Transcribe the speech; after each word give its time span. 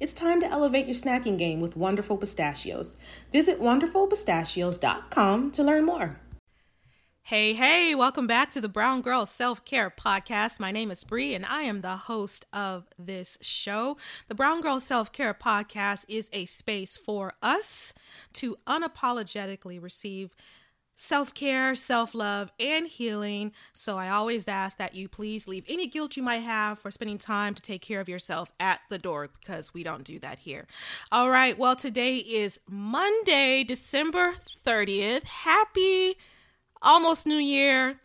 It's 0.00 0.14
time 0.14 0.40
to 0.40 0.50
elevate 0.50 0.86
your 0.86 0.94
snacking 0.94 1.36
game 1.36 1.60
with 1.60 1.76
Wonderful 1.76 2.16
Pistachios. 2.16 2.96
Visit 3.32 3.60
wonderfulpistachios.com 3.60 5.50
to 5.50 5.62
learn 5.62 5.84
more. 5.84 6.18
Hey, 7.24 7.52
hey, 7.52 7.94
welcome 7.94 8.26
back 8.26 8.50
to 8.52 8.62
the 8.62 8.68
Brown 8.68 9.02
Girl 9.02 9.26
Self 9.26 9.62
Care 9.66 9.90
Podcast. 9.90 10.58
My 10.58 10.72
name 10.72 10.90
is 10.90 11.04
Bree 11.04 11.34
and 11.34 11.44
I 11.44 11.62
am 11.62 11.82
the 11.82 11.96
host 11.98 12.46
of 12.50 12.86
this 12.98 13.36
show. 13.42 13.98
The 14.28 14.34
Brown 14.34 14.62
Girl 14.62 14.80
Self 14.80 15.12
Care 15.12 15.34
Podcast 15.34 16.06
is 16.08 16.30
a 16.32 16.46
space 16.46 16.96
for 16.96 17.34
us 17.42 17.92
to 18.32 18.56
unapologetically 18.66 19.80
receive 19.80 20.34
self 21.00 21.32
care, 21.32 21.74
self 21.74 22.14
love, 22.14 22.52
and 22.60 22.86
healing. 22.86 23.52
So 23.72 23.96
I 23.96 24.10
always 24.10 24.46
ask 24.46 24.76
that 24.76 24.94
you 24.94 25.08
please 25.08 25.48
leave 25.48 25.64
any 25.66 25.86
guilt 25.86 26.16
you 26.16 26.22
might 26.22 26.42
have 26.42 26.78
for 26.78 26.90
spending 26.90 27.16
time 27.16 27.54
to 27.54 27.62
take 27.62 27.80
care 27.80 28.00
of 28.00 28.08
yourself 28.08 28.52
at 28.60 28.80
the 28.90 28.98
door 28.98 29.30
because 29.40 29.72
we 29.72 29.82
don't 29.82 30.04
do 30.04 30.18
that 30.18 30.40
here. 30.40 30.66
All 31.10 31.30
right, 31.30 31.58
well, 31.58 31.74
today 31.74 32.16
is 32.16 32.60
Monday, 32.68 33.64
December 33.64 34.32
30th. 34.32 35.24
Happy 35.24 36.16
almost 36.82 37.26
New 37.26 37.38
Year. 37.38 37.98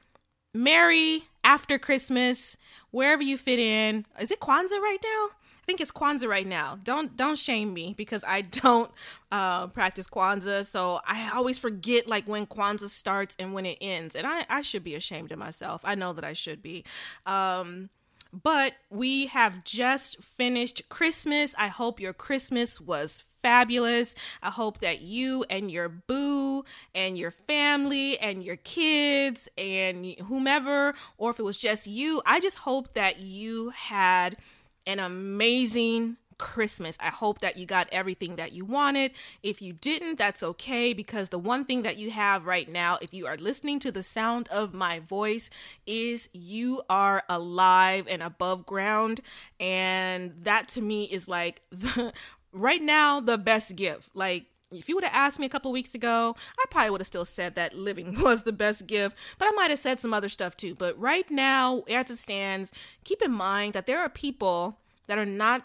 Merry 0.54 1.26
after 1.44 1.78
Christmas, 1.78 2.58
wherever 2.92 3.22
you 3.22 3.38
fit 3.38 3.60
in. 3.60 4.06
Is 4.22 4.32
it 4.32 4.40
Kwanzaa 4.40 4.80
right 4.80 5.00
now? 5.04 5.36
I 5.66 5.68
think 5.68 5.82
it's 5.82 5.92
Kwanzaa 5.92 6.28
right 6.28 6.46
now. 6.46 6.78
Don't 6.84 7.18
don't 7.18 7.40
shame 7.40 7.74
me 7.74 7.96
because 7.98 8.24
I 8.28 8.42
don't 8.42 8.92
uh, 9.32 9.66
practice 9.68 10.06
Kwanzaa, 10.06 10.64
so 10.64 11.00
I 11.08 11.32
always 11.34 11.58
forget 11.58 12.08
like 12.08 12.28
when 12.28 12.46
Kwanzaa 12.46 12.90
starts 12.90 13.36
and 13.40 13.52
when 13.52 13.66
it 13.66 13.80
ends, 13.82 14.16
and 14.16 14.28
I 14.28 14.46
I 14.48 14.62
should 14.62 14.84
be 14.84 14.94
ashamed 14.94 15.32
of 15.32 15.40
myself. 15.40 15.82
I 15.84 15.96
know 15.96 16.14
that 16.14 16.24
I 16.24 16.34
should 16.34 16.62
be. 16.62 16.84
Um, 17.26 17.90
but 18.32 18.74
we 18.92 19.26
have 19.28 19.64
just 19.64 20.22
finished 20.22 20.88
Christmas. 20.90 21.56
I 21.58 21.70
hope 21.70 22.00
your 22.00 22.14
Christmas 22.14 22.80
was 22.80 23.24
fabulous. 23.40 24.14
I 24.44 24.52
hope 24.52 24.80
that 24.80 25.02
you 25.02 25.46
and 25.50 25.72
your 25.72 25.90
boo 25.90 26.64
and 26.94 27.18
your 27.18 27.32
family 27.32 28.20
and 28.20 28.44
your 28.44 28.58
kids 28.58 29.48
and 29.58 30.16
whomever, 30.28 30.94
or 31.18 31.32
if 31.32 31.40
it 31.40 31.44
was 31.44 31.58
just 31.58 31.88
you, 31.88 32.22
I 32.24 32.40
just 32.40 32.60
hope 32.60 32.94
that 32.94 33.20
you 33.20 33.70
had 33.70 34.38
an 34.86 35.00
amazing 35.00 36.18
Christmas. 36.38 36.98
I 37.00 37.10
hope 37.10 37.40
that 37.40 37.58
you 37.58 37.66
got 37.66 37.88
everything 37.92 38.36
that 38.36 38.52
you 38.52 38.66
wanted. 38.66 39.12
If 39.44 39.62
you 39.62 39.74
didn't, 39.74 40.18
that's 40.18 40.44
okay 40.44 40.94
because 40.94 41.30
the 41.30 41.40
one 41.40 41.66
thing 41.66 41.84
that 41.84 41.98
you 41.98 42.12
have 42.12 42.46
right 42.46 42.70
now, 42.70 42.98
if 43.02 43.14
you 43.14 43.28
are 43.28 43.38
listening 43.38 43.80
to 43.80 43.92
the 43.92 44.04
sound 44.04 44.48
of 44.50 44.74
my 44.74 45.00
voice, 45.00 45.50
is 45.86 46.30
you 46.34 46.82
are 46.90 47.24
alive 47.30 48.08
and 48.10 48.22
above 48.22 48.66
ground. 48.66 49.22
And 49.60 50.34
that 50.44 50.68
to 50.70 50.82
me 50.82 51.06
is 51.06 51.28
like 51.28 51.62
the 51.72 52.14
right 52.52 52.82
now 52.82 53.20
the 53.20 53.38
best 53.38 53.76
gift. 53.76 54.10
Like 54.14 54.46
if 54.78 54.90
you 54.90 54.96
would 54.96 55.04
have 55.04 55.14
asked 55.14 55.40
me 55.40 55.46
a 55.46 55.50
couple 55.50 55.72
weeks 55.72 55.96
ago, 55.96 56.36
I 56.60 56.64
probably 56.70 56.92
would 56.92 57.02
have 57.02 57.08
still 57.08 57.26
said 57.26 57.56
that 57.56 57.76
living 57.76 58.22
was 58.24 58.44
the 58.44 58.54
best 58.54 58.88
gift, 58.88 59.18
but 59.38 59.48
I 59.48 59.52
might 59.52 59.70
have 59.70 59.80
said 59.80 60.00
some 60.00 60.14
other 60.14 60.30
stuff 60.30 60.58
too. 60.58 60.76
But 60.76 61.00
right 61.00 61.30
now, 61.30 61.84
as 61.90 62.12
it 62.12 62.18
stands, 62.18 62.72
keep 63.04 63.22
in 63.22 63.32
mind 63.32 63.74
that 63.74 63.88
there 63.88 64.00
are 64.00 64.10
people 64.10 64.80
that 65.08 65.18
are 65.18 65.26
not, 65.26 65.64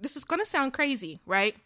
this 0.00 0.16
is 0.16 0.24
going 0.24 0.40
to 0.40 0.46
sound 0.46 0.72
crazy, 0.72 1.20
right? 1.26 1.56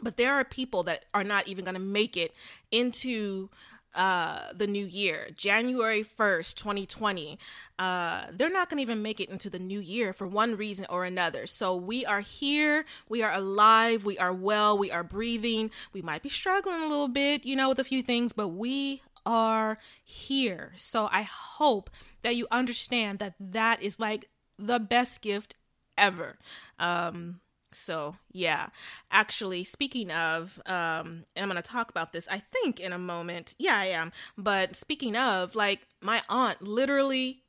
But 0.00 0.16
there 0.16 0.34
are 0.34 0.44
people 0.44 0.82
that 0.84 1.04
are 1.12 1.24
not 1.24 1.48
even 1.48 1.64
going 1.64 1.74
to 1.74 1.80
make 1.80 2.16
it 2.16 2.34
into 2.70 3.50
uh 3.94 4.52
the 4.54 4.66
new 4.68 4.86
year 4.86 5.30
january 5.34 6.02
1st 6.02 6.54
2020 6.54 7.38
uh 7.78 8.26
they're 8.32 8.50
not 8.50 8.68
gonna 8.68 8.82
even 8.82 9.02
make 9.02 9.18
it 9.18 9.28
into 9.28 9.50
the 9.50 9.58
new 9.58 9.80
year 9.80 10.12
for 10.12 10.26
one 10.26 10.56
reason 10.56 10.86
or 10.88 11.04
another. 11.04 11.46
So 11.46 11.74
we 11.74 12.04
are 12.06 12.20
here 12.20 12.84
we 13.08 13.22
are 13.22 13.32
alive 13.32 14.04
we 14.04 14.18
are 14.18 14.32
well 14.32 14.76
we 14.78 14.90
are 14.90 15.02
breathing. 15.02 15.70
We 15.92 16.02
might 16.02 16.22
be 16.22 16.28
struggling 16.28 16.82
a 16.82 16.88
little 16.88 17.08
bit 17.08 17.44
you 17.44 17.56
know 17.56 17.68
with 17.68 17.78
a 17.78 17.84
few 17.84 18.02
things 18.02 18.32
but 18.32 18.48
we 18.48 19.02
are 19.26 19.78
here. 20.04 20.72
So 20.76 21.08
i 21.10 21.22
hope 21.22 21.90
that 22.22 22.36
you 22.36 22.46
understand 22.50 23.18
that 23.18 23.34
that 23.40 23.82
is 23.82 23.98
like 23.98 24.28
the 24.58 24.78
best 24.78 25.20
gift 25.22 25.56
ever. 25.96 26.38
Um 26.78 27.40
so 27.72 28.16
yeah. 28.32 28.68
Actually 29.10 29.64
speaking 29.64 30.10
of 30.10 30.60
um 30.66 31.24
i'm 31.36 31.48
gonna 31.48 31.62
talk 31.62 31.90
about 31.90 32.12
this 32.12 32.26
i 32.30 32.38
think 32.52 32.80
in 32.80 32.92
a 32.92 32.98
moment. 32.98 33.54
Yeah 33.58 33.76
i 33.76 33.86
am. 33.86 34.12
But 34.36 34.76
speaking 34.76 35.16
of 35.16 35.54
like 35.54 35.80
my 36.00 36.22
aunt 36.28 36.62
literally 36.62 37.42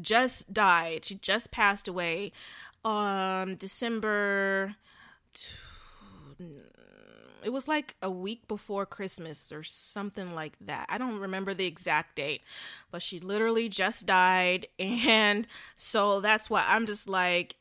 just 0.00 0.52
died. 0.52 1.04
She 1.04 1.16
just 1.16 1.50
passed 1.50 1.88
away 1.88 2.32
um 2.84 3.54
december 3.56 4.74
it 7.44 7.52
was 7.52 7.68
like 7.68 7.94
a 8.02 8.10
week 8.10 8.48
before 8.48 8.84
christmas 8.86 9.52
or 9.52 9.62
something 9.62 10.34
like 10.34 10.54
that. 10.60 10.86
I 10.88 10.98
don't 10.98 11.18
remember 11.18 11.54
the 11.54 11.66
exact 11.66 12.16
date 12.16 12.42
but 12.90 13.02
she 13.02 13.20
literally 13.20 13.68
just 13.68 14.06
died. 14.06 14.66
And 14.78 15.46
so 15.76 16.20
that's 16.20 16.48
why 16.48 16.64
i'm 16.66 16.86
just 16.86 17.08
like 17.08 17.56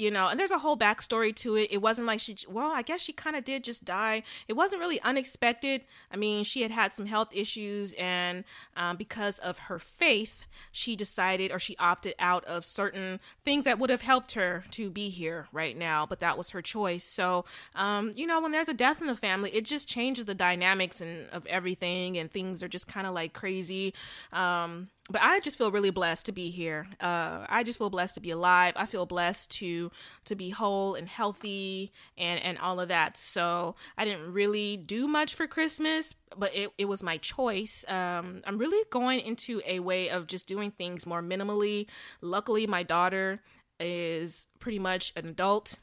you 0.00 0.10
know, 0.10 0.28
and 0.28 0.40
there's 0.40 0.50
a 0.50 0.58
whole 0.58 0.76
backstory 0.76 1.34
to 1.36 1.56
it. 1.56 1.68
It 1.70 1.82
wasn't 1.82 2.06
like 2.06 2.20
she, 2.20 2.36
well, 2.48 2.72
I 2.72 2.82
guess 2.82 3.00
she 3.00 3.12
kind 3.12 3.36
of 3.36 3.44
did 3.44 3.62
just 3.62 3.84
die. 3.84 4.22
It 4.48 4.54
wasn't 4.54 4.80
really 4.80 5.00
unexpected. 5.02 5.82
I 6.10 6.16
mean, 6.16 6.42
she 6.44 6.62
had 6.62 6.70
had 6.70 6.94
some 6.94 7.06
health 7.06 7.28
issues, 7.32 7.94
and 7.94 8.44
um, 8.76 8.96
because 8.96 9.38
of 9.38 9.58
her 9.58 9.78
faith, 9.78 10.46
she 10.72 10.96
decided 10.96 11.52
or 11.52 11.58
she 11.58 11.76
opted 11.76 12.14
out 12.18 12.44
of 12.46 12.64
certain 12.64 13.20
things 13.44 13.64
that 13.64 13.78
would 13.78 13.90
have 13.90 14.02
helped 14.02 14.32
her 14.32 14.64
to 14.70 14.90
be 14.90 15.10
here 15.10 15.48
right 15.52 15.76
now, 15.76 16.06
but 16.06 16.20
that 16.20 16.38
was 16.38 16.50
her 16.50 16.62
choice. 16.62 17.04
So, 17.04 17.44
um, 17.74 18.12
you 18.14 18.26
know, 18.26 18.40
when 18.40 18.52
there's 18.52 18.68
a 18.68 18.74
death 18.74 19.00
in 19.00 19.06
the 19.06 19.16
family, 19.16 19.50
it 19.50 19.64
just 19.64 19.88
changes 19.88 20.24
the 20.24 20.34
dynamics 20.34 21.00
and 21.00 21.28
of 21.30 21.46
everything, 21.46 22.16
and 22.16 22.30
things 22.30 22.62
are 22.62 22.68
just 22.68 22.88
kind 22.88 23.06
of 23.06 23.14
like 23.14 23.32
crazy. 23.32 23.92
Um, 24.32 24.88
but 25.10 25.20
I 25.22 25.40
just 25.40 25.58
feel 25.58 25.72
really 25.72 25.90
blessed 25.90 26.26
to 26.26 26.32
be 26.32 26.50
here. 26.50 26.86
Uh, 27.00 27.44
I 27.48 27.64
just 27.64 27.78
feel 27.78 27.90
blessed 27.90 28.14
to 28.14 28.20
be 28.20 28.30
alive. 28.30 28.74
I 28.76 28.86
feel 28.86 29.06
blessed 29.06 29.50
to 29.58 29.90
to 30.26 30.36
be 30.36 30.50
whole 30.50 30.94
and 30.94 31.08
healthy 31.08 31.92
and 32.16 32.40
and 32.42 32.58
all 32.58 32.80
of 32.80 32.88
that. 32.88 33.16
So 33.16 33.74
I 33.98 34.04
didn't 34.04 34.32
really 34.32 34.76
do 34.76 35.08
much 35.08 35.34
for 35.34 35.46
Christmas, 35.46 36.14
but 36.36 36.54
it, 36.54 36.70
it 36.78 36.84
was 36.84 37.02
my 37.02 37.16
choice. 37.18 37.84
Um, 37.88 38.42
I'm 38.46 38.58
really 38.58 38.84
going 38.90 39.20
into 39.20 39.60
a 39.66 39.80
way 39.80 40.08
of 40.08 40.26
just 40.26 40.46
doing 40.46 40.70
things 40.70 41.06
more 41.06 41.22
minimally. 41.22 41.86
Luckily, 42.20 42.66
my 42.66 42.82
daughter 42.82 43.40
is 43.80 44.48
pretty 44.60 44.78
much 44.78 45.12
an 45.16 45.26
adult 45.26 45.78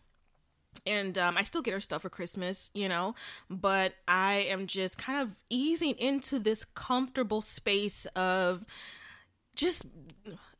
and 0.86 1.18
um, 1.18 1.38
I 1.38 1.44
still 1.44 1.62
get 1.62 1.74
her 1.74 1.82
stuff 1.82 2.04
for 2.04 2.10
Christmas, 2.10 2.72
you 2.74 2.88
know, 2.88 3.16
but 3.50 3.94
I 4.08 4.46
am 4.50 4.68
just 4.68 4.98
kind 4.98 5.20
of 5.20 5.36
easing 5.50 5.96
into 5.96 6.40
this 6.40 6.64
comfortable 6.64 7.42
space 7.42 8.06
of 8.16 8.66
just 9.58 9.86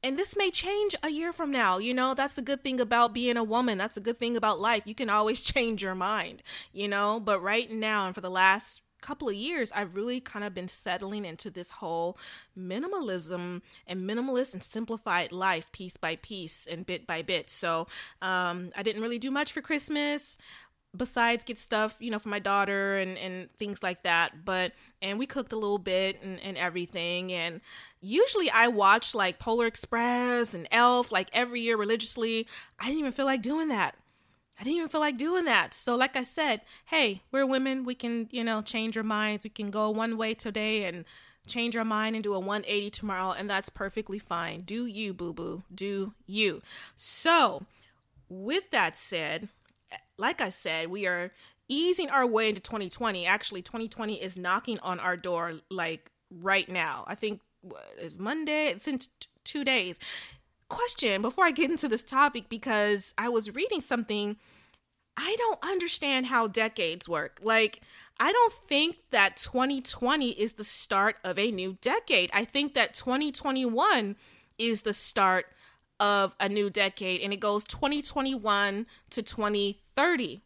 and 0.04 0.18
this 0.18 0.36
may 0.38 0.52
change 0.52 0.96
a 1.04 1.10
year 1.10 1.32
from 1.32 1.52
now 1.52 1.78
you 1.78 1.94
know? 1.94 2.14
That's 2.14 2.34
the 2.34 2.42
good 2.42 2.64
thing 2.64 2.80
about 2.80 3.14
being 3.14 3.38
a 3.38 3.44
woman. 3.44 3.78
That's 3.78 3.96
the 3.96 4.02
good 4.02 4.20
thing 4.20 4.36
about 4.36 4.60
life. 4.60 4.84
You 4.86 4.96
can 4.96 5.10
always 5.10 5.42
change 5.54 5.82
your 5.82 5.96
mind 5.96 6.44
you 6.74 6.88
know? 6.88 7.20
But 7.20 7.42
right 7.42 7.72
now 7.72 8.08
and 8.08 8.16
for 8.16 8.22
the 8.22 8.30
last 8.30 8.82
couple 9.00 9.30
of 9.30 9.36
years 9.36 9.72
i've 9.76 9.96
really 9.96 10.20
kind 10.20 10.44
of 10.44 10.56
been 10.56 10.68
settling 10.68 11.24
into 11.24 11.52
this 11.52 11.70
whole 11.70 12.18
minimalism 12.58 13.62
and 13.86 14.10
minimalist 14.10 14.54
and 14.54 14.64
simplified 14.64 15.32
life 15.32 15.72
piece 15.72 15.98
by 15.98 16.16
piece 16.16 16.66
and 16.66 16.86
bit 16.86 17.06
by 17.06 17.22
bit. 17.22 17.50
So 17.50 17.88
um, 18.24 18.72
i 18.76 18.82
didn't 18.84 19.02
really 19.02 19.20
do 19.20 19.30
much 19.30 19.52
for 19.52 19.62
christmas 19.62 20.36
besides 20.98 21.44
get 21.44 21.58
stuff, 21.58 21.98
you 22.00 22.10
know, 22.10 22.20
for 22.20 22.30
my 22.30 22.40
daughter 22.40 22.98
and, 22.98 23.18
and 23.18 23.50
things 23.58 23.84
like 23.84 24.04
that. 24.04 24.44
But, 24.44 24.74
and 25.02 25.20
we 25.20 25.26
cooked 25.26 25.54
a 25.54 25.58
little 25.58 25.78
bit 25.78 26.22
and, 26.22 26.40
and 26.42 26.58
everything. 26.58 27.32
And 27.32 27.62
usually 28.02 28.50
I 28.50 28.68
watch 28.68 29.14
like 29.14 29.40
Polar 29.40 29.68
Express 29.68 30.54
and 30.54 30.68
Elf 30.72 31.12
like 31.12 31.30
every 31.34 31.62
year 31.62 31.78
religiously. 31.78 32.48
I 32.80 32.86
didn't 32.86 33.00
even 33.00 33.12
feel 33.12 33.26
like 33.26 33.42
doing 33.42 33.68
that. 33.70 33.96
I 34.60 34.64
didn't 34.64 34.78
even 34.78 34.90
feel 34.90 35.02
like 35.02 35.18
doing 35.18 35.46
that. 35.46 35.74
So, 35.74 35.96
like 35.96 36.16
I 36.16 36.24
said, 36.24 36.62
hey, 36.86 37.22
we're 37.32 37.46
women. 37.46 37.84
We 37.84 37.94
can, 37.94 38.28
you 38.32 38.44
know, 38.44 38.62
change 38.64 38.98
our 38.98 39.04
minds. 39.04 39.44
We 39.44 39.52
can 39.52 39.70
go 39.70 39.92
one 39.92 40.18
way 40.18 40.34
today 40.34 40.86
and 40.86 41.06
change 41.46 41.78
our 41.78 41.86
mind 41.86 42.16
and 42.16 42.24
do 42.24 42.34
a 42.34 42.40
180 42.40 42.90
tomorrow. 42.90 43.34
And 43.34 43.48
that's 43.48 43.70
perfectly 43.70 44.18
fine. 44.18 44.62
Do 44.62 44.88
you, 44.88 45.14
boo 45.14 45.32
boo. 45.32 45.64
Do 45.74 46.14
you. 46.26 46.64
So, 46.96 47.68
with 48.30 48.72
that 48.72 48.98
said, 48.98 49.50
like 50.18 50.42
I 50.42 50.50
said, 50.50 50.90
we 50.90 51.08
are 51.08 51.32
easing 51.68 52.10
our 52.10 52.26
way 52.26 52.50
into 52.50 52.62
2020. 52.62 53.26
Actually, 53.26 53.62
2020 53.62 54.22
is 54.22 54.38
knocking 54.38 54.80
on 54.80 55.00
our 55.00 55.18
door 55.18 55.54
like 55.70 56.12
right 56.32 56.68
now. 56.68 57.04
I 57.08 57.16
think 57.16 57.42
it's 58.00 58.16
Monday. 58.18 58.76
since 58.80 59.08
t- 59.08 59.28
two 59.44 59.64
days. 59.64 60.00
Question 60.70 61.22
before 61.22 61.46
I 61.46 61.52
get 61.52 61.72
into 61.72 61.88
this 61.88 62.04
topic, 62.04 62.50
because 62.50 63.14
I 63.18 63.30
was 63.30 63.54
reading 63.54 63.82
something. 63.82 64.38
I 65.16 65.36
don't 65.38 65.64
understand 65.64 66.28
how 66.28 66.48
decades 66.48 67.10
work. 67.10 67.40
Like, 67.42 67.82
I 68.20 68.32
don't 68.32 68.54
think 68.54 68.98
that 69.12 69.38
2020 69.38 70.30
is 70.32 70.54
the 70.54 70.64
start 70.64 71.16
of 71.24 71.40
a 71.40 71.52
new 71.52 71.78
decade. 71.82 72.30
I 72.34 72.46
think 72.46 72.74
that 72.74 72.94
2021 72.94 74.16
is 74.58 74.82
the 74.82 74.94
start 74.94 75.48
of 76.00 76.36
a 76.40 76.48
new 76.48 76.70
decade 76.70 77.22
and 77.22 77.34
it 77.34 77.40
goes 77.40 77.66
2021 77.66 78.86
to 79.10 79.22
2030. 79.22 80.42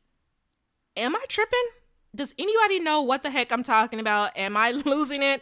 Am 0.97 1.15
I 1.15 1.25
tripping? 1.27 1.67
Does 2.13 2.33
anybody 2.37 2.79
know 2.79 3.01
what 3.01 3.23
the 3.23 3.29
heck 3.29 3.51
I'm 3.51 3.63
talking 3.63 3.99
about? 3.99 4.37
Am 4.37 4.57
I 4.57 4.71
losing 4.85 5.23
it? 5.23 5.41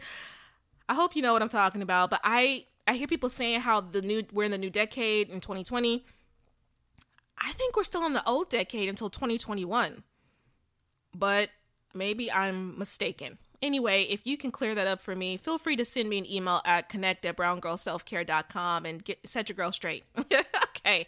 I 0.88 0.94
hope 0.94 1.16
you 1.16 1.22
know 1.22 1.34
what 1.34 1.42
I'm 1.42 1.50
talking 1.50 1.82
about, 1.82 2.10
but 2.10 2.22
I 2.24 2.66
I 2.88 2.94
hear 2.94 3.08
people 3.08 3.30
saying 3.30 3.62
how 3.62 3.82
the 3.82 4.02
new 4.02 4.24
we're 4.34 4.46
in 4.46 4.52
the 4.52 4.58
new 4.58 4.72
decade 4.72 5.30
in 5.30 5.40
2020. 5.40 6.04
I 7.38 7.52
think 7.54 7.76
we're 7.76 7.84
still 7.84 8.06
in 8.06 8.14
the 8.14 8.28
old 8.28 8.50
decade 8.50 8.90
until 8.90 9.10
2021. 9.10 10.04
But 11.16 11.50
maybe 11.94 12.32
I'm 12.32 12.78
mistaken. 12.78 13.38
Anyway, 13.62 14.04
if 14.04 14.26
you 14.26 14.38
can 14.38 14.52
clear 14.52 14.76
that 14.76 14.88
up 14.88 15.02
for 15.02 15.16
me, 15.16 15.38
feel 15.38 15.58
free 15.58 15.76
to 15.76 15.86
send 15.86 16.10
me 16.10 16.18
an 16.18 16.32
email 16.32 16.62
at 16.66 16.90
connect 16.90 17.26
at 17.26 17.38
browngirlselfcare.com 17.38 18.86
and 18.86 19.04
get 19.04 19.28
set 19.28 19.50
your 19.50 19.56
girl 19.56 19.72
straight. 19.72 20.04
okay. 20.18 21.06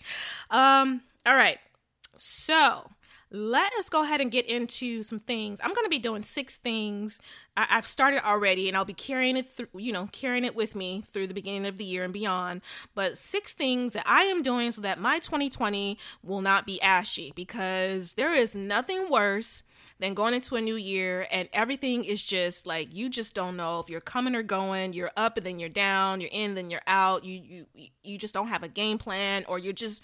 Um, 0.50 1.02
all 1.26 1.36
right. 1.36 1.58
So 2.16 2.90
let 3.34 3.74
us 3.76 3.88
go 3.88 4.04
ahead 4.04 4.20
and 4.20 4.30
get 4.30 4.46
into 4.46 5.04
some 5.04 5.20
things. 5.20 5.60
I'm 5.64 5.74
going 5.74 5.86
to 5.86 5.90
be 5.90 6.00
doing 6.00 6.22
six 6.22 6.58
things. 6.58 7.18
I- 7.56 7.64
have 7.70 7.88
started 7.88 8.28
already, 8.28 8.68
and 8.68 8.76
I'll 8.76 8.84
be 8.84 8.94
carrying 8.94 9.38
it 9.38 9.50
through, 9.50 9.70
you 9.78 9.94
know, 9.94 10.10
carrying 10.12 10.44
it 10.44 10.54
with 10.54 10.76
me 10.76 11.04
through 11.08 11.28
the 11.28 11.34
beginning 11.34 11.66
of 11.66 11.78
the 11.78 11.86
year 11.86 12.04
and 12.04 12.12
beyond. 12.12 12.62
But 12.94 13.18
six 13.18 13.54
things 13.54 13.94
that 13.94 14.04
I 14.06 14.24
am 14.24 14.42
doing 14.42 14.74
so 14.74 14.82
that 14.82 15.00
my 15.00 15.20
2020 15.20 15.98
will 16.22 16.42
not 16.42 16.66
be 16.66 16.82
ashy 16.82 17.32
because 17.34 18.16
there 18.16 18.34
is 18.34 18.54
nothing 18.54 19.10
worse 19.10 19.64
then 20.02 20.14
going 20.14 20.34
into 20.34 20.56
a 20.56 20.62
new 20.62 20.76
year 20.76 21.28
and 21.32 21.48
everything 21.54 22.04
is 22.04 22.24
just 22.24 22.66
like 22.66 22.94
you 22.94 23.10
just 23.10 23.34
don't 23.34 23.56
know 23.56 23.80
if 23.80 23.90
you're 23.90 24.02
coming 24.02 24.36
or 24.36 24.44
going. 24.44 24.94
You're 24.94 25.12
up 25.16 25.38
and 25.38 25.46
then 25.46 25.60
you're 25.60 25.70
down 25.70 26.22
you're 26.22 26.30
in 26.32 26.56
then 26.56 26.70
you're 26.70 26.82
out. 26.88 27.24
You 27.24 27.66
you 27.76 27.88
you 28.04 28.18
just 28.18 28.34
don't 28.34 28.48
have 28.48 28.64
a 28.64 28.68
game 28.68 28.98
plan 28.98 29.46
or 29.48 29.60
you're 29.60 29.74
just 29.74 30.04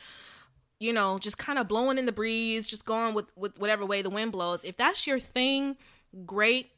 you 0.80 0.94
know 0.94 1.18
just 1.18 1.38
kind 1.38 1.58
of 1.58 1.68
blowing 1.68 1.98
in 1.98 2.06
the 2.06 2.12
breeze 2.12 2.68
just 2.68 2.86
going 2.86 3.14
with 3.14 3.32
with 3.36 3.60
whatever 3.60 3.86
way 3.86 4.02
the 4.02 4.10
wind 4.10 4.32
blows. 4.32 4.64
If 4.64 4.78
that's 4.78 5.08
your 5.08 5.20
thing 5.20 5.78
great 6.26 6.72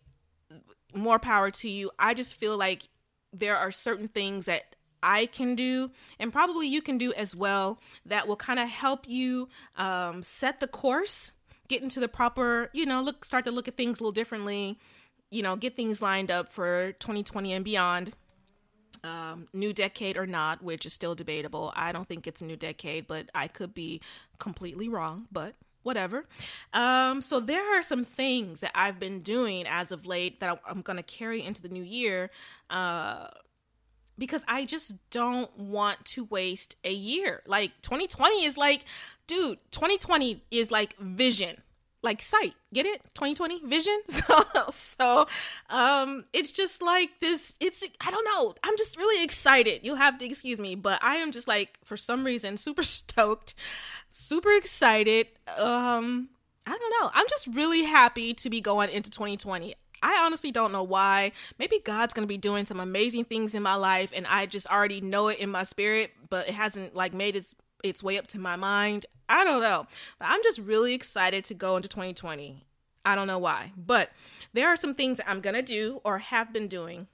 more 0.94 1.20
power 1.20 1.52
to 1.52 1.70
you. 1.70 1.92
I 2.00 2.14
just 2.14 2.36
feel 2.36 2.58
like 2.58 2.90
there 3.32 3.58
are 3.58 3.72
certain 3.72 4.08
things 4.08 4.46
that 4.46 4.76
I 5.02 5.28
can 5.28 5.56
do, 5.56 5.92
and 6.20 6.32
probably 6.32 6.68
you 6.68 6.82
can 6.82 6.98
do 6.98 7.14
as 7.14 7.36
well, 7.36 7.80
that 8.06 8.28
will 8.28 8.36
kind 8.36 8.60
of 8.60 8.68
help 8.68 9.08
you 9.08 9.48
um, 9.78 10.24
set 10.24 10.60
the 10.60 10.68
course 10.68 11.32
get 11.70 11.82
into 11.82 12.02
the 12.02 12.10
proper, 12.10 12.70
you 12.74 12.86
know, 12.86 13.02
look 13.02 13.24
start 13.24 13.46
to 13.46 13.52
look 13.52 13.68
at 13.70 13.78
things 13.78 14.00
a 14.00 14.04
little 14.04 14.12
differently, 14.12 14.78
you 15.32 15.42
know, 15.42 15.56
get 15.56 15.76
things 15.76 16.02
lined 16.02 16.30
up 16.30 16.50
for 16.50 16.92
2020 16.94 17.54
and 17.54 17.64
beyond. 17.64 18.14
Um, 19.02 19.48
new 19.54 19.72
decade 19.72 20.18
or 20.18 20.28
not, 20.28 20.62
which 20.62 20.86
is 20.86 20.92
still 20.92 21.16
debatable. 21.16 21.72
I 21.74 21.94
don't 21.94 22.06
think 22.06 22.28
it's 22.28 22.42
a 22.42 22.46
new 22.46 22.58
decade, 22.58 23.08
but 23.08 23.30
I 23.34 23.48
could 23.48 23.74
be 23.74 24.02
completely 24.40 24.90
wrong, 24.90 25.28
but 25.32 25.56
whatever. 25.84 26.26
Um, 26.74 27.22
so 27.22 27.40
there 27.40 27.80
are 27.80 27.82
some 27.82 28.04
things 28.04 28.60
that 28.60 28.72
I've 28.76 29.00
been 29.00 29.20
doing 29.20 29.66
as 29.68 29.94
of 29.94 30.06
late 30.06 30.42
that 30.42 30.60
I'm 30.68 30.82
going 30.82 30.98
to 30.98 31.04
carry 31.04 31.42
into 31.42 31.62
the 31.62 31.70
new 31.70 31.84
year. 31.84 32.30
Uh, 32.70 33.28
because 34.20 34.44
I 34.48 34.66
just 34.66 34.96
don't 35.10 35.58
want 35.58 36.06
to 36.06 36.26
waste 36.26 36.76
a 36.84 36.94
year. 36.94 37.42
Like 37.48 37.72
2020 37.82 38.46
is 38.46 38.58
like, 38.58 38.86
dude, 39.26 39.60
2020 39.72 40.44
is 40.52 40.70
like 40.70 40.98
vision, 40.98 41.62
like 42.04 42.22
sight. 42.22 42.54
Get 42.74 42.86
it? 42.86 43.02
2020 43.16 43.62
vision. 43.66 44.00
So, 44.10 44.46
so 44.72 45.28
um, 45.70 46.26
it's 46.34 46.52
just 46.52 46.82
like 46.82 47.10
this. 47.20 47.56
It's 47.60 47.84
I 48.06 48.12
don't 48.12 48.26
know. 48.26 48.54
I'm 48.64 48.78
just 48.78 48.98
really 48.98 49.24
excited. 49.24 49.82
You'll 49.84 49.96
have 49.96 50.18
to 50.20 50.26
excuse 50.26 50.60
me, 50.60 50.76
but 50.76 51.00
I 51.02 51.16
am 51.16 51.32
just 51.32 51.48
like 51.48 51.78
for 51.84 51.98
some 51.98 52.26
reason 52.26 52.58
super 52.58 52.84
stoked, 52.84 53.54
super 54.10 54.52
excited. 54.52 55.28
Um, 55.58 56.30
I 56.68 56.78
don't 56.78 57.02
know. 57.02 57.12
I'm 57.14 57.26
just 57.30 57.48
really 57.48 57.84
happy 57.84 58.34
to 58.36 58.50
be 58.50 58.62
going 58.62 58.90
into 58.90 59.10
2020. 59.10 59.74
I 60.02 60.24
honestly 60.26 60.52
don't 60.52 60.72
know 60.72 60.84
why. 60.84 61.32
Maybe 61.58 61.80
God's 61.84 62.14
going 62.14 62.24
to 62.24 62.28
be 62.28 62.38
doing 62.38 62.66
some 62.66 62.80
amazing 62.80 63.26
things 63.26 63.54
in 63.54 63.64
my 63.64 63.76
life 63.76 64.12
and 64.16 64.26
I 64.28 64.46
just 64.46 64.68
already 64.68 65.02
know 65.02 65.28
it 65.28 65.40
in 65.40 65.50
my 65.50 65.64
spirit, 65.64 66.12
but 66.30 66.48
it 66.48 66.54
hasn't 66.54 66.96
like 66.96 67.14
made 67.14 67.36
its 67.36 67.56
its 67.84 68.04
way 68.04 68.18
up 68.18 68.28
to 68.28 68.40
my 68.40 68.56
mind. 68.56 69.06
I 69.30 69.44
don't 69.44 69.62
know. 69.62 69.88
But 70.18 70.28
I'm 70.30 70.44
just 70.44 70.60
really 70.60 70.94
excited 70.94 71.46
to 71.46 71.54
go 71.54 71.78
into 71.78 71.88
2020. 71.88 72.64
I 73.06 73.16
don't 73.16 73.28
know 73.28 73.40
why. 73.40 73.72
But 73.78 74.12
there 74.54 74.68
are 74.68 74.76
some 74.76 74.94
things 74.94 75.22
I'm 75.26 75.42
going 75.42 75.56
to 75.56 75.62
do 75.62 76.02
or 76.04 76.18
have 76.18 76.52
been 76.52 76.68
doing 76.68 77.08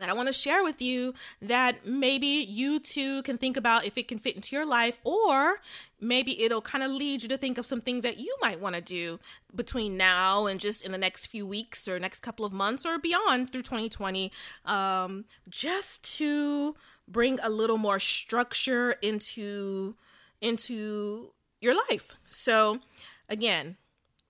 that 0.00 0.08
I 0.08 0.12
want 0.12 0.28
to 0.28 0.32
share 0.32 0.62
with 0.62 0.80
you 0.80 1.14
that 1.42 1.86
maybe 1.86 2.26
you 2.26 2.78
too 2.78 3.22
can 3.22 3.36
think 3.36 3.56
about 3.56 3.84
if 3.84 3.98
it 3.98 4.08
can 4.08 4.18
fit 4.18 4.36
into 4.36 4.54
your 4.54 4.66
life, 4.66 4.98
or 5.04 5.60
maybe 6.00 6.42
it'll 6.42 6.60
kind 6.60 6.84
of 6.84 6.90
lead 6.90 7.22
you 7.22 7.28
to 7.28 7.36
think 7.36 7.58
of 7.58 7.66
some 7.66 7.80
things 7.80 8.02
that 8.04 8.18
you 8.18 8.34
might 8.40 8.60
want 8.60 8.74
to 8.74 8.80
do 8.80 9.18
between 9.54 9.96
now 9.96 10.46
and 10.46 10.60
just 10.60 10.84
in 10.84 10.92
the 10.92 10.98
next 10.98 11.26
few 11.26 11.46
weeks 11.46 11.88
or 11.88 11.98
next 11.98 12.20
couple 12.20 12.44
of 12.44 12.52
months 12.52 12.86
or 12.86 12.98
beyond 12.98 13.50
through 13.50 13.62
2020, 13.62 14.30
um, 14.64 15.24
just 15.48 16.18
to 16.18 16.76
bring 17.06 17.38
a 17.42 17.50
little 17.50 17.78
more 17.78 17.98
structure 17.98 18.92
into 19.02 19.96
into 20.40 21.32
your 21.60 21.74
life. 21.90 22.14
So 22.30 22.78
again, 23.28 23.76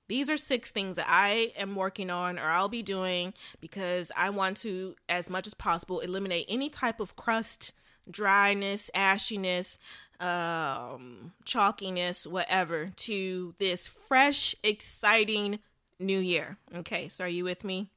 these 0.09 0.31
are 0.31 0.37
six 0.37 0.71
things 0.71 0.97
that 0.97 1.07
I 1.09 1.53
am 1.57 1.75
working 1.75 2.11
on 2.11 2.39
or 2.39 2.47
I'll 2.47 2.69
be 2.69 2.83
doing 2.83 3.35
because 3.61 4.11
I 4.17 4.31
want 4.31 4.57
to, 4.59 4.97
as 5.09 5.31
much 5.31 5.47
as 5.47 5.55
possible, 5.55 6.01
eliminate 6.01 6.47
any 6.49 6.71
type 6.71 6.99
of 7.01 7.15
crust, 7.15 7.73
dryness, 8.11 8.91
ashiness, 8.95 9.79
um, 10.21 11.33
chalkiness, 11.45 12.27
whatever, 12.27 12.91
to 12.97 13.55
this 13.59 13.87
fresh, 13.87 14.55
exciting 14.63 15.59
new 16.01 16.19
year. 16.19 16.57
Okay, 16.75 17.09
so 17.09 17.25
are 17.25 17.29
you 17.29 17.45
with 17.45 17.65
me? 17.65 17.89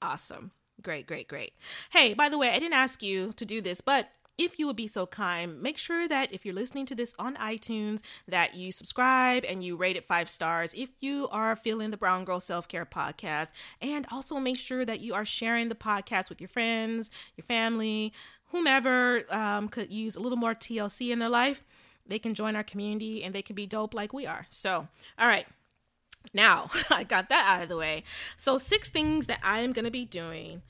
Awesome. 0.00 0.50
Great, 0.82 1.06
great, 1.06 1.28
great. 1.28 1.52
Hey, 1.90 2.14
by 2.14 2.28
the 2.28 2.38
way, 2.38 2.50
I 2.50 2.58
didn't 2.58 2.72
ask 2.72 3.02
you 3.02 3.32
to 3.34 3.46
do 3.46 3.60
this, 3.60 3.80
but 3.80 4.08
if 4.38 4.58
you 4.58 4.66
would 4.66 4.76
be 4.76 4.86
so 4.86 5.06
kind, 5.06 5.60
make 5.60 5.78
sure 5.78 6.08
that 6.08 6.32
if 6.32 6.44
you're 6.44 6.54
listening 6.54 6.86
to 6.86 6.94
this 6.94 7.14
on 7.18 7.36
iTunes, 7.36 8.00
that 8.26 8.54
you 8.54 8.72
subscribe 8.72 9.44
and 9.44 9.62
you 9.62 9.76
rate 9.76 9.96
it 9.96 10.04
five 10.04 10.28
stars 10.30 10.74
if 10.74 10.90
you 11.00 11.28
are 11.30 11.54
feeling 11.54 11.90
the 11.90 11.96
Brown 11.96 12.24
Girl 12.24 12.40
Self 12.40 12.66
Care 12.68 12.86
podcast. 12.86 13.50
And 13.80 14.06
also 14.10 14.38
make 14.38 14.58
sure 14.58 14.84
that 14.84 15.00
you 15.00 15.14
are 15.14 15.24
sharing 15.24 15.68
the 15.68 15.74
podcast 15.74 16.28
with 16.28 16.40
your 16.40 16.48
friends, 16.48 17.10
your 17.36 17.44
family, 17.44 18.12
whomever 18.46 19.22
um, 19.30 19.68
could 19.68 19.92
use 19.92 20.16
a 20.16 20.20
little 20.20 20.38
more 20.38 20.54
TLC 20.54 21.10
in 21.10 21.18
their 21.18 21.28
life. 21.28 21.64
They 22.06 22.18
can 22.18 22.34
join 22.34 22.56
our 22.56 22.64
community 22.64 23.22
and 23.22 23.34
they 23.34 23.42
can 23.42 23.54
be 23.54 23.66
dope 23.66 23.94
like 23.94 24.12
we 24.12 24.26
are. 24.26 24.46
So, 24.48 24.88
all 25.18 25.28
right. 25.28 25.46
Now, 26.34 26.70
I 26.90 27.04
got 27.04 27.28
that 27.28 27.46
out 27.46 27.62
of 27.62 27.68
the 27.68 27.76
way. 27.76 28.04
So, 28.36 28.58
six 28.58 28.88
things 28.88 29.26
that 29.26 29.40
I 29.42 29.60
am 29.60 29.72
going 29.72 29.84
to 29.84 29.90
be 29.90 30.04
doing 30.04 30.62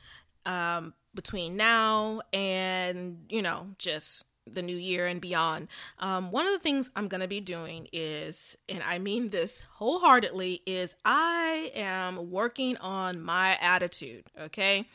um, 0.46 0.94
between 1.14 1.56
now 1.56 2.22
and, 2.32 3.24
you 3.28 3.42
know, 3.42 3.68
just 3.78 4.24
the 4.46 4.62
new 4.62 4.76
year 4.76 5.06
and 5.06 5.20
beyond. 5.20 5.68
Um, 5.98 6.30
one 6.30 6.46
of 6.46 6.52
the 6.52 6.58
things 6.58 6.90
I'm 6.96 7.08
going 7.08 7.20
to 7.20 7.28
be 7.28 7.40
doing 7.40 7.88
is, 7.92 8.56
and 8.68 8.82
I 8.82 8.98
mean 8.98 9.30
this 9.30 9.62
wholeheartedly, 9.74 10.62
is 10.66 10.94
I 11.04 11.70
am 11.74 12.30
working 12.30 12.76
on 12.78 13.20
my 13.20 13.56
attitude. 13.60 14.24
Okay. 14.40 14.88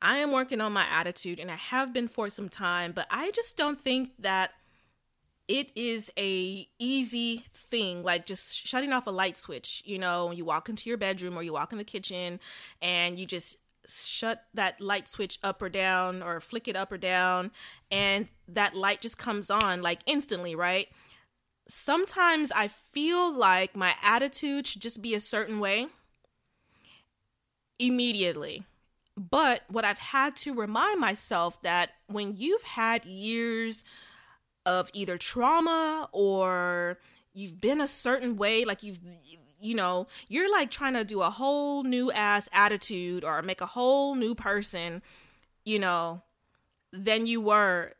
I 0.00 0.18
am 0.18 0.32
working 0.32 0.60
on 0.60 0.72
my 0.72 0.84
attitude 0.90 1.38
and 1.38 1.50
I 1.50 1.54
have 1.54 1.92
been 1.92 2.08
for 2.08 2.28
some 2.28 2.48
time, 2.48 2.92
but 2.92 3.06
I 3.10 3.30
just 3.30 3.56
don't 3.56 3.80
think 3.80 4.10
that 4.18 4.50
it 5.48 5.70
is 5.74 6.10
a 6.18 6.68
easy 6.78 7.44
thing 7.52 8.02
like 8.02 8.24
just 8.24 8.56
shutting 8.66 8.92
off 8.92 9.08
a 9.08 9.10
light 9.10 9.36
switch 9.36 9.82
you 9.84 9.98
know 9.98 10.30
you 10.30 10.44
walk 10.44 10.68
into 10.68 10.88
your 10.88 10.96
bedroom 10.96 11.36
or 11.36 11.42
you 11.42 11.52
walk 11.52 11.72
in 11.72 11.78
the 11.78 11.84
kitchen 11.84 12.38
and 12.80 13.18
you 13.18 13.26
just 13.26 13.56
shut 13.86 14.44
that 14.54 14.80
light 14.80 15.08
switch 15.08 15.38
up 15.42 15.60
or 15.60 15.68
down 15.68 16.22
or 16.22 16.40
flick 16.40 16.68
it 16.68 16.76
up 16.76 16.92
or 16.92 16.98
down 16.98 17.50
and 17.90 18.28
that 18.48 18.74
light 18.76 19.00
just 19.00 19.18
comes 19.18 19.50
on 19.50 19.82
like 19.82 20.00
instantly 20.06 20.54
right? 20.54 20.88
Sometimes 21.68 22.52
i 22.54 22.68
feel 22.68 23.32
like 23.34 23.76
my 23.76 23.94
attitude 24.02 24.66
should 24.66 24.82
just 24.82 25.00
be 25.02 25.14
a 25.14 25.20
certain 25.20 25.58
way 25.60 25.86
immediately. 27.78 28.64
But 29.16 29.62
what 29.68 29.84
i've 29.84 29.98
had 29.98 30.36
to 30.36 30.54
remind 30.54 31.00
myself 31.00 31.60
that 31.62 31.90
when 32.06 32.36
you've 32.36 32.62
had 32.62 33.04
years 33.04 33.84
of 34.64 34.90
either 34.92 35.18
trauma 35.18 36.08
or 36.12 36.98
you've 37.34 37.60
been 37.60 37.80
a 37.80 37.86
certain 37.86 38.36
way 38.36 38.64
like 38.64 38.82
you've 38.82 39.00
you 39.62 39.74
know 39.74 40.06
you're 40.28 40.50
like 40.50 40.70
trying 40.70 40.94
to 40.94 41.04
do 41.04 41.22
a 41.22 41.30
whole 41.30 41.82
new 41.84 42.10
ass 42.12 42.48
attitude 42.52 43.24
or 43.24 43.40
make 43.42 43.60
a 43.60 43.66
whole 43.66 44.14
new 44.14 44.34
person 44.34 45.00
you 45.64 45.78
know 45.78 46.22
than 46.92 47.26
you 47.26 47.40
were 47.40 47.92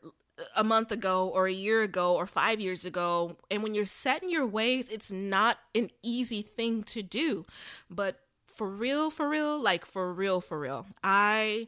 a 0.55 0.63
month 0.63 0.91
ago 0.91 1.27
or 1.27 1.47
a 1.47 1.51
year 1.53 1.83
ago 1.83 2.15
or 2.15 2.25
5 2.25 2.59
years 2.59 2.85
ago. 2.85 3.37
And 3.51 3.61
when 3.61 3.75
you're 3.75 3.85
set 3.85 4.23
in 4.23 4.29
your 4.29 4.47
ways 4.47 4.89
it's 4.89 5.11
not 5.11 5.59
an 5.75 5.91
easy 6.01 6.41
thing 6.41 6.83
to 6.83 7.03
do. 7.03 7.45
But 7.89 8.19
for 8.45 8.69
real 8.69 9.09
for 9.09 9.29
real 9.29 9.59
like 9.59 9.85
for 9.85 10.13
real 10.13 10.39
for 10.39 10.59
real 10.59 10.85
i 11.03 11.67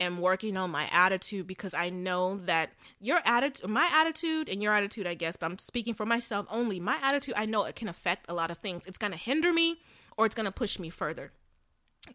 am 0.00 0.20
working 0.20 0.56
on 0.56 0.70
my 0.70 0.88
attitude 0.92 1.46
because 1.46 1.74
I 1.74 1.90
know 1.90 2.36
that 2.38 2.70
your 3.00 3.20
attitude, 3.24 3.68
my 3.68 3.88
attitude, 3.92 4.48
and 4.48 4.62
your 4.62 4.72
attitude, 4.72 5.06
I 5.06 5.14
guess, 5.14 5.36
but 5.36 5.46
I'm 5.46 5.58
speaking 5.58 5.94
for 5.94 6.06
myself 6.06 6.46
only. 6.50 6.80
My 6.80 6.98
attitude, 7.02 7.34
I 7.36 7.46
know 7.46 7.64
it 7.64 7.76
can 7.76 7.88
affect 7.88 8.26
a 8.28 8.34
lot 8.34 8.50
of 8.50 8.58
things. 8.58 8.84
It's 8.86 8.98
going 8.98 9.12
to 9.12 9.18
hinder 9.18 9.52
me 9.52 9.80
or 10.16 10.26
it's 10.26 10.34
going 10.34 10.46
to 10.46 10.52
push 10.52 10.78
me 10.78 10.90
further. 10.90 11.32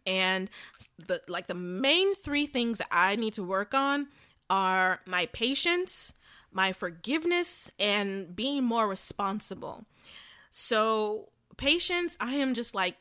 And 0.06 0.48
the 1.06 1.20
like 1.28 1.48
the 1.48 1.54
main 1.54 2.14
three 2.14 2.46
things 2.46 2.78
that 2.78 2.88
I 2.90 3.16
need 3.16 3.34
to 3.34 3.42
work 3.42 3.74
on 3.74 4.08
are 4.48 5.00
my 5.06 5.26
patience, 5.26 6.14
my 6.50 6.72
forgiveness, 6.72 7.70
and 7.78 8.34
being 8.34 8.64
more 8.64 8.88
responsible. 8.88 9.84
So, 10.50 11.30
patience, 11.56 12.16
I 12.20 12.34
am 12.34 12.54
just 12.54 12.74
like, 12.74 12.96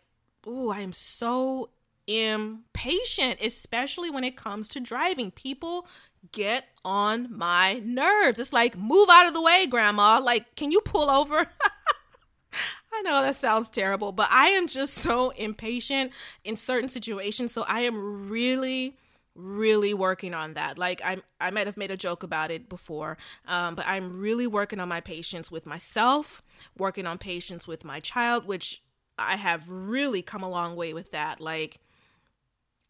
oh, 0.46 0.72
I 0.72 0.80
am 0.80 0.94
so 0.94 1.70
impatient, 2.08 3.40
especially 3.42 4.10
when 4.10 4.24
it 4.24 4.36
comes 4.36 4.68
to 4.70 4.80
driving. 4.80 5.32
People 5.32 5.88
get 6.32 6.66
on 6.86 7.36
my 7.36 7.82
nerves. 7.84 8.40
It's 8.40 8.54
like, 8.54 8.78
move 8.78 9.10
out 9.10 9.28
of 9.28 9.34
the 9.34 9.42
way, 9.42 9.66
grandma. 9.68 10.20
Like, 10.20 10.56
can 10.56 10.72
you 10.72 10.82
pull 10.82 11.10
over? 11.10 11.48
I 12.94 13.02
know 13.04 13.22
that 13.22 13.36
sounds 13.36 13.70
terrible, 13.70 14.12
but 14.12 14.28
I 14.30 14.50
am 14.50 14.68
just 14.68 14.96
so 14.96 15.30
impatient 15.32 16.12
in 16.44 16.56
certain 16.56 16.90
situations. 16.90 17.54
So 17.54 17.64
I 17.68 17.82
am 17.82 18.30
really 18.30 18.96
really 19.34 19.94
working 19.94 20.34
on 20.34 20.56
that 20.56 20.78
like 20.78 21.02
i 21.06 21.16
i 21.40 21.50
might 21.52 21.66
have 21.66 21.78
made 21.78 21.90
a 21.90 21.96
joke 21.96 22.22
about 22.22 22.52
it 22.52 22.68
before 22.68 23.18
um, 23.48 23.76
but 23.76 23.88
i'm 23.88 24.20
really 24.20 24.46
working 24.46 24.78
on 24.78 24.90
my 24.90 25.00
patience 25.00 25.50
with 25.50 25.66
myself 25.66 26.44
working 26.78 27.08
on 27.08 27.18
patience 27.18 27.66
with 27.66 27.86
my 27.86 28.02
child 28.02 28.46
which 28.46 28.84
i 29.18 29.38
have 29.38 29.64
really 29.70 30.22
come 30.22 30.44
a 30.44 30.50
long 30.50 30.76
way 30.76 30.94
with 30.94 31.12
that 31.12 31.40
like 31.40 31.80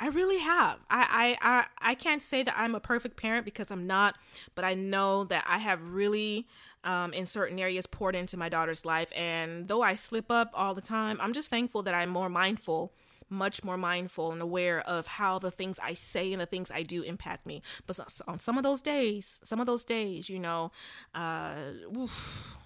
I 0.02 0.08
really 0.08 0.40
have. 0.40 0.80
I, 0.90 1.38
I 1.42 1.58
I 1.60 1.92
I 1.92 1.96
can't 1.96 2.24
say 2.24 2.42
that 2.42 2.56
I'm 2.58 2.74
a 2.74 2.80
perfect 2.80 3.18
parent 3.18 3.46
because 3.46 3.70
I'm 3.70 3.86
not, 3.86 4.18
but 4.56 4.66
I 4.66 4.74
know 4.74 5.26
that 5.26 5.46
I 5.48 5.60
have 5.60 5.90
really 5.90 6.48
um, 6.84 7.14
in 7.14 7.28
certain 7.28 7.60
areas 7.60 7.86
poured 7.86 8.16
into 8.16 8.36
my 8.36 8.50
daughter's 8.50 8.84
life. 8.84 9.12
And 9.16 9.68
though 9.68 9.84
I 9.84 9.94
slip 9.94 10.32
up 10.32 10.50
all 10.56 10.74
the 10.74 10.82
time, 10.82 11.20
I'm 11.22 11.34
just 11.34 11.52
thankful 11.52 11.84
that 11.84 11.94
I'm 11.94 12.10
more 12.10 12.30
mindful, 12.30 12.94
much 13.30 13.64
more 13.64 13.78
mindful 13.78 14.32
and 14.32 14.42
aware 14.42 14.80
of 14.82 15.06
how 15.06 15.38
the 15.38 15.52
things 15.52 15.80
I 15.82 15.94
say 15.94 16.34
and 16.34 16.42
the 16.42 16.48
things 16.48 16.72
I 16.72 16.82
do 16.82 17.04
impact 17.04 17.46
me. 17.46 17.62
But 17.86 18.00
on 18.28 18.40
some 18.40 18.58
of 18.58 18.64
those 18.64 18.82
days, 18.82 19.40
some 19.44 19.60
of 19.60 19.68
those 19.68 19.84
days, 19.84 20.30
you 20.30 20.40
know, 20.40 20.72
uh, 21.14 21.56
oof, 21.96 22.58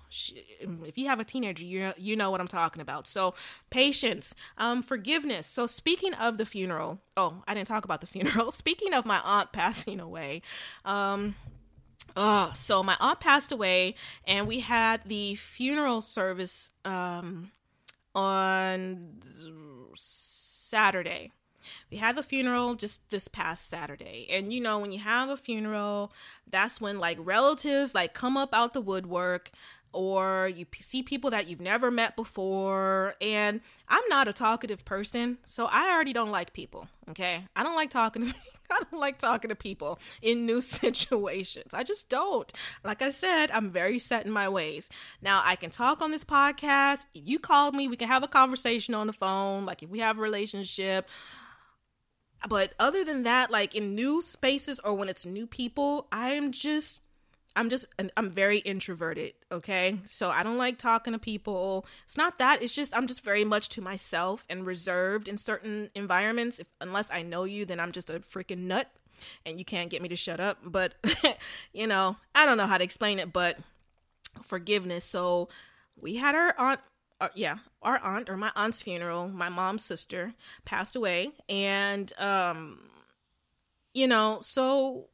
if 0.59 0.97
you 0.97 1.07
have 1.07 1.19
a 1.19 1.23
teenager, 1.23 1.63
you 1.63 1.93
you 1.97 2.15
know 2.15 2.31
what 2.31 2.41
I'm 2.41 2.47
talking 2.47 2.81
about. 2.81 3.07
So 3.07 3.33
patience, 3.69 4.35
um, 4.57 4.81
forgiveness. 4.81 5.45
So 5.45 5.67
speaking 5.67 6.13
of 6.13 6.37
the 6.37 6.45
funeral, 6.45 6.99
oh, 7.17 7.43
I 7.47 7.53
didn't 7.53 7.67
talk 7.67 7.85
about 7.85 8.01
the 8.01 8.07
funeral. 8.15 8.51
Speaking 8.51 8.93
of 8.93 9.05
my 9.05 9.19
aunt 9.23 9.51
passing 9.51 9.99
away, 9.99 10.41
um, 10.83 11.35
uh, 12.15 12.53
so 12.53 12.81
my 12.81 12.95
aunt 12.99 13.19
passed 13.19 13.51
away, 13.51 13.95
and 14.25 14.47
we 14.47 14.61
had 14.61 15.01
the 15.05 15.35
funeral 15.35 16.01
service 16.01 16.71
um, 16.85 17.51
on 18.13 19.19
Saturday. 19.95 21.31
We 21.91 21.97
had 21.97 22.15
the 22.15 22.23
funeral 22.23 22.75
just 22.75 23.09
this 23.09 23.27
past 23.27 23.67
Saturday. 23.67 24.27
And 24.29 24.53
you 24.53 24.61
know, 24.61 24.79
when 24.79 24.91
you 24.91 24.99
have 24.99 25.29
a 25.29 25.37
funeral, 25.37 26.11
that's 26.49 26.79
when 26.79 26.99
like 26.99 27.17
relatives 27.19 27.95
like 27.95 28.13
come 28.13 28.37
up 28.37 28.53
out 28.53 28.73
the 28.73 28.81
woodwork 28.81 29.51
or 29.95 30.51
you 30.53 30.65
see 30.79 31.01
people 31.01 31.29
that 31.31 31.47
you've 31.47 31.61
never 31.61 31.89
met 31.89 32.15
before. 32.15 33.15
And 33.21 33.61
I'm 33.87 34.03
not 34.09 34.27
a 34.27 34.33
talkative 34.33 34.83
person, 34.85 35.37
so 35.43 35.67
I 35.71 35.91
already 35.91 36.13
don't 36.13 36.31
like 36.31 36.53
people. 36.53 36.87
Okay, 37.09 37.43
I 37.55 37.63
don't 37.63 37.75
like 37.75 37.89
talking. 37.89 38.27
To, 38.27 38.35
I 38.71 38.81
don't 38.91 38.99
like 38.99 39.17
talking 39.17 39.49
to 39.49 39.55
people 39.55 39.99
in 40.21 40.45
new 40.45 40.59
situations. 40.81 41.73
I 41.73 41.83
just 41.83 42.09
don't. 42.09 42.51
Like 42.83 43.01
I 43.01 43.09
said, 43.09 43.51
I'm 43.51 43.71
very 43.71 43.99
set 43.99 44.25
in 44.25 44.31
my 44.31 44.49
ways. 44.49 44.89
Now 45.21 45.41
I 45.45 45.55
can 45.55 45.69
talk 45.69 46.01
on 46.01 46.11
this 46.11 46.23
podcast. 46.23 47.05
If 47.13 47.23
you 47.25 47.39
called 47.39 47.75
me, 47.75 47.87
we 47.87 47.95
can 47.95 48.07
have 48.07 48.23
a 48.23 48.27
conversation 48.27 48.93
on 48.93 49.07
the 49.07 49.13
phone. 49.13 49.65
Like 49.65 49.81
if 49.81 49.89
we 49.89 49.99
have 49.99 50.17
a 50.17 50.21
relationship. 50.21 51.07
But 52.47 52.73
other 52.79 53.03
than 53.03 53.23
that, 53.23 53.49
like 53.49 53.75
in 53.75 53.95
new 53.95 54.21
spaces 54.21 54.79
or 54.81 54.93
when 54.93 55.09
it's 55.09 55.25
new 55.25 55.47
people, 55.47 56.07
I 56.11 56.31
am 56.31 56.51
just 56.51 57.01
I'm 57.55 57.69
just 57.69 57.87
I'm 58.17 58.29
very 58.29 58.57
introverted, 58.59 59.33
okay? 59.51 59.97
So 60.05 60.29
I 60.29 60.43
don't 60.43 60.57
like 60.57 60.77
talking 60.77 61.13
to 61.13 61.19
people. 61.19 61.85
It's 62.03 62.17
not 62.17 62.37
that, 62.39 62.61
it's 62.61 62.75
just 62.75 62.95
I'm 62.95 63.07
just 63.07 63.23
very 63.23 63.45
much 63.45 63.69
to 63.69 63.81
myself 63.81 64.45
and 64.49 64.65
reserved 64.65 65.27
in 65.27 65.37
certain 65.37 65.89
environments. 65.95 66.59
If 66.59 66.67
unless 66.81 67.09
I 67.11 67.21
know 67.21 67.45
you, 67.45 67.65
then 67.65 67.79
I'm 67.79 67.91
just 67.91 68.09
a 68.09 68.19
freaking 68.19 68.63
nut 68.63 68.91
and 69.45 69.57
you 69.57 69.65
can't 69.65 69.89
get 69.89 70.01
me 70.01 70.09
to 70.09 70.15
shut 70.15 70.39
up. 70.39 70.59
But 70.65 70.95
you 71.73 71.87
know, 71.87 72.17
I 72.33 72.45
don't 72.45 72.57
know 72.57 72.67
how 72.67 72.77
to 72.77 72.83
explain 72.83 73.19
it, 73.19 73.31
but 73.31 73.57
forgiveness. 74.41 75.05
So 75.05 75.47
we 75.95 76.17
had 76.17 76.35
our 76.35 76.53
aunt 76.57 76.81
uh, 77.21 77.29
yeah, 77.33 77.57
our 77.81 77.97
aunt 77.99 78.29
or 78.29 78.35
my 78.35 78.51
aunt's 78.57 78.81
funeral, 78.81 79.29
my 79.29 79.47
mom's 79.47 79.85
sister 79.85 80.33
passed 80.65 80.97
away 80.97 81.31
and 81.47 82.11
um 82.19 82.89
you 83.93 84.07
know, 84.07 84.39
so 84.41 85.07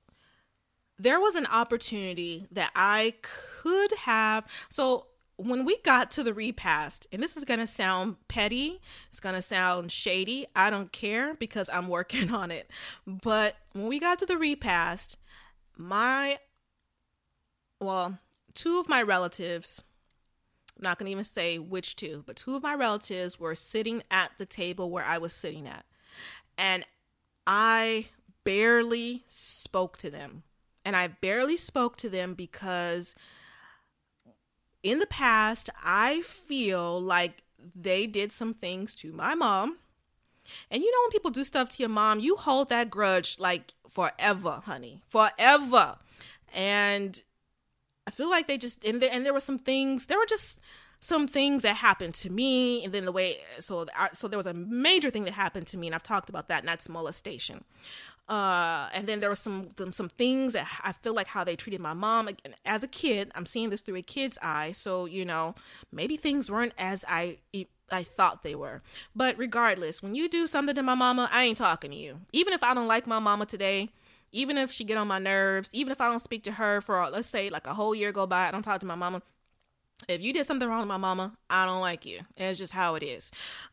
there 1.02 1.20
was 1.20 1.36
an 1.36 1.48
opportunity 1.48 2.46
that 2.52 2.72
I 2.76 3.16
could 3.22 3.92
have. 4.04 4.46
So 4.70 5.08
when 5.36 5.66
we 5.66 5.80
got 5.80 6.12
to 6.12 6.24
the 6.24 6.34
repast, 6.34 7.08
and 7.12 7.24
this 7.24 7.36
is 7.36 7.44
going 7.44 7.60
to 7.60 7.68
sound 7.68 8.18
petty, 8.28 8.80
it's 9.10 9.20
going 9.20 9.34
to 9.34 9.42
sound 9.42 9.92
shady. 9.92 10.46
I 10.56 10.70
don't 10.70 10.92
care 10.92 11.34
because 11.34 11.70
I'm 11.74 11.88
working 11.88 12.32
on 12.34 12.52
it. 12.52 12.70
But 13.08 13.56
when 13.74 13.88
we 13.88 14.00
got 14.00 14.20
to 14.20 14.28
the 14.28 14.38
repast, 14.38 15.18
my, 15.76 16.38
well, 17.80 18.20
two 18.54 18.80
of 18.80 18.88
my 18.88 19.02
relatives, 19.02 19.84
I'm 20.78 20.84
not 20.84 21.00
going 21.00 21.08
to 21.08 21.12
even 21.12 21.24
say 21.24 21.58
which 21.58 21.96
two, 21.96 22.24
but 22.28 22.36
two 22.36 22.56
of 22.56 22.62
my 22.62 22.76
relatives 22.76 23.40
were 23.40 23.56
sitting 23.56 24.04
at 24.12 24.32
the 24.38 24.46
table 24.46 24.92
where 24.92 25.06
I 25.06 25.18
was 25.18 25.34
sitting 25.34 25.68
at. 25.68 25.84
And 26.60 26.86
I 27.48 28.06
barely 28.44 29.24
spoke 29.26 29.98
to 30.00 30.12
them 30.12 30.44
and 30.86 30.96
I 30.96 31.08
barely 31.08 31.58
spoke 31.58 31.98
to 31.98 32.10
them 32.10 32.34
because 32.34 33.16
in 34.84 35.00
the 35.00 35.08
past, 35.08 35.70
I 35.84 36.22
feel 36.22 37.00
like 37.00 37.44
they 37.76 38.08
did 38.08 38.32
some 38.32 38.54
things 38.54 38.96
to 38.96 39.12
my 39.14 39.36
mom. 39.36 39.78
And 40.70 40.82
you 40.82 40.92
know, 40.92 40.98
when 41.04 41.12
people 41.12 41.32
do 41.32 41.44
stuff 41.44 41.70
to 41.70 41.80
your 41.80 41.90
mom, 41.90 42.20
you 42.20 42.36
hold 42.36 42.70
that 42.70 42.90
grudge 42.90 43.40
like 43.40 43.74
forever, 43.88 44.62
honey, 44.66 45.02
forever. 45.06 45.98
And 46.54 47.22
I 48.08 48.12
feel 48.12 48.30
like 48.30 48.48
they 48.48 48.58
just, 48.58 48.84
and 48.84 49.02
there, 49.02 49.10
and 49.12 49.26
there 49.26 49.34
were 49.34 49.40
some 49.40 49.60
things, 49.60 50.08
there 50.08 50.18
were 50.18 50.26
just 50.26 50.60
some 51.00 51.28
things 51.28 51.64
that 51.64 51.76
happened 51.76 52.14
to 52.16 52.30
me. 52.30 52.84
And 52.84 52.94
then 52.94 53.06
the 53.06 53.12
way, 53.12 53.38
so, 53.60 53.86
so 54.14 54.28
there 54.28 54.38
was 54.38 54.48
a 54.48 54.54
major 54.54 55.10
thing 55.10 55.26
that 55.26 55.34
happened 55.34 55.68
to 55.68 55.78
me, 55.78 55.88
and 55.88 55.96
I've 55.96 56.04
talked 56.04 56.30
about 56.30 56.48
that, 56.48 56.60
and 56.60 56.68
that's 56.68 56.90
molestation. 56.90 57.64
Uh, 58.32 58.88
and 58.94 59.08
then 59.08 59.20
there 59.20 59.28
were 59.28 59.36
some 59.36 59.68
some 59.92 60.08
things 60.08 60.54
that 60.54 60.66
I 60.86 60.94
feel 60.94 61.14
like 61.14 61.28
how 61.28 61.44
they 61.44 61.58
treated 61.58 61.82
my 61.82 61.94
mom 61.94 62.30
as 62.66 62.82
a 62.82 62.88
kid. 62.88 63.30
I'm 63.36 63.46
seeing 63.46 63.70
this 63.70 63.82
through 63.82 63.98
a 63.98 64.02
kid's 64.02 64.38
eye, 64.42 64.72
so 64.72 65.06
you 65.06 65.26
know 65.26 65.54
maybe 65.92 66.16
things 66.16 66.50
weren't 66.50 66.72
as 66.78 67.04
I 67.10 67.40
I 67.92 68.04
thought 68.04 68.44
they 68.44 68.56
were. 68.56 68.82
But 69.14 69.38
regardless, 69.38 70.02
when 70.02 70.16
you 70.16 70.30
do 70.30 70.48
something 70.48 70.74
to 70.76 70.82
my 70.82 70.96
mama, 70.96 71.28
I 71.30 71.44
ain't 71.44 71.58
talking 71.58 71.92
to 71.92 71.98
you. 71.98 72.22
Even 72.32 72.54
if 72.54 72.64
I 72.64 72.74
don't 72.74 72.88
like 72.88 73.06
my 73.06 73.20
mama 73.20 73.46
today, 73.46 73.90
even 74.32 74.58
if 74.58 74.72
she 74.72 74.86
get 74.86 74.96
on 74.98 75.10
my 75.10 75.20
nerves, 75.20 75.70
even 75.74 75.92
if 75.92 76.00
I 76.00 76.08
don't 76.08 76.20
speak 76.22 76.44
to 76.44 76.54
her 76.54 76.80
for 76.80 77.06
let's 77.10 77.28
say 77.28 77.50
like 77.50 77.68
a 77.68 77.74
whole 77.74 77.94
year 77.94 78.14
go 78.14 78.26
by, 78.26 78.48
I 78.48 78.52
don't 78.52 78.64
talk 78.64 78.80
to 78.80 78.86
my 78.86 78.96
mama. 78.96 79.22
If 80.08 80.22
you 80.22 80.32
did 80.32 80.46
something 80.48 80.70
wrong 80.70 80.84
to 80.84 80.88
my 80.88 80.96
mama, 80.96 81.34
I 81.50 81.66
don't 81.66 81.82
like 81.82 82.06
you. 82.06 82.22
It's 82.38 82.60
just 82.60 82.72
how 82.72 82.96
it 82.96 83.04
is. 83.04 83.30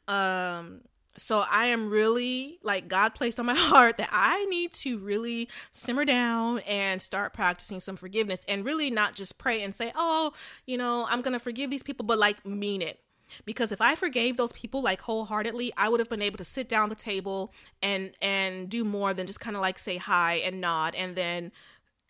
Um 0.09 0.81
so 1.19 1.45
I 1.51 1.67
am 1.67 1.91
really 1.91 2.59
like 2.63 2.89
God 2.89 3.15
placed 3.15 3.39
on 3.39 3.47
my 3.47 3.55
heart 3.57 3.99
that 3.99 4.09
I 4.13 4.45
need 4.47 4.73
to 4.75 4.99
really 4.99 5.49
simmer 5.73 6.05
down 6.05 6.61
and 6.61 7.03
start 7.03 7.35
practicing 7.35 7.81
some 7.81 7.97
forgiveness 7.97 8.41
and 8.49 8.65
really 8.65 8.91
not 8.91 9.15
just 9.15 9.39
pray 9.39 9.63
and 9.63 9.75
say, 9.75 9.93
"Oh, 9.95 10.33
you 10.67 10.79
know, 10.79 11.07
I'm 11.11 11.21
going 11.21 11.33
to 11.33 11.39
forgive 11.39 11.71
these 11.71 11.83
people," 11.83 12.07
but 12.07 12.19
like 12.19 12.47
mean 12.47 12.83
it. 12.83 13.01
Because 13.45 13.73
if 13.73 13.83
i 13.83 13.95
forgave 13.95 14.39
those 14.39 14.53
people 14.53 14.81
like 14.81 15.03
wholeheartedly 15.03 15.71
i 15.77 15.87
would 15.87 16.01
have 16.01 16.09
been 16.09 16.23
able 16.23 16.39
to 16.39 16.45
sit 16.45 16.67
down 16.67 16.89
the 16.89 16.95
table 16.95 17.53
and 17.83 18.13
and 18.23 18.71
do 18.71 18.87
more 18.87 19.13
than 19.13 19.27
just 19.27 19.39
kind 19.39 19.55
of 19.55 19.61
like 19.61 19.79
say 19.79 19.99
hi 19.99 20.37
and 20.37 20.63
nod 20.63 20.95
and 20.95 21.15
then 21.15 21.53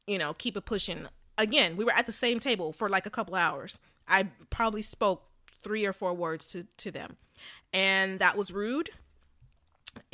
you 0.07 0.17
know 0.17 0.33
keep 0.35 0.57
it 0.57 0.65
pushing. 0.65 1.07
Again 1.37 1.77
we 1.77 1.85
were 1.85 1.93
at 1.93 2.07
the 2.07 2.13
same 2.13 2.39
table 2.39 2.73
for 2.73 2.89
like 2.89 3.05
a 3.05 3.11
couple 3.11 3.35
hours. 3.35 3.79
I 4.07 4.29
probably 4.51 4.83
spoke 4.83 5.25
three 5.69 5.85
or 5.85 5.93
four 5.93 6.15
words 6.15 6.47
to 6.47 6.67
to 6.79 6.91
them 6.91 7.19
and 7.75 8.21
that 8.21 8.39
was 8.39 8.51
rude 8.51 8.89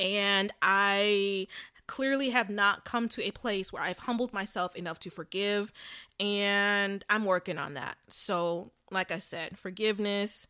and 0.01 0.51
i 0.61 1.47
clearly 1.87 2.31
have 2.31 2.49
not 2.49 2.83
come 2.83 3.07
to 3.09 3.23
a 3.23 3.31
place 3.31 3.71
where 3.71 3.81
I've 3.81 3.99
humbled 3.99 4.33
myself 4.33 4.75
enough 4.75 4.99
to 5.01 5.09
forgive, 5.09 5.71
and 6.19 7.05
I'm 7.09 7.25
working 7.25 7.57
on 7.57 7.75
that. 7.75 7.97
So, 8.07 8.71
like 8.91 9.11
I 9.11 9.19
said, 9.19 9.57
forgiveness, 9.57 10.47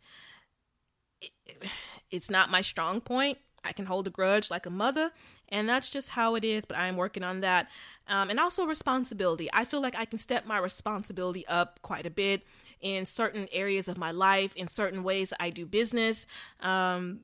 it's 2.09 2.29
not 2.29 2.49
my 2.49 2.61
strong 2.61 3.01
point. 3.01 3.37
I 3.63 3.73
can 3.73 3.85
hold 3.85 4.07
a 4.07 4.11
grudge 4.11 4.51
like 4.51 4.65
a 4.65 4.69
mother, 4.69 5.11
and 5.49 5.67
that's 5.67 5.89
just 5.89 6.09
how 6.09 6.35
it 6.35 6.45
is, 6.45 6.65
but 6.65 6.77
I 6.77 6.87
am 6.87 6.95
working 6.95 7.23
on 7.23 7.41
that. 7.41 7.67
Um, 8.07 8.29
and 8.29 8.39
also 8.39 8.65
responsibility. 8.65 9.49
I 9.51 9.65
feel 9.65 9.81
like 9.81 9.95
I 9.97 10.05
can 10.05 10.19
step 10.19 10.45
my 10.45 10.59
responsibility 10.59 11.45
up 11.47 11.79
quite 11.81 12.05
a 12.05 12.11
bit 12.11 12.43
in 12.85 13.07
certain 13.07 13.47
areas 13.51 13.87
of 13.87 13.97
my 13.97 14.11
life, 14.11 14.55
in 14.55 14.67
certain 14.67 15.01
ways 15.01 15.33
I 15.39 15.49
do 15.49 15.65
business. 15.65 16.27
Um, 16.59 17.21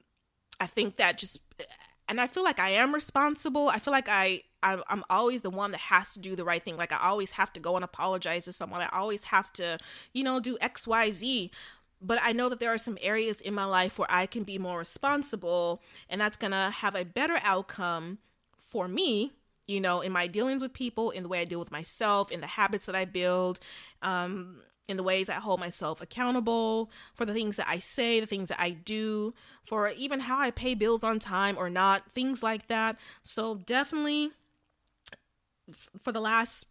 I 0.60 0.66
think 0.66 0.98
that 0.98 1.20
just, 1.20 1.38
and 2.10 2.20
I 2.20 2.26
feel 2.26 2.44
like 2.44 2.60
I 2.60 2.72
am 2.72 2.96
responsible. 2.96 3.70
I 3.70 3.78
feel 3.78 3.92
like 3.92 4.10
I, 4.10 4.42
I'm 4.64 5.04
always 5.08 5.44
the 5.44 5.52
one 5.52 5.70
that 5.72 5.82
has 5.82 6.14
to 6.14 6.20
do 6.20 6.36
the 6.36 6.44
right 6.44 6.64
thing. 6.64 6.78
Like 6.78 6.92
I 6.92 7.08
always 7.08 7.30
have 7.34 7.54
to 7.54 7.60
go 7.60 7.76
and 7.76 7.86
apologize 7.86 8.46
to 8.46 8.54
someone. 8.54 8.82
I 8.82 8.90
always 8.92 9.26
have 9.26 9.54
to, 9.54 9.78
you 10.14 10.24
know, 10.24 10.40
do 10.40 10.58
X, 10.60 10.88
Y, 10.88 11.12
Z 11.12 11.52
but 12.04 12.18
I 12.24 12.32
know 12.32 12.50
that 12.50 12.60
there 12.60 12.74
are 12.74 12.80
some 12.80 12.98
areas 13.00 13.42
in 13.42 13.54
my 13.54 13.66
life 13.66 14.00
where 14.00 14.08
I 14.10 14.26
can 14.26 14.42
be 14.42 14.58
more 14.58 14.80
responsible, 14.80 15.84
and 16.10 16.20
that's 16.20 16.36
gonna 16.36 16.72
have 16.72 16.96
a 16.96 17.06
better 17.06 17.38
outcome 17.44 18.18
for 18.58 18.88
me, 18.88 19.34
you 19.68 19.80
know, 19.80 20.02
in 20.02 20.12
my 20.12 20.26
dealings 20.26 20.64
with 20.64 20.74
people, 20.74 21.12
in 21.12 21.22
the 21.22 21.30
way 21.30 21.42
I 21.42 21.46
deal 21.46 21.60
with 21.60 21.70
myself, 21.70 22.32
in 22.32 22.42
the 22.42 22.48
habits 22.48 22.88
that 22.88 22.96
I 22.96 23.06
build, 23.06 23.60
um, 24.02 24.64
in 24.92 24.98
the 24.98 25.04
ways 25.04 25.30
I 25.30 25.36
hold 25.36 25.60
myself 25.60 26.02
accountable, 26.02 26.92
for 27.16 27.26
the 27.26 27.34
things 27.34 27.58
that 27.58 27.68
I 27.68 27.80
say, 27.80 28.20
the 28.20 28.28
things 28.28 28.50
that 28.50 28.62
I 28.62 28.70
do, 28.70 29.34
for 29.64 29.90
even 29.90 30.20
how 30.20 30.40
I 30.40 30.52
pay 30.52 30.76
bills 30.76 31.04
on 31.04 31.18
time 31.18 31.58
or 31.58 31.70
not, 31.70 32.12
things 32.14 32.44
like 32.44 32.68
that. 32.68 32.98
So, 33.24 33.56
definitely 33.56 34.32
for 35.98 36.12
the 36.12 36.22
last 36.22 36.66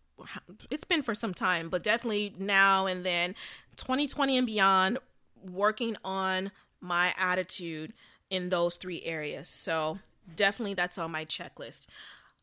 it's 0.71 0.85
been 0.85 1.03
for 1.03 1.15
some 1.15 1.35
time, 1.35 1.71
but 1.71 1.83
definitely 1.83 2.35
now 2.39 2.87
and 2.87 3.05
then 3.05 3.35
2020 3.77 4.37
and 4.37 4.47
beyond 4.47 4.99
working 5.43 5.97
on 6.05 6.51
my 6.81 7.15
attitude 7.17 7.93
in 8.29 8.49
those 8.49 8.77
three 8.77 9.03
areas. 9.03 9.49
So 9.49 9.99
definitely 10.37 10.75
that's 10.75 10.99
on 10.99 11.11
my 11.11 11.25
checklist. 11.25 11.87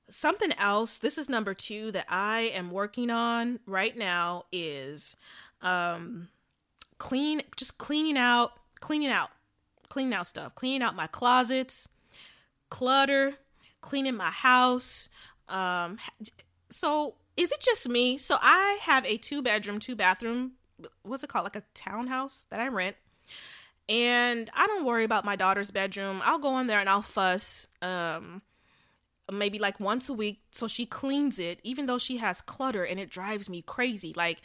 Something 0.10 0.54
else, 0.54 1.00
this 1.00 1.18
is 1.18 1.28
number 1.28 1.54
two 1.54 1.92
that 1.92 2.06
I 2.10 2.52
am 2.54 2.72
working 2.72 3.10
on 3.10 3.60
right 3.66 3.96
now 3.98 4.46
is 4.52 5.16
um 5.62 6.30
clean 6.98 7.42
just 7.56 7.78
cleaning 7.78 8.18
out, 8.18 8.54
cleaning 8.80 9.10
out, 9.10 9.30
cleaning 9.90 10.14
out 10.14 10.28
stuff, 10.28 10.56
cleaning 10.56 10.82
out 10.82 10.96
my 10.96 11.08
closets, 11.08 11.90
clutter, 12.70 13.34
cleaning 13.82 14.16
my 14.16 14.30
house. 14.30 15.10
Um 15.50 15.98
so 16.70 17.16
is 17.36 17.52
it 17.52 17.60
just 17.60 17.88
me? 17.90 18.18
So 18.18 18.38
I 18.42 18.80
have 18.82 19.06
a 19.06 19.18
two 19.18 19.42
bedroom, 19.42 19.80
two 19.80 19.96
bathroom 19.96 20.54
what's 21.04 21.24
it 21.24 21.30
called 21.30 21.44
like 21.44 21.56
a 21.56 21.64
townhouse 21.74 22.46
that 22.50 22.60
I 22.60 22.68
rent. 22.68 22.96
And 23.90 24.50
I 24.54 24.68
don't 24.68 24.86
worry 24.86 25.06
about 25.06 25.26
my 25.26 25.36
daughter's 25.36 25.72
bedroom. 25.72 26.22
I'll 26.24 26.40
go 26.40 26.60
in 26.60 26.68
there 26.68 26.80
and 26.80 26.90
I'll 26.90 27.02
fuss 27.02 27.68
um 27.82 28.42
maybe 29.32 29.60
like 29.60 29.80
once 29.80 30.08
a 30.10 30.14
week 30.14 30.42
so 30.52 30.68
she 30.68 30.86
cleans 30.86 31.38
it 31.38 31.60
even 31.64 31.86
though 31.86 31.98
she 31.98 32.18
has 32.18 32.42
clutter 32.42 32.84
and 32.84 33.00
it 33.00 33.10
drives 33.10 33.50
me 33.50 33.62
crazy. 33.62 34.14
Like 34.16 34.42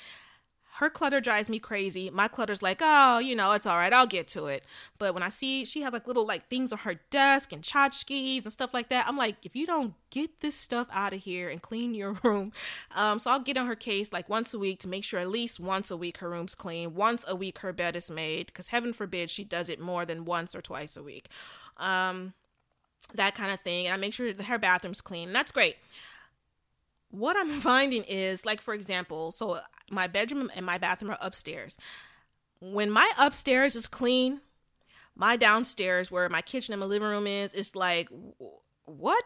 her 0.76 0.88
clutter 0.88 1.20
drives 1.20 1.50
me 1.50 1.58
crazy. 1.58 2.08
My 2.08 2.28
clutter's 2.28 2.62
like, 2.62 2.78
oh, 2.80 3.18
you 3.18 3.36
know, 3.36 3.52
it's 3.52 3.66
all 3.66 3.76
right. 3.76 3.92
I'll 3.92 4.06
get 4.06 4.26
to 4.28 4.46
it. 4.46 4.64
But 4.98 5.12
when 5.12 5.22
I 5.22 5.28
see 5.28 5.66
she 5.66 5.82
has 5.82 5.92
like 5.92 6.06
little 6.06 6.26
like 6.26 6.48
things 6.48 6.72
on 6.72 6.78
her 6.78 6.94
desk 7.10 7.52
and 7.52 7.62
tchotchkes 7.62 8.44
and 8.44 8.52
stuff 8.52 8.72
like 8.72 8.88
that, 8.88 9.06
I'm 9.06 9.18
like, 9.18 9.36
if 9.42 9.54
you 9.54 9.66
don't 9.66 9.94
get 10.10 10.40
this 10.40 10.54
stuff 10.54 10.88
out 10.90 11.12
of 11.12 11.20
here 11.20 11.50
and 11.50 11.60
clean 11.60 11.94
your 11.94 12.12
room, 12.22 12.52
um, 12.96 13.18
so 13.18 13.30
I'll 13.30 13.40
get 13.40 13.58
on 13.58 13.66
her 13.66 13.76
case 13.76 14.12
like 14.12 14.30
once 14.30 14.54
a 14.54 14.58
week 14.58 14.80
to 14.80 14.88
make 14.88 15.04
sure 15.04 15.20
at 15.20 15.28
least 15.28 15.60
once 15.60 15.90
a 15.90 15.96
week 15.96 16.18
her 16.18 16.30
room's 16.30 16.54
clean. 16.54 16.94
Once 16.94 17.24
a 17.28 17.36
week 17.36 17.58
her 17.58 17.72
bed 17.74 17.94
is 17.94 18.10
made, 18.10 18.46
because 18.46 18.68
heaven 18.68 18.94
forbid 18.94 19.28
she 19.28 19.44
does 19.44 19.68
it 19.68 19.78
more 19.78 20.06
than 20.06 20.24
once 20.24 20.54
or 20.54 20.62
twice 20.62 20.96
a 20.96 21.02
week. 21.02 21.28
Um, 21.76 22.32
that 23.14 23.34
kind 23.34 23.52
of 23.52 23.60
thing. 23.60 23.86
And 23.86 23.94
I 23.94 23.96
make 23.96 24.14
sure 24.14 24.32
her 24.42 24.58
bathroom's 24.58 25.00
clean. 25.00 25.28
And 25.28 25.36
that's 25.36 25.52
great 25.52 25.76
what 27.12 27.36
I'm 27.36 27.60
finding 27.60 28.02
is, 28.04 28.44
like, 28.44 28.60
for 28.60 28.74
example, 28.74 29.30
so 29.30 29.60
my 29.90 30.08
bedroom 30.08 30.50
and 30.56 30.66
my 30.66 30.78
bathroom 30.78 31.12
are 31.12 31.18
upstairs. 31.20 31.78
When 32.60 32.90
my 32.90 33.08
upstairs 33.18 33.76
is 33.76 33.86
clean, 33.86 34.40
my 35.14 35.36
downstairs, 35.36 36.10
where 36.10 36.28
my 36.28 36.42
kitchen 36.42 36.72
and 36.72 36.80
my 36.80 36.86
living 36.86 37.08
room 37.08 37.26
is, 37.26 37.54
is 37.54 37.76
like, 37.76 38.08
what? 38.84 39.24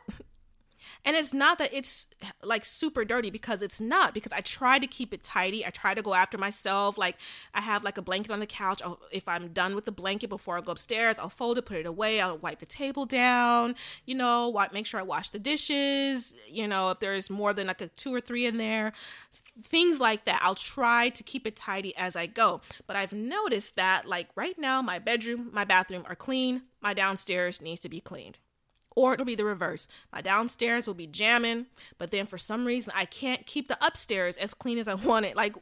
And 1.04 1.16
it's 1.16 1.32
not 1.32 1.58
that 1.58 1.72
it's 1.72 2.06
like 2.42 2.64
super 2.64 3.04
dirty 3.04 3.30
because 3.30 3.62
it's 3.62 3.80
not, 3.80 4.14
because 4.14 4.32
I 4.32 4.40
try 4.40 4.78
to 4.78 4.86
keep 4.86 5.12
it 5.12 5.22
tidy. 5.22 5.64
I 5.64 5.70
try 5.70 5.94
to 5.94 6.02
go 6.02 6.14
after 6.14 6.38
myself. 6.38 6.98
Like 6.98 7.16
I 7.54 7.60
have 7.60 7.84
like 7.84 7.98
a 7.98 8.02
blanket 8.02 8.32
on 8.32 8.40
the 8.40 8.46
couch. 8.46 8.82
I'll, 8.84 9.00
if 9.10 9.28
I'm 9.28 9.48
done 9.48 9.74
with 9.74 9.84
the 9.84 9.92
blanket 9.92 10.28
before 10.28 10.58
I 10.58 10.60
go 10.60 10.72
upstairs, 10.72 11.18
I'll 11.18 11.28
fold 11.28 11.58
it, 11.58 11.66
put 11.66 11.78
it 11.78 11.86
away. 11.86 12.20
I'll 12.20 12.38
wipe 12.38 12.60
the 12.60 12.66
table 12.66 13.06
down, 13.06 13.74
you 14.04 14.14
know, 14.14 14.52
make 14.72 14.86
sure 14.86 15.00
I 15.00 15.04
wash 15.04 15.30
the 15.30 15.38
dishes, 15.38 16.36
you 16.50 16.68
know, 16.68 16.90
if 16.90 17.00
there's 17.00 17.30
more 17.30 17.52
than 17.52 17.66
like 17.66 17.80
a 17.80 17.88
two 17.88 18.14
or 18.14 18.20
three 18.20 18.46
in 18.46 18.56
there, 18.56 18.92
things 19.62 20.00
like 20.00 20.24
that. 20.26 20.40
I'll 20.42 20.54
try 20.54 21.08
to 21.10 21.22
keep 21.22 21.46
it 21.46 21.56
tidy 21.56 21.96
as 21.96 22.16
I 22.16 22.26
go. 22.26 22.60
But 22.86 22.96
I've 22.96 23.12
noticed 23.12 23.76
that 23.76 24.06
like 24.06 24.28
right 24.34 24.58
now, 24.58 24.82
my 24.82 24.98
bedroom, 24.98 25.50
my 25.52 25.64
bathroom 25.64 26.04
are 26.08 26.16
clean. 26.16 26.62
My 26.80 26.94
downstairs 26.94 27.60
needs 27.60 27.80
to 27.80 27.88
be 27.88 28.00
cleaned 28.00 28.38
or 28.96 29.12
it'll 29.12 29.24
be 29.26 29.36
the 29.36 29.44
reverse. 29.44 29.86
My 30.12 30.20
downstairs 30.20 30.86
will 30.86 30.94
be 30.94 31.06
jamming, 31.06 31.66
but 31.98 32.10
then 32.10 32.26
for 32.26 32.38
some 32.38 32.64
reason 32.64 32.92
I 32.96 33.04
can't 33.04 33.46
keep 33.46 33.68
the 33.68 33.78
upstairs 33.84 34.36
as 34.36 34.54
clean 34.54 34.78
as 34.78 34.88
I 34.88 34.94
want 34.94 35.26
it. 35.26 35.36
Like, 35.36 35.54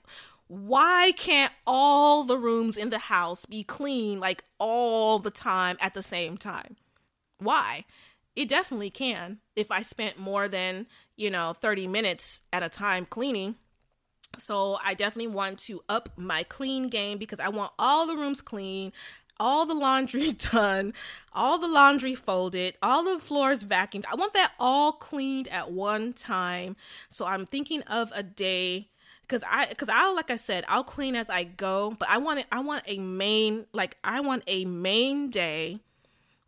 why 0.46 1.12
can't 1.16 1.52
all 1.66 2.24
the 2.24 2.38
rooms 2.38 2.76
in 2.76 2.90
the 2.90 2.98
house 2.98 3.44
be 3.44 3.64
clean 3.64 4.20
like 4.20 4.44
all 4.58 5.18
the 5.18 5.30
time 5.30 5.76
at 5.80 5.94
the 5.94 6.02
same 6.02 6.38
time? 6.38 6.76
Why? 7.38 7.84
It 8.36 8.48
definitely 8.48 8.90
can 8.90 9.38
if 9.56 9.70
I 9.70 9.82
spent 9.82 10.18
more 10.18 10.48
than, 10.48 10.86
you 11.16 11.30
know, 11.30 11.54
30 11.54 11.86
minutes 11.86 12.42
at 12.52 12.62
a 12.62 12.68
time 12.68 13.06
cleaning. 13.06 13.56
So 14.38 14.78
I 14.84 14.94
definitely 14.94 15.32
want 15.32 15.58
to 15.60 15.82
up 15.88 16.10
my 16.16 16.42
clean 16.42 16.88
game 16.88 17.18
because 17.18 17.40
I 17.40 17.48
want 17.48 17.72
all 17.78 18.06
the 18.06 18.16
rooms 18.16 18.40
clean 18.40 18.92
all 19.38 19.66
the 19.66 19.74
laundry 19.74 20.32
done, 20.52 20.94
all 21.32 21.58
the 21.58 21.68
laundry 21.68 22.14
folded, 22.14 22.76
all 22.82 23.02
the 23.04 23.18
floors 23.18 23.64
vacuumed. 23.64 24.04
I 24.10 24.16
want 24.16 24.32
that 24.34 24.52
all 24.58 24.92
cleaned 24.92 25.48
at 25.48 25.70
one 25.70 26.12
time. 26.12 26.76
So 27.08 27.26
I'm 27.26 27.46
thinking 27.46 27.82
of 27.82 28.12
a 28.14 28.22
day 28.22 28.88
because 29.22 29.42
I 29.48 29.66
because 29.66 29.88
I'll 29.88 30.14
like 30.14 30.30
I 30.30 30.36
said 30.36 30.64
I'll 30.68 30.84
clean 30.84 31.16
as 31.16 31.30
I 31.30 31.44
go, 31.44 31.94
but 31.98 32.08
I 32.08 32.18
want 32.18 32.40
it. 32.40 32.46
I 32.52 32.60
want 32.60 32.84
a 32.86 32.98
main 32.98 33.66
like 33.72 33.96
I 34.04 34.20
want 34.20 34.44
a 34.46 34.64
main 34.64 35.30
day 35.30 35.80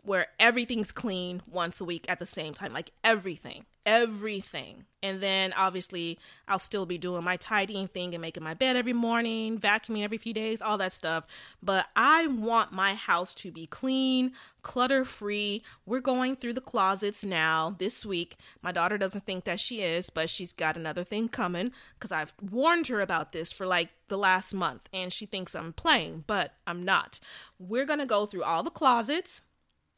where 0.06 0.28
everything's 0.38 0.92
clean 0.92 1.42
once 1.46 1.80
a 1.80 1.84
week 1.84 2.06
at 2.08 2.18
the 2.18 2.26
same 2.26 2.54
time, 2.54 2.72
like 2.72 2.92
everything, 3.02 3.66
everything. 3.84 4.84
And 5.02 5.20
then 5.20 5.52
obviously, 5.56 6.18
I'll 6.48 6.58
still 6.58 6.86
be 6.86 6.98
doing 6.98 7.24
my 7.24 7.36
tidying 7.36 7.88
thing 7.88 8.14
and 8.14 8.22
making 8.22 8.42
my 8.42 8.54
bed 8.54 8.76
every 8.76 8.92
morning, 8.92 9.58
vacuuming 9.58 10.02
every 10.02 10.18
few 10.18 10.32
days, 10.32 10.62
all 10.62 10.78
that 10.78 10.92
stuff. 10.92 11.26
But 11.62 11.86
I 11.94 12.26
want 12.26 12.72
my 12.72 12.94
house 12.94 13.34
to 13.36 13.52
be 13.52 13.66
clean, 13.66 14.32
clutter 14.62 15.04
free. 15.04 15.62
We're 15.84 16.00
going 16.00 16.36
through 16.36 16.54
the 16.54 16.60
closets 16.60 17.24
now 17.24 17.76
this 17.78 18.04
week. 18.04 18.36
My 18.62 18.72
daughter 18.72 18.98
doesn't 18.98 19.24
think 19.24 19.44
that 19.44 19.60
she 19.60 19.82
is, 19.82 20.10
but 20.10 20.28
she's 20.30 20.52
got 20.52 20.76
another 20.76 21.04
thing 21.04 21.28
coming 21.28 21.72
because 21.94 22.12
I've 22.12 22.34
warned 22.40 22.88
her 22.88 23.00
about 23.00 23.32
this 23.32 23.52
for 23.52 23.66
like 23.66 23.90
the 24.08 24.18
last 24.18 24.54
month 24.54 24.88
and 24.92 25.12
she 25.12 25.26
thinks 25.26 25.54
I'm 25.54 25.72
playing, 25.72 26.24
but 26.26 26.54
I'm 26.66 26.84
not. 26.84 27.18
We're 27.58 27.86
going 27.86 28.00
to 28.00 28.06
go 28.06 28.26
through 28.26 28.44
all 28.44 28.62
the 28.62 28.70
closets 28.70 29.42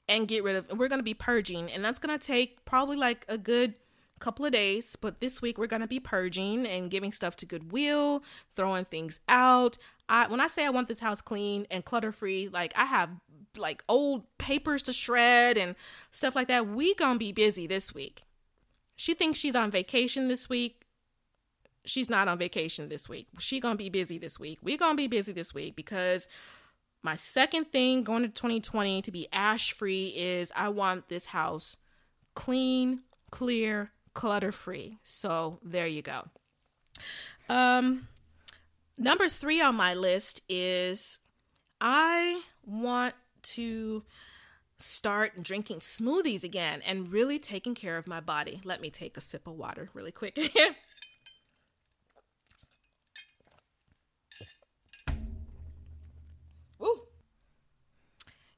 and 0.09 0.27
get 0.27 0.43
rid 0.43 0.57
of 0.57 0.67
we're 0.79 0.89
going 0.89 0.99
to 1.01 1.05
be 1.05 1.15
purging 1.15 1.71
and 1.71 1.85
that's 1.85 1.99
going 1.99 2.19
to 2.19 2.27
take 2.27 2.65
probably 2.65 2.97
like 2.97 3.25
a 3.29 3.39
good 3.39 3.75
couple 4.19 4.45
of 4.45 4.53
days, 4.53 4.97
but 5.01 5.21
this 5.21 5.41
week 5.41 5.59
we're 5.59 5.67
going 5.67 5.83
to 5.83 5.89
be 5.89 6.01
purging 6.01 6.67
and 6.67 6.91
giving 6.91 7.13
stuff 7.13 7.37
to 7.37 7.47
Goodwill, 7.47 8.23
throwing 8.57 8.85
things 8.85 9.21
out. 9.29 9.79
I 10.09 10.27
when 10.27 10.41
I 10.41 10.49
say 10.49 10.67
I 10.67 10.71
want 10.71 10.89
this 10.89 11.01
house 11.01 11.21
clean 11.21 11.67
and 11.71 11.85
clutter-free, 11.85 12.49
like 12.49 12.73
I 12.77 12.85
have 12.85 13.11
like 13.57 13.85
old 13.89 14.25
papers 14.39 14.83
to 14.85 14.93
shred 14.93 15.59
and 15.59 15.75
stuff 16.11 16.35
like 16.35 16.49
that. 16.49 16.69
We 16.69 16.95
to 17.15 17.19
be 17.19 17.33
busy 17.33 17.67
this 17.67 17.95
week. 17.95 18.23
She 18.97 19.15
thinks 19.15 19.39
she's 19.39 19.55
on 19.55 19.71
vacation 19.71 20.29
this 20.29 20.49
week. 20.49 20.83
She's 21.85 22.11
not 22.11 22.29
on 22.29 22.39
vacation 22.39 22.89
this 22.89 23.09
week. 23.09 23.29
She 23.39 23.61
to 23.73 23.79
be 23.79 23.89
busy 23.89 24.19
this 24.19 24.39
week. 24.39 24.59
We 24.63 24.77
to 24.93 24.97
be 24.97 25.07
busy 25.09 25.33
this 25.33 25.55
week 25.55 25.77
because 25.77 26.29
my 27.03 27.17
second 27.17 27.67
thing 27.73 28.03
going 28.03 28.23
to 28.23 28.29
2020 28.29 29.03
to 29.03 29.11
be 29.11 29.29
ash 29.33 29.73
free 29.73 30.09
is 30.17 30.53
I 30.57 30.69
want 30.69 31.09
this 31.09 31.27
house 31.27 31.77
clean, 32.35 33.01
clear, 33.31 33.93
clutter 34.15 34.53
free. 34.53 34.99
So 35.05 35.59
there 35.63 35.87
you 35.87 36.03
go. 36.03 36.25
Um, 37.49 38.09
number 38.97 39.29
three 39.29 39.61
on 39.61 39.77
my 39.77 39.95
list 39.95 40.43
is 40.49 41.21
I 41.81 42.43
want 42.65 43.15
to 43.43 44.05
start 44.79 45.43
drinking 45.43 45.81
smoothies 45.81 46.45
again 46.45 46.83
and 46.87 47.11
really 47.11 47.39
taking 47.39 47.75
care 47.75 47.97
of 47.97 48.07
my 48.07 48.21
body. 48.21 48.61
Let 48.65 48.81
me 48.81 48.91
take 48.91 49.17
a 49.17 49.21
sip 49.21 49.47
of 49.47 49.55
water 49.55 49.89
really 49.95 50.13
quick. 50.13 50.37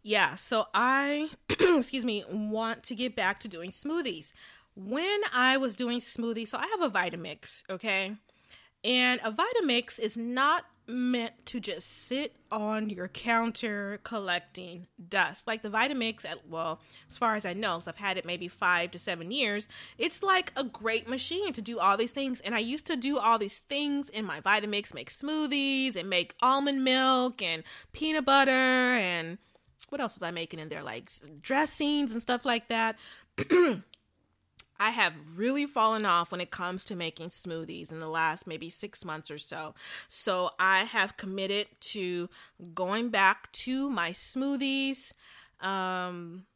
Yeah, 0.03 0.35
so 0.35 0.67
I, 0.73 1.31
excuse 1.49 2.05
me, 2.05 2.25
want 2.31 2.83
to 2.85 2.95
get 2.95 3.15
back 3.15 3.39
to 3.41 3.49
doing 3.49 3.71
smoothies 3.71 4.33
when 4.75 5.21
I 5.33 5.57
was 5.57 5.77
doing 5.77 5.99
smoothies, 5.99 6.49
so 6.49 6.59
I 6.59 6.67
have 6.67 6.83
a 6.83 6.91
Vitamix, 6.91 7.65
okay? 7.69 8.17
And 8.83 9.21
a 9.23 9.31
Vitamix 9.31 9.99
is 9.99 10.17
not 10.17 10.65
meant 10.87 11.47
to 11.47 11.61
just 11.61 12.09
sit 12.09 12.35
on 12.51 12.91
your 12.91 13.07
counter 13.09 14.01
collecting 14.03 14.87
dust. 15.09 15.47
Like 15.47 15.63
the 15.63 15.69
Vitamix, 15.69 16.25
at, 16.25 16.49
well, 16.49 16.81
as 17.09 17.17
far 17.17 17.35
as 17.35 17.45
I 17.45 17.53
know, 17.53 17.79
so 17.79 17.91
I've 17.91 17.97
had 17.99 18.17
it 18.17 18.25
maybe 18.25 18.49
five 18.49 18.91
to 18.93 18.99
seven 18.99 19.31
years, 19.31 19.69
it's 19.99 20.23
like 20.23 20.53
a 20.57 20.65
great 20.65 21.09
machine 21.09 21.53
to 21.53 21.63
do 21.63 21.79
all 21.79 21.97
these 21.97 22.13
things. 22.13 22.41
And 22.41 22.55
I 22.55 22.61
used 22.61 22.87
to 22.87 22.97
do 22.97 23.19
all 23.19 23.39
these 23.39 23.59
things 23.59 24.09
in 24.09 24.25
my 24.25 24.41
Vitamix, 24.41 24.95
make 24.95 25.11
smoothies 25.11 25.95
and 25.95 26.09
make 26.09 26.35
almond 26.41 26.83
milk 26.83 27.43
and 27.43 27.63
peanut 27.93 28.25
butter 28.25 28.51
and 28.51 29.39
what 29.89 30.01
else 30.01 30.15
was 30.17 30.23
I 30.23 30.31
making 30.31 30.61
in 30.61 30.69
there? 30.69 30.83
Like 30.83 31.11
dressings 31.41 32.13
and 32.13 32.23
stuff 32.23 32.45
like 32.45 32.69
that. 32.69 32.97
I 34.81 34.91
have 34.91 35.13
really 35.37 35.67
fallen 35.67 36.07
off 36.07 36.33
when 36.33 36.41
it 36.41 36.51
comes 36.51 36.85
to 36.87 36.97
making 36.97 37.29
smoothies 37.29 37.93
in 37.93 38.01
the 38.01 38.09
last 38.09 38.47
maybe 38.47 38.71
six 38.71 39.05
months 39.05 39.31
or 39.31 39.37
so. 39.37 39.75
So 40.09 40.53
I 40.59 40.85
have 40.85 41.19
committed 41.19 41.67
to 41.81 42.31
going 42.73 43.11
back 43.11 43.53
to 43.53 43.91
my 43.91 44.13
smoothies. 44.13 45.13
Um, 45.61 46.47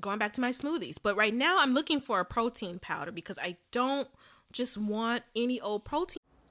going 0.00 0.18
back 0.18 0.32
to 0.34 0.40
my 0.40 0.50
smoothies. 0.50 0.96
But 1.00 1.16
right 1.16 1.34
now 1.34 1.58
I'm 1.60 1.74
looking 1.74 2.00
for 2.00 2.18
a 2.20 2.24
protein 2.24 2.80
powder 2.80 3.12
because 3.12 3.38
I 3.38 3.56
don't 3.70 4.08
just 4.52 4.76
want 4.76 5.22
any 5.34 5.60
old 5.60 5.84
protein 5.84 6.22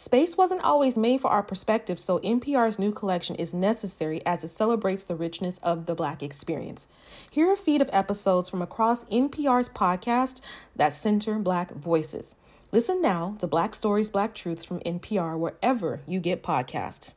Space 0.00 0.34
wasn't 0.34 0.64
always 0.64 0.96
made 0.96 1.20
for 1.20 1.28
our 1.28 1.42
perspective, 1.42 2.00
so 2.00 2.20
NPR's 2.20 2.78
new 2.78 2.90
collection 2.90 3.36
is 3.36 3.52
necessary 3.52 4.24
as 4.24 4.42
it 4.42 4.48
celebrates 4.48 5.04
the 5.04 5.14
richness 5.14 5.58
of 5.62 5.84
the 5.84 5.94
Black 5.94 6.22
experience. 6.22 6.88
Here 7.30 7.50
are 7.50 7.52
a 7.52 7.56
feed 7.58 7.82
of 7.82 7.90
episodes 7.92 8.48
from 8.48 8.62
across 8.62 9.04
NPR's 9.04 9.68
podcast 9.68 10.40
that 10.74 10.94
center 10.94 11.38
Black 11.38 11.72
voices. 11.72 12.34
Listen 12.72 13.02
now 13.02 13.36
to 13.40 13.46
Black 13.46 13.74
Stories, 13.74 14.08
Black 14.08 14.34
Truths 14.34 14.64
from 14.64 14.80
NPR 14.80 15.38
wherever 15.38 16.00
you 16.06 16.18
get 16.18 16.42
podcasts. 16.42 17.16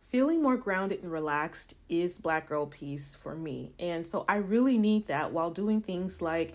Feeling 0.00 0.42
more 0.42 0.58
grounded 0.58 1.02
and 1.02 1.10
relaxed 1.10 1.74
is 1.88 2.20
Black 2.20 2.46
Girl 2.46 2.66
Peace 2.66 3.16
for 3.16 3.34
me. 3.34 3.72
And 3.80 4.06
so 4.06 4.24
I 4.28 4.36
really 4.36 4.78
need 4.78 5.06
that 5.06 5.32
while 5.32 5.50
doing 5.50 5.80
things 5.80 6.22
like 6.22 6.54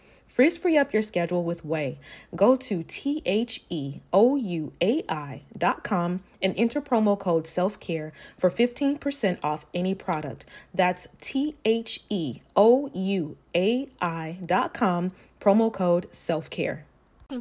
Frizz 0.31 0.59
free 0.59 0.77
up 0.77 0.93
your 0.93 1.01
schedule 1.01 1.43
with 1.43 1.65
Ouai. 1.65 1.97
Go 2.33 2.55
to 2.55 2.83
T 2.83 3.21
H 3.25 3.65
E 3.69 3.99
O 4.13 4.37
U 4.37 4.71
A 4.81 5.03
I 5.09 5.43
dot 5.57 5.83
com 5.83 6.21
and 6.41 6.53
enter 6.55 6.81
promo 6.81 7.19
code 7.19 7.45
self 7.45 7.77
care 7.81 8.13
for 8.37 8.49
15% 8.49 9.39
off 9.43 9.65
any 9.73 9.93
product. 9.93 10.45
That's 10.73 11.09
T 11.19 11.55
H 11.65 11.99
E 12.09 12.39
O 12.55 12.89
U 12.93 13.35
A 13.53 13.89
I 14.01 14.37
dot 14.45 14.73
com, 14.73 15.11
promo 15.41 15.71
code 15.71 16.13
self 16.13 16.49
care. 16.49 16.85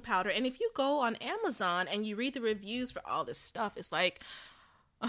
Powder. 0.02 0.30
And 0.30 0.44
if 0.44 0.58
you 0.58 0.70
go 0.74 0.98
on 0.98 1.14
Amazon 1.16 1.86
and 1.86 2.04
you 2.04 2.16
read 2.16 2.34
the 2.34 2.40
reviews 2.40 2.90
for 2.90 3.02
all 3.08 3.24
this 3.24 3.38
stuff, 3.38 3.72
it's 3.76 3.92
like, 3.92 4.20
uh, 5.00 5.08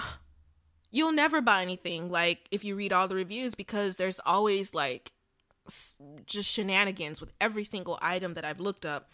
you'll 0.91 1.11
never 1.11 1.41
buy 1.41 1.63
anything 1.63 2.11
like 2.11 2.47
if 2.51 2.63
you 2.63 2.75
read 2.75 2.93
all 2.93 3.07
the 3.07 3.15
reviews 3.15 3.55
because 3.55 3.95
there's 3.95 4.19
always 4.23 4.75
like 4.75 5.11
just 6.25 6.49
shenanigans 6.49 7.19
with 7.19 7.31
every 7.39 7.63
single 7.63 7.97
item 8.01 8.33
that 8.33 8.45
I've 8.45 8.59
looked 8.59 8.85
up 8.85 9.09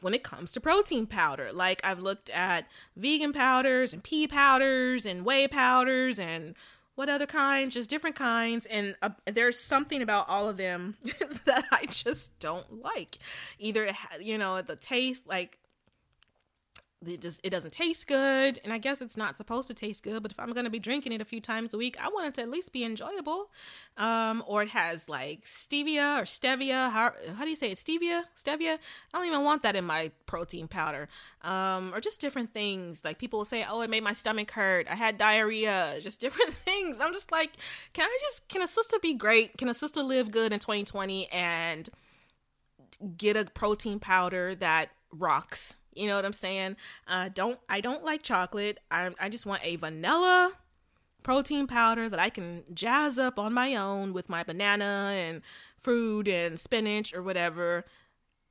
when 0.00 0.14
it 0.14 0.22
comes 0.22 0.52
to 0.52 0.60
protein 0.60 1.06
powder. 1.06 1.52
Like 1.52 1.80
I've 1.84 2.00
looked 2.00 2.30
at 2.30 2.66
vegan 2.96 3.32
powders 3.32 3.92
and 3.92 4.02
pea 4.02 4.26
powders 4.26 5.06
and 5.06 5.24
whey 5.24 5.48
powders 5.48 6.18
and 6.18 6.54
what 6.94 7.08
other 7.08 7.26
kinds, 7.26 7.74
just 7.74 7.90
different 7.90 8.16
kinds. 8.16 8.66
And 8.66 8.96
uh, 9.02 9.10
there's 9.26 9.58
something 9.58 10.02
about 10.02 10.28
all 10.28 10.48
of 10.48 10.56
them 10.56 10.96
that 11.44 11.64
I 11.72 11.86
just 11.86 12.38
don't 12.38 12.82
like. 12.82 13.18
Either, 13.58 13.88
you 14.20 14.38
know, 14.38 14.62
the 14.62 14.76
taste, 14.76 15.26
like 15.26 15.58
it, 17.06 17.20
does, 17.20 17.40
it 17.42 17.50
doesn't 17.50 17.72
taste 17.72 18.06
good. 18.06 18.60
And 18.64 18.72
i 18.72 18.78
guess 18.78 19.00
it's 19.00 19.16
not 19.16 19.36
supposed 19.36 19.68
to 19.68 19.74
taste 19.74 20.02
good 20.02 20.22
but 20.22 20.32
if 20.32 20.40
i'm 20.40 20.52
going 20.52 20.64
to 20.64 20.70
be 20.70 20.78
drinking 20.78 21.12
it 21.12 21.20
a 21.20 21.24
few 21.24 21.40
times 21.40 21.74
a 21.74 21.78
week 21.78 21.96
i 22.00 22.08
want 22.08 22.26
it 22.26 22.34
to 22.34 22.42
at 22.42 22.50
least 22.50 22.72
be 22.72 22.84
enjoyable. 22.84 23.50
Um, 23.96 24.42
or 24.46 24.62
it 24.62 24.70
has 24.70 25.08
like 25.08 25.44
stevia 25.44 26.20
or 26.20 26.24
stevia 26.24 26.90
how, 26.90 27.12
how 27.36 27.44
do 27.44 27.50
you 27.50 27.56
say 27.56 27.70
it? 27.70 27.78
Stevia? 27.78 28.24
Stevia? 28.36 28.78
I 29.12 29.18
don't 29.18 29.26
even 29.26 29.44
want 29.44 29.62
that 29.62 29.76
in 29.76 29.84
my 29.84 30.10
protein 30.26 30.68
powder. 30.68 31.08
Um, 31.42 31.94
or 31.94 32.00
just 32.00 32.20
different 32.20 32.52
things. 32.52 33.02
Like 33.04 33.18
people 33.18 33.40
will 33.40 33.44
say 33.44 33.64
oh 33.68 33.80
it 33.82 33.90
made 33.90 34.02
my 34.02 34.12
stomach 34.12 34.50
hurt. 34.50 34.86
I 34.90 34.94
had 34.94 35.18
diarrhea. 35.18 35.98
Just 36.00 36.20
different 36.24 36.54
things. 36.54 37.00
I'm 37.00 37.12
just 37.12 37.30
like 37.32 37.52
can 37.92 38.06
i 38.06 38.18
just 38.20 38.48
can 38.48 38.62
a 38.62 38.68
sister 38.68 38.96
be 39.00 39.14
great? 39.14 39.56
Can 39.58 39.68
a 39.68 39.74
sister 39.74 40.02
live 40.02 40.30
good 40.30 40.52
in 40.52 40.58
2020 40.58 41.30
and 41.30 41.88
get 43.16 43.36
a 43.36 43.44
protein 43.44 43.98
powder 43.98 44.54
that 44.56 44.90
rocks 45.12 45.76
you 45.96 46.06
know 46.06 46.16
what 46.16 46.24
I'm 46.24 46.32
saying? 46.32 46.76
Uh, 47.06 47.28
don't 47.32 47.58
I 47.68 47.80
don't 47.80 48.04
like 48.04 48.22
chocolate. 48.22 48.80
I 48.90 49.10
I 49.20 49.28
just 49.28 49.46
want 49.46 49.64
a 49.64 49.76
vanilla 49.76 50.52
protein 51.22 51.66
powder 51.66 52.08
that 52.08 52.20
I 52.20 52.30
can 52.30 52.62
jazz 52.72 53.18
up 53.18 53.38
on 53.38 53.52
my 53.52 53.74
own 53.74 54.12
with 54.12 54.28
my 54.28 54.44
banana 54.44 55.10
and 55.14 55.42
fruit 55.76 56.28
and 56.28 56.60
spinach 56.60 57.12
or 57.14 57.22
whatever. 57.22 57.84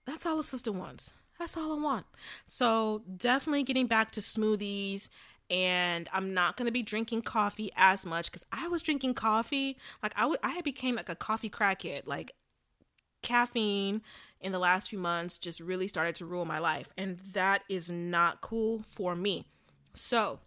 That's 0.05 0.25
all 0.25 0.39
a 0.39 0.43
sister 0.43 0.71
wants. 0.71 1.13
That's 1.39 1.55
all 1.55 1.71
I 1.71 1.81
want. 1.81 2.05
So 2.45 3.03
definitely 3.15 3.63
getting 3.63 3.87
back 3.87 4.11
to 4.11 4.19
smoothies 4.19 5.09
and 5.49 6.09
I'm 6.11 6.33
not 6.33 6.57
to 6.65 6.71
be 6.71 6.83
drinking 6.83 7.21
coffee 7.21 7.71
as 7.75 8.05
much 8.05 8.31
cuz 8.31 8.43
I 8.51 8.67
was 8.67 8.81
drinking 8.81 9.13
coffee 9.13 9.77
like 10.01 10.13
I, 10.15 10.33
I 10.41 10.61
became 10.61 10.95
like 10.95 11.09
a 11.09 11.15
coffee 11.15 11.49
crackhead 11.49 12.07
like 12.07 12.31
caffeine 13.23 14.01
in 14.39 14.51
the 14.51 14.59
last 14.59 14.89
few 14.89 14.99
months 14.99 15.37
just 15.37 15.59
really 15.59 15.87
started 15.87 16.15
to 16.15 16.25
rule 16.25 16.45
my 16.45 16.59
life. 16.59 16.89
And 16.97 17.17
that 17.31 17.63
is 17.69 17.89
not 17.89 18.41
cool 18.41 18.83
for 18.95 19.15
me. 19.15 19.47
So, 19.93 20.39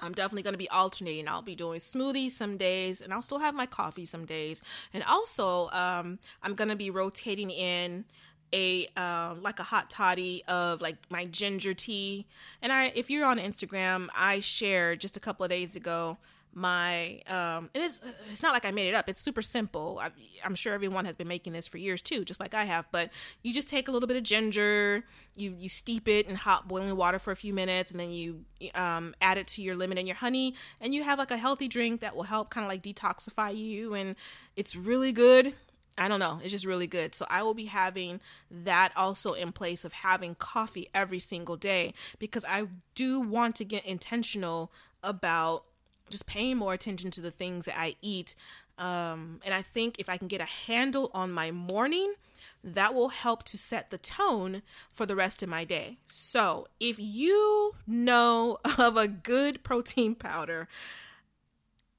I'm 0.00 0.12
definitely 0.12 0.42
going 0.42 0.54
to 0.54 0.58
be 0.58 0.68
alternating. 0.70 1.28
I'll 1.28 1.42
be 1.42 1.54
doing 1.54 1.78
smoothies 1.78 2.32
some 2.32 2.56
days, 2.56 3.00
and 3.00 3.12
I'll 3.12 3.22
still 3.22 3.38
have 3.38 3.54
my 3.54 3.66
coffee 3.66 4.04
some 4.04 4.24
days. 4.24 4.60
And 4.92 5.04
also, 5.04 5.68
um, 5.70 6.18
I'm 6.42 6.54
going 6.54 6.68
to 6.68 6.76
be 6.76 6.90
rotating 6.90 7.50
in 7.50 8.04
a 8.52 8.86
um, 8.96 9.42
like 9.42 9.58
a 9.58 9.64
hot 9.64 9.90
toddy 9.90 10.44
of 10.46 10.80
like 10.80 10.96
my 11.10 11.24
ginger 11.24 11.74
tea. 11.74 12.26
And 12.62 12.72
I, 12.72 12.92
if 12.94 13.10
you're 13.10 13.24
on 13.24 13.38
Instagram, 13.38 14.08
I 14.14 14.40
shared 14.40 15.00
just 15.00 15.16
a 15.16 15.20
couple 15.20 15.44
of 15.44 15.50
days 15.50 15.76
ago 15.76 16.18
my 16.54 17.20
um 17.28 17.68
it 17.74 17.82
is 17.82 18.00
it's 18.30 18.42
not 18.42 18.52
like 18.52 18.64
i 18.64 18.70
made 18.70 18.88
it 18.88 18.94
up 18.94 19.08
it's 19.08 19.20
super 19.20 19.42
simple 19.42 20.00
I, 20.02 20.10
i'm 20.44 20.54
sure 20.54 20.72
everyone 20.72 21.04
has 21.04 21.16
been 21.16 21.26
making 21.28 21.52
this 21.52 21.66
for 21.66 21.78
years 21.78 22.00
too 22.00 22.24
just 22.24 22.38
like 22.38 22.54
i 22.54 22.64
have 22.64 22.86
but 22.92 23.10
you 23.42 23.52
just 23.52 23.68
take 23.68 23.88
a 23.88 23.90
little 23.90 24.06
bit 24.06 24.16
of 24.16 24.22
ginger 24.22 25.04
you 25.36 25.54
you 25.58 25.68
steep 25.68 26.06
it 26.06 26.28
in 26.28 26.36
hot 26.36 26.68
boiling 26.68 26.94
water 26.96 27.18
for 27.18 27.32
a 27.32 27.36
few 27.36 27.52
minutes 27.52 27.90
and 27.90 27.98
then 27.98 28.10
you 28.10 28.44
um, 28.74 29.14
add 29.20 29.36
it 29.36 29.46
to 29.48 29.62
your 29.62 29.74
lemon 29.76 29.98
and 29.98 30.06
your 30.06 30.16
honey 30.16 30.54
and 30.80 30.94
you 30.94 31.02
have 31.02 31.18
like 31.18 31.30
a 31.30 31.36
healthy 31.36 31.68
drink 31.68 32.00
that 32.00 32.14
will 32.14 32.22
help 32.22 32.50
kind 32.50 32.64
of 32.64 32.68
like 32.68 32.82
detoxify 32.82 33.54
you 33.54 33.94
and 33.94 34.14
it's 34.56 34.76
really 34.76 35.12
good 35.12 35.54
I 35.96 36.08
don't 36.08 36.18
know. 36.18 36.40
It's 36.42 36.50
just 36.50 36.66
really 36.66 36.88
good. 36.88 37.14
So 37.14 37.24
I 37.30 37.44
will 37.44 37.54
be 37.54 37.66
having 37.66 38.20
that 38.50 38.92
also 38.96 39.34
in 39.34 39.52
place 39.52 39.84
of 39.84 39.92
having 39.92 40.34
coffee 40.34 40.88
every 40.92 41.20
single 41.20 41.56
day 41.56 41.94
because 42.18 42.44
I 42.48 42.66
do 42.96 43.20
want 43.20 43.54
to 43.56 43.64
get 43.64 43.86
intentional 43.86 44.72
about 45.04 45.64
just 46.10 46.26
paying 46.26 46.56
more 46.56 46.72
attention 46.72 47.10
to 47.12 47.20
the 47.20 47.30
things 47.30 47.66
that 47.66 47.78
I 47.78 47.96
eat. 48.02 48.34
Um, 48.78 49.40
and 49.44 49.54
I 49.54 49.62
think 49.62 49.98
if 49.98 50.08
I 50.08 50.16
can 50.16 50.28
get 50.28 50.40
a 50.40 50.44
handle 50.44 51.10
on 51.14 51.30
my 51.30 51.50
morning, 51.50 52.14
that 52.62 52.94
will 52.94 53.10
help 53.10 53.42
to 53.44 53.58
set 53.58 53.90
the 53.90 53.98
tone 53.98 54.62
for 54.90 55.06
the 55.06 55.16
rest 55.16 55.42
of 55.42 55.48
my 55.48 55.64
day. 55.64 55.98
So, 56.06 56.66
if 56.80 56.96
you 56.98 57.74
know 57.86 58.58
of 58.78 58.96
a 58.96 59.06
good 59.06 59.62
protein 59.62 60.14
powder, 60.14 60.68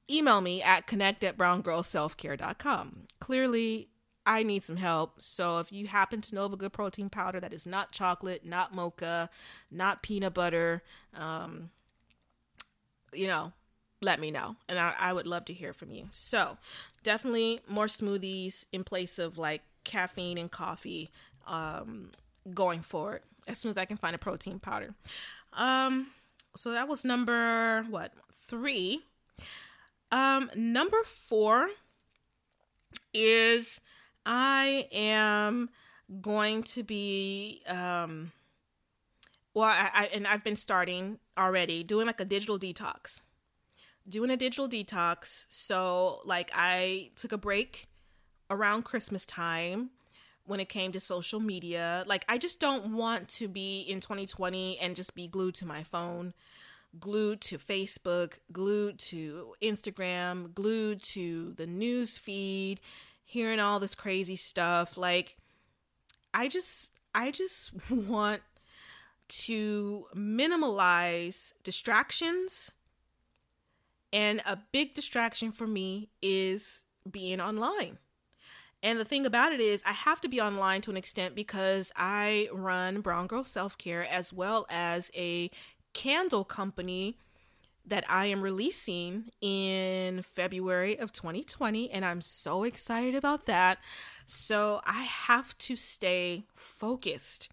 email 0.10 0.42
me 0.42 0.62
at 0.62 0.88
connect 0.88 1.24
at 1.24 1.38
browngirlselfcare.com. 1.38 3.08
Clearly, 3.20 3.90
I 4.26 4.42
need 4.42 4.64
some 4.64 4.78
help. 4.78 5.22
So, 5.22 5.60
if 5.60 5.72
you 5.72 5.88
happen 5.88 6.20
to 6.22 6.36
know 6.36 6.46
of 6.46 6.54
a 6.54 6.58
good 6.58 6.74
protein 6.74 7.10
powder 7.10 7.40
that 7.40 7.54
is 7.54 7.66
not 7.66 7.92
chocolate, 7.92 8.44
not 8.46 8.74
mocha, 8.74 9.30
not 9.70 10.02
peanut 10.02 10.34
butter, 10.34 10.82
um, 11.14 11.70
you 13.14 13.28
know, 13.28 13.54
let 14.02 14.20
me 14.20 14.32
know. 14.32 14.56
And 14.68 14.80
I, 14.80 14.94
I 15.00 15.14
would 15.14 15.28
love 15.28 15.46
to 15.46 15.54
hear 15.54 15.74
from 15.74 15.92
you. 15.92 16.08
So 16.12 16.58
definitely 17.04 17.60
more 17.68 17.88
smoothies 17.88 18.66
in 18.72 18.84
place 18.84 19.20
of 19.20 19.38
like 19.38 19.62
caffeine 19.84 20.38
and 20.38 20.52
coffee 20.52 21.10
um, 21.48 22.12
going 22.54 22.82
forward 22.82 23.22
as 23.48 23.58
soon 23.58 23.72
as 23.72 23.78
I 23.78 23.86
can 23.86 23.98
find 23.98 24.16
a 24.16 24.20
protein 24.20 24.60
powder. 24.60 24.94
Um, 25.54 26.08
so 26.56 26.72
that 26.72 26.88
was 26.88 27.06
number 27.06 27.84
what 27.90 28.12
three. 28.48 29.02
Um, 30.12 30.50
number 30.56 31.04
four 31.04 31.70
is 33.14 33.80
I 34.26 34.88
am 34.92 35.70
going 36.22 36.62
to 36.62 36.84
be 36.84 37.62
um 37.68 38.32
well 39.56 39.66
I, 39.66 39.90
I 39.94 40.06
and 40.14 40.28
I've 40.28 40.44
been 40.44 40.56
starting 40.56 41.18
already 41.38 41.84
doing 41.84 42.06
like 42.06 42.20
a 42.20 42.26
digital 42.26 42.60
detox 42.60 43.22
doing 44.08 44.30
a 44.30 44.38
digital 44.38 44.68
detox. 44.68 45.46
So, 45.50 46.22
like, 46.26 46.52
I 46.54 47.12
took 47.16 47.32
a 47.32 47.38
break 47.38 47.88
around 48.50 48.84
Christmas 48.84 49.26
time 49.26 49.90
when 50.46 50.60
it 50.60 50.70
came 50.70 50.92
to 50.92 51.00
social 51.00 51.40
media. 51.40 52.04
Like, 52.08 52.26
I 52.30 52.38
just 52.38 52.60
don't 52.60 52.94
want 52.94 53.28
to 53.30 53.48
be 53.48 53.82
in 53.82 54.00
2020 54.00 54.80
and 54.80 54.96
just 54.96 55.16
be 55.16 55.28
glued 55.28 55.56
to 55.56 55.66
my 55.66 55.84
phone, 55.84 56.34
glued 57.00 57.42
to 57.42 57.58
Facebook, 57.58 58.34
glued 58.52 59.00
to 59.00 59.56
Instagram, 59.62 60.54
glued 60.54 61.02
to 61.04 61.54
the 61.54 61.66
news 61.66 62.18
feed, 62.18 62.80
hearing 63.24 63.60
all 63.60 63.80
this 63.80 63.96
crazy 63.96 64.36
stuff. 64.36 64.98
Like, 64.98 65.38
I 66.34 66.48
just, 66.48 66.92
I 67.14 67.32
just 67.32 67.72
want 67.90 68.42
to 69.28 70.06
minimalize 70.16 71.54
distractions 71.64 72.72
and 74.16 74.42
a 74.46 74.58
big 74.72 74.94
distraction 74.94 75.52
for 75.52 75.68
me 75.68 76.08
is 76.22 76.86
being 77.12 77.42
online. 77.42 77.98
And 78.82 78.98
the 78.98 79.04
thing 79.04 79.26
about 79.26 79.52
it 79.52 79.60
is, 79.60 79.84
I 79.86 79.92
have 79.92 80.22
to 80.22 80.30
be 80.30 80.40
online 80.40 80.80
to 80.82 80.90
an 80.90 80.96
extent 80.96 81.36
because 81.36 81.92
I 81.98 82.48
run 82.54 83.02
Brown 83.02 83.28
Girl 83.28 83.44
Self 83.44 83.78
Care 83.78 84.08
as 84.08 84.32
well 84.32 84.68
as 84.70 85.12
a 85.16 85.52
candle 85.94 86.46
company 86.46 87.18
that 87.86 88.06
I 88.08 88.28
am 88.28 88.42
releasing 88.42 89.26
in 89.42 90.22
February 90.22 90.98
of 90.98 91.12
2020. 91.12 91.92
And 91.92 92.06
I'm 92.06 92.22
so 92.22 92.64
excited 92.64 93.16
about 93.16 93.48
that. 93.48 93.80
So 94.28 94.80
I 94.86 95.02
have 95.04 95.58
to 95.60 95.76
stay 95.76 96.46
focused 96.54 97.50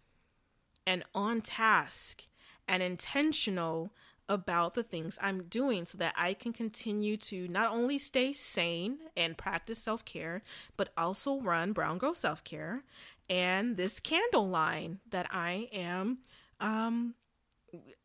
and 0.86 1.02
on 1.12 1.40
task 1.40 2.28
and 2.68 2.84
intentional 2.84 3.92
about 4.32 4.74
the 4.74 4.82
things 4.82 5.18
I'm 5.20 5.44
doing 5.44 5.84
so 5.86 5.98
that 5.98 6.14
I 6.16 6.34
can 6.34 6.52
continue 6.52 7.16
to 7.18 7.46
not 7.48 7.70
only 7.70 7.98
stay 7.98 8.32
sane 8.32 8.98
and 9.16 9.36
practice 9.36 9.78
self 9.78 10.04
care, 10.04 10.42
but 10.76 10.92
also 10.96 11.40
run 11.40 11.72
Brown 11.72 11.98
Girl 11.98 12.14
Self 12.14 12.42
Care 12.44 12.82
and 13.28 13.76
this 13.76 14.00
candle 14.00 14.48
line 14.48 15.00
that 15.10 15.26
I 15.30 15.68
am 15.72 16.18
um, 16.60 17.14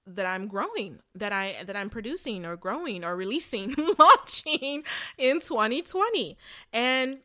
that 0.06 0.26
I'm 0.26 0.48
growing, 0.48 1.00
that 1.16 1.32
I 1.32 1.56
that 1.66 1.76
I'm 1.76 1.90
producing 1.90 2.46
or 2.46 2.56
growing 2.56 3.04
or 3.04 3.16
releasing, 3.16 3.76
launching 4.00 4.84
in 5.18 5.40
2020. 5.40 6.38
And 6.74 7.20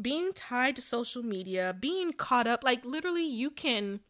being 0.00 0.32
tied 0.32 0.76
to 0.76 0.82
social 0.82 1.22
media, 1.22 1.76
being 1.78 2.12
caught 2.12 2.46
up, 2.46 2.62
like 2.62 2.84
literally 2.84 3.26
you 3.26 3.50
can 3.50 4.00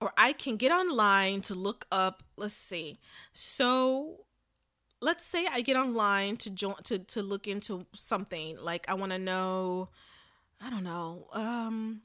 or 0.00 0.12
I 0.16 0.32
can 0.32 0.56
get 0.56 0.72
online 0.72 1.40
to 1.42 1.54
look 1.54 1.86
up, 1.90 2.22
let's 2.36 2.54
see. 2.54 2.98
So 3.32 4.26
let's 5.00 5.24
say 5.24 5.46
I 5.50 5.60
get 5.60 5.76
online 5.76 6.36
to 6.38 6.50
join 6.50 6.76
to 6.84 6.98
to 6.98 7.22
look 7.22 7.46
into 7.46 7.86
something 7.94 8.56
like 8.60 8.88
I 8.88 8.94
want 8.94 9.12
to 9.12 9.18
know 9.18 9.90
I 10.60 10.70
don't 10.70 10.84
know 10.84 11.28
um 11.32 12.00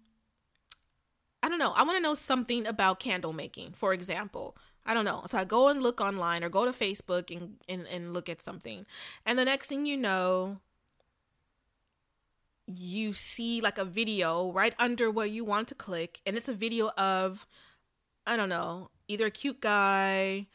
I 1.42 1.50
don't 1.50 1.60
know 1.60 1.72
I 1.72 1.84
want 1.84 1.96
to 1.96 2.02
know 2.02 2.14
something 2.14 2.68
about 2.68 3.00
candle 3.00 3.34
making 3.34 3.74
for 3.74 3.94
example 3.94 4.58
I 4.86 4.94
don't 4.94 5.06
know 5.06 5.24
so 5.26 5.38
I 5.38 5.46
go 5.46 5.70
and 5.70 5.82
look 5.82 6.02
online 6.02 6.44
or 6.44 6.50
go 6.50 6.66
to 6.66 6.72
Facebook 6.72 7.36
and 7.36 7.56
and, 7.70 7.88
and 7.88 8.14
look 8.14 8.28
at 8.28 8.42
something 8.42 8.86
and 9.26 9.40
the 9.40 9.46
next 9.46 9.68
thing 9.68 9.86
you 9.86 9.96
know 9.98 10.60
you 12.68 13.14
see 13.14 13.62
like 13.62 13.78
a 13.78 13.86
video 13.86 14.52
right 14.52 14.76
under 14.78 15.10
where 15.10 15.26
you 15.26 15.46
want 15.46 15.70
to 15.70 15.76
click 15.76 16.20
and 16.26 16.36
it's 16.36 16.50
a 16.50 16.54
video 16.54 16.90
of 16.98 17.48
I 18.26 18.38
don't 18.38 18.50
know 18.50 18.90
either 19.12 19.26
a 19.26 19.32
cute 19.32 19.60
guy 19.60 20.48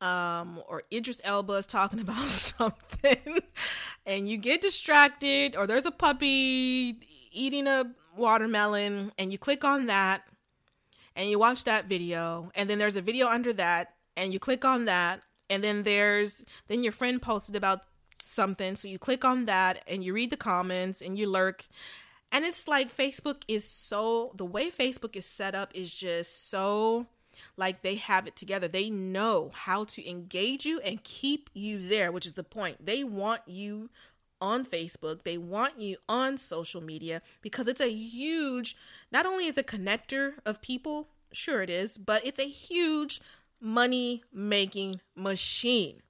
um, 0.00 0.62
or 0.66 0.84
Idris 0.92 1.20
Elba 1.24 1.54
is 1.54 1.66
talking 1.66 2.00
about 2.00 2.26
something, 2.26 3.38
and 4.06 4.28
you 4.28 4.38
get 4.38 4.60
distracted, 4.60 5.56
or 5.56 5.66
there's 5.66 5.86
a 5.86 5.90
puppy 5.90 6.96
eating 7.32 7.66
a 7.66 7.92
watermelon, 8.16 9.12
and 9.18 9.32
you 9.32 9.38
click 9.38 9.64
on 9.64 9.86
that, 9.86 10.22
and 11.16 11.28
you 11.28 11.38
watch 11.38 11.64
that 11.64 11.86
video, 11.86 12.50
and 12.54 12.70
then 12.70 12.78
there's 12.78 12.96
a 12.96 13.02
video 13.02 13.28
under 13.28 13.52
that, 13.54 13.94
and 14.16 14.32
you 14.32 14.38
click 14.38 14.64
on 14.64 14.86
that, 14.86 15.22
and 15.48 15.62
then 15.62 15.82
there's 15.82 16.44
then 16.68 16.82
your 16.82 16.92
friend 16.92 17.20
posted 17.20 17.56
about 17.56 17.80
something, 18.22 18.76
so 18.76 18.88
you 18.88 18.98
click 18.98 19.24
on 19.24 19.46
that, 19.46 19.82
and 19.86 20.02
you 20.02 20.14
read 20.14 20.30
the 20.30 20.36
comments, 20.36 21.02
and 21.02 21.18
you 21.18 21.28
lurk. 21.28 21.66
And 22.32 22.44
it's 22.44 22.68
like 22.68 22.94
Facebook 22.94 23.42
is 23.48 23.64
so 23.64 24.32
the 24.36 24.44
way 24.44 24.70
Facebook 24.70 25.16
is 25.16 25.26
set 25.26 25.54
up 25.54 25.72
is 25.74 25.92
just 25.92 26.48
so 26.48 27.06
like 27.56 27.82
they 27.82 27.96
have 27.96 28.26
it 28.26 28.36
together. 28.36 28.68
They 28.68 28.90
know 28.90 29.50
how 29.52 29.84
to 29.84 30.08
engage 30.08 30.64
you 30.64 30.80
and 30.80 31.02
keep 31.02 31.50
you 31.54 31.78
there, 31.78 32.12
which 32.12 32.26
is 32.26 32.34
the 32.34 32.44
point. 32.44 32.84
They 32.84 33.04
want 33.04 33.42
you 33.46 33.90
on 34.40 34.64
Facebook, 34.64 35.22
they 35.22 35.36
want 35.36 35.78
you 35.78 35.98
on 36.08 36.38
social 36.38 36.80
media 36.80 37.20
because 37.42 37.68
it's 37.68 37.80
a 37.80 37.92
huge, 37.92 38.74
not 39.12 39.26
only 39.26 39.46
is 39.46 39.58
a 39.58 39.62
connector 39.62 40.34
of 40.46 40.62
people, 40.62 41.08
sure 41.30 41.62
it 41.62 41.68
is, 41.68 41.98
but 41.98 42.24
it's 42.26 42.40
a 42.40 42.48
huge 42.48 43.20
money 43.60 44.22
making 44.32 45.00
machine. 45.14 46.00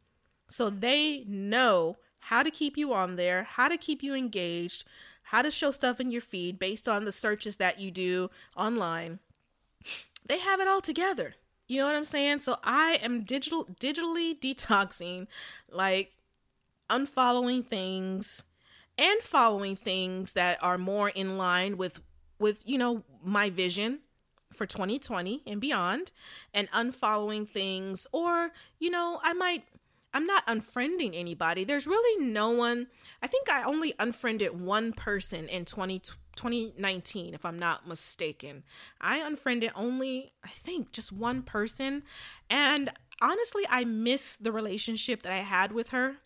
So 0.49 0.71
they 0.71 1.25
know 1.27 1.97
how 2.21 2.43
to 2.43 2.51
keep 2.51 2.77
you 2.77 2.93
on 2.93 3.17
there, 3.17 3.45
how 3.45 3.69
to 3.69 3.77
keep 3.77 4.03
you 4.03 4.15
engaged, 4.15 4.85
how 5.31 5.43
to 5.43 5.51
show 5.51 5.71
stuff 5.71 6.01
in 6.01 6.11
your 6.11 6.21
feed 6.21 6.59
based 6.59 6.89
on 6.89 7.05
the 7.05 7.13
searches 7.13 7.57
that 7.57 7.81
you 7.81 7.91
do 7.91 8.31
online 8.57 9.19
they 10.31 10.39
have 10.39 10.61
it 10.61 10.69
all 10.69 10.81
together. 10.81 11.35
You 11.67 11.79
know 11.79 11.87
what 11.87 11.97
I'm 11.97 12.05
saying? 12.05 12.41
So 12.41 12.57
I 12.63 12.99
am 13.03 13.23
digital 13.23 13.65
digitally 13.81 14.39
detoxing, 14.39 15.27
like 15.71 16.13
unfollowing 16.89 17.65
things 17.67 18.45
and 18.99 19.21
following 19.21 19.77
things 19.77 20.33
that 20.35 20.63
are 20.63 20.79
more 20.79 21.09
in 21.09 21.39
line 21.39 21.77
with 21.77 22.01
with 22.39 22.63
you 22.67 22.79
know 22.79 23.05
my 23.23 23.51
vision 23.51 24.01
for 24.53 24.67
2020 24.67 25.43
and 25.47 25.61
beyond 25.61 26.11
and 26.53 26.69
unfollowing 26.73 27.49
things 27.49 28.07
or 28.13 28.51
you 28.81 28.91
know 28.91 29.21
I 29.23 29.33
might 29.33 29.65
I'm 30.13 30.27
not 30.27 30.47
unfriending 30.47 31.13
anybody. 31.15 31.65
There's 31.65 31.87
really 31.87 32.25
no 32.25 32.51
one. 32.51 32.89
I 33.23 33.27
think 33.27 33.49
I 33.49 33.63
only 33.63 33.95
unfriended 33.99 34.61
one 34.61 34.93
person 34.93 35.49
in 35.49 35.65
2020 35.65 36.17
2019, 36.37 37.35
if 37.35 37.45
I'm 37.45 37.59
not 37.59 37.87
mistaken. 37.87 38.63
I 39.01 39.19
unfriended 39.19 39.73
only, 39.75 40.33
I 40.45 40.49
think, 40.49 40.93
just 40.93 41.13
one 41.13 41.43
person. 41.43 42.03
And 42.49 42.91
honestly, 43.21 43.65
I 43.69 43.85
miss 43.85 44.37
the 44.37 44.53
relationship 44.53 45.23
that 45.23 45.33
I 45.33 45.39
had 45.39 45.73
with 45.73 45.91
her. 45.91 46.17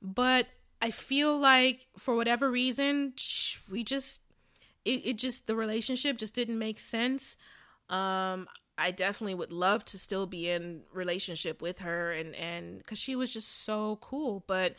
But 0.00 0.46
I 0.80 0.90
feel 0.90 1.36
like 1.36 1.88
for 1.98 2.14
whatever 2.14 2.50
reason, 2.50 3.14
we 3.68 3.82
just, 3.82 4.20
it, 4.84 5.04
it 5.04 5.16
just, 5.16 5.46
the 5.46 5.56
relationship 5.56 6.18
just 6.18 6.34
didn't 6.34 6.58
make 6.58 6.78
sense. 6.78 7.36
Um, 7.88 8.46
I 8.78 8.90
definitely 8.90 9.34
would 9.34 9.52
love 9.52 9.84
to 9.86 9.98
still 9.98 10.26
be 10.26 10.50
in 10.50 10.82
relationship 10.92 11.62
with 11.62 11.78
her 11.80 12.12
and 12.12 12.34
and 12.34 12.84
cuz 12.86 12.98
she 12.98 13.16
was 13.16 13.32
just 13.32 13.64
so 13.64 13.96
cool 14.00 14.44
but 14.46 14.76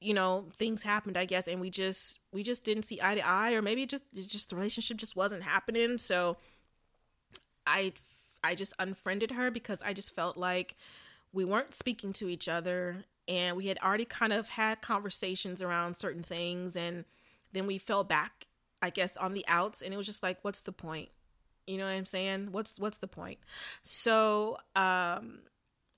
you 0.00 0.14
know 0.14 0.46
things 0.56 0.82
happened 0.82 1.16
i 1.16 1.24
guess 1.24 1.46
and 1.46 1.60
we 1.60 1.68
just 1.68 2.20
we 2.32 2.42
just 2.42 2.64
didn't 2.64 2.84
see 2.84 3.00
eye 3.02 3.14
to 3.14 3.26
eye 3.26 3.52
or 3.52 3.62
maybe 3.62 3.84
just 3.86 4.02
just 4.14 4.50
the 4.50 4.56
relationship 4.56 4.96
just 4.96 5.16
wasn't 5.16 5.42
happening. 5.42 5.98
So 5.98 6.36
i 7.66 7.92
i 8.42 8.54
just 8.54 8.72
unfriended 8.78 9.32
her 9.32 9.50
because 9.50 9.82
i 9.82 9.92
just 9.92 10.14
felt 10.14 10.36
like 10.36 10.76
we 11.32 11.44
weren't 11.44 11.74
speaking 11.74 12.12
to 12.14 12.28
each 12.28 12.48
other 12.48 13.04
and 13.28 13.56
we 13.56 13.66
had 13.66 13.78
already 13.78 14.04
kind 14.04 14.32
of 14.32 14.48
had 14.48 14.80
conversations 14.80 15.62
around 15.62 15.96
certain 15.96 16.22
things 16.22 16.76
and 16.76 17.04
then 17.52 17.66
we 17.66 17.76
fell 17.78 18.02
back 18.02 18.46
i 18.80 18.88
guess 18.90 19.16
on 19.18 19.34
the 19.34 19.44
outs 19.46 19.82
and 19.82 19.92
it 19.92 19.96
was 19.96 20.06
just 20.06 20.22
like 20.22 20.38
what's 20.42 20.62
the 20.62 20.72
point 20.72 21.10
you 21.70 21.78
know 21.78 21.84
what 21.84 21.92
i'm 21.92 22.06
saying 22.06 22.48
what's 22.50 22.78
what's 22.78 22.98
the 22.98 23.08
point 23.08 23.38
so 23.82 24.56
um 24.76 25.40